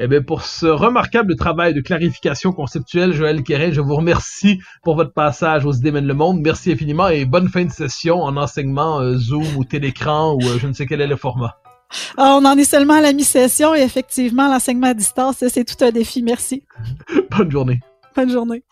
Eh 0.00 0.08
bien, 0.08 0.22
pour 0.22 0.42
ce 0.42 0.66
remarquable 0.66 1.36
travail 1.36 1.72
de 1.72 1.80
clarification 1.80 2.50
conceptuelle, 2.50 3.12
Joël 3.12 3.44
Quérin, 3.44 3.70
je 3.70 3.80
vous 3.80 3.94
remercie 3.94 4.58
pour 4.82 4.96
votre 4.96 5.12
passage 5.12 5.64
aux 5.64 5.72
idées 5.72 5.92
mènent 5.92 6.08
le 6.08 6.14
monde. 6.14 6.40
Merci 6.40 6.72
infiniment 6.72 7.06
et 7.06 7.24
bonne 7.24 7.48
fin 7.48 7.64
de 7.64 7.70
session 7.70 8.20
en 8.20 8.36
enseignement 8.36 9.00
euh, 9.00 9.16
Zoom 9.16 9.56
ou 9.56 9.64
Télécran 9.64 10.34
ou 10.34 10.42
euh, 10.42 10.58
je 10.58 10.66
ne 10.66 10.72
sais 10.72 10.86
quel 10.86 11.00
est 11.00 11.06
le 11.06 11.14
format. 11.14 11.58
Ah, 12.16 12.38
on 12.40 12.44
en 12.44 12.56
est 12.56 12.64
seulement 12.64 12.94
à 12.94 13.00
la 13.00 13.12
mi-session 13.12 13.74
et 13.74 13.80
effectivement, 13.80 14.48
l'enseignement 14.48 14.88
à 14.88 14.94
distance, 14.94 15.36
c'est 15.48 15.64
tout 15.64 15.82
un 15.84 15.90
défi. 15.90 16.22
Merci. 16.22 16.64
Bonne 17.30 17.50
journée. 17.50 17.80
Bonne 18.14 18.30
journée. 18.30 18.62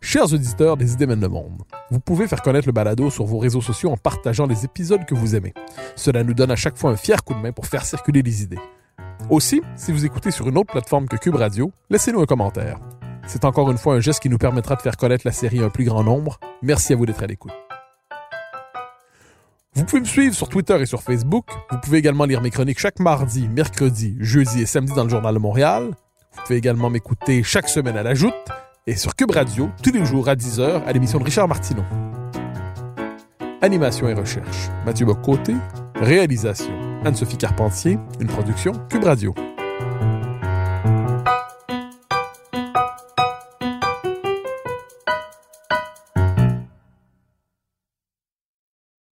Chers 0.00 0.32
auditeurs 0.32 0.76
des 0.76 0.92
idées 0.92 1.06
mènent 1.06 1.20
le 1.20 1.28
monde, 1.28 1.62
vous 1.90 1.98
pouvez 2.00 2.28
faire 2.28 2.40
connaître 2.40 2.66
le 2.66 2.72
balado 2.72 3.10
sur 3.10 3.24
vos 3.24 3.38
réseaux 3.38 3.60
sociaux 3.60 3.90
en 3.90 3.96
partageant 3.96 4.46
les 4.46 4.64
épisodes 4.64 5.04
que 5.04 5.14
vous 5.14 5.34
aimez. 5.34 5.52
Cela 5.96 6.22
nous 6.22 6.32
donne 6.32 6.52
à 6.52 6.56
chaque 6.56 6.78
fois 6.78 6.90
un 6.92 6.96
fier 6.96 7.22
coup 7.24 7.34
de 7.34 7.40
main 7.40 7.52
pour 7.52 7.66
faire 7.66 7.84
circuler 7.84 8.22
les 8.22 8.42
idées. 8.42 8.60
Aussi, 9.28 9.60
si 9.74 9.90
vous 9.92 10.06
écoutez 10.06 10.30
sur 10.30 10.48
une 10.48 10.58
autre 10.58 10.72
plateforme 10.72 11.08
que 11.08 11.16
Cube 11.16 11.34
Radio, 11.34 11.72
laissez-nous 11.90 12.20
un 12.20 12.26
commentaire. 12.26 12.78
C'est 13.26 13.44
encore 13.44 13.70
une 13.70 13.78
fois 13.78 13.94
un 13.94 14.00
geste 14.00 14.20
qui 14.20 14.28
nous 14.28 14.38
permettra 14.38 14.76
de 14.76 14.82
faire 14.82 14.96
connaître 14.96 15.26
la 15.26 15.32
série 15.32 15.60
à 15.60 15.64
un 15.66 15.70
plus 15.70 15.84
grand 15.84 16.04
nombre. 16.04 16.38
Merci 16.62 16.92
à 16.92 16.96
vous 16.96 17.06
d'être 17.06 17.22
à 17.22 17.26
l'écoute. 17.26 17.52
Vous 19.74 19.84
pouvez 19.84 20.00
me 20.00 20.06
suivre 20.06 20.34
sur 20.34 20.48
Twitter 20.48 20.80
et 20.80 20.86
sur 20.86 21.02
Facebook. 21.02 21.46
Vous 21.70 21.78
pouvez 21.78 21.98
également 21.98 22.24
lire 22.24 22.40
mes 22.40 22.50
chroniques 22.50 22.78
chaque 22.78 22.98
mardi, 22.98 23.48
mercredi, 23.48 24.16
jeudi 24.20 24.62
et 24.62 24.66
samedi 24.66 24.92
dans 24.94 25.04
le 25.04 25.10
Journal 25.10 25.34
de 25.34 25.38
Montréal. 25.38 25.90
Vous 26.32 26.42
pouvez 26.42 26.56
également 26.56 26.88
m'écouter 26.88 27.42
chaque 27.42 27.68
semaine 27.68 27.96
à 27.96 28.02
la 28.02 28.14
Joute 28.14 28.32
et 28.86 28.96
sur 28.96 29.14
Cube 29.16 29.32
Radio 29.32 29.68
tous 29.82 29.92
les 29.92 30.04
jours 30.04 30.28
à 30.28 30.34
10h 30.34 30.84
à 30.84 30.92
l'émission 30.92 31.18
de 31.18 31.24
Richard 31.24 31.48
Martineau. 31.48 31.84
Animation 33.60 34.08
et 34.08 34.14
recherche, 34.14 34.68
Mathieu 34.84 35.06
Bocoté. 35.06 35.54
Réalisation, 35.96 36.72
Anne-Sophie 37.04 37.38
Carpentier. 37.38 37.98
Une 38.20 38.28
production 38.28 38.72
Cube 38.88 39.04
Radio. 39.04 39.34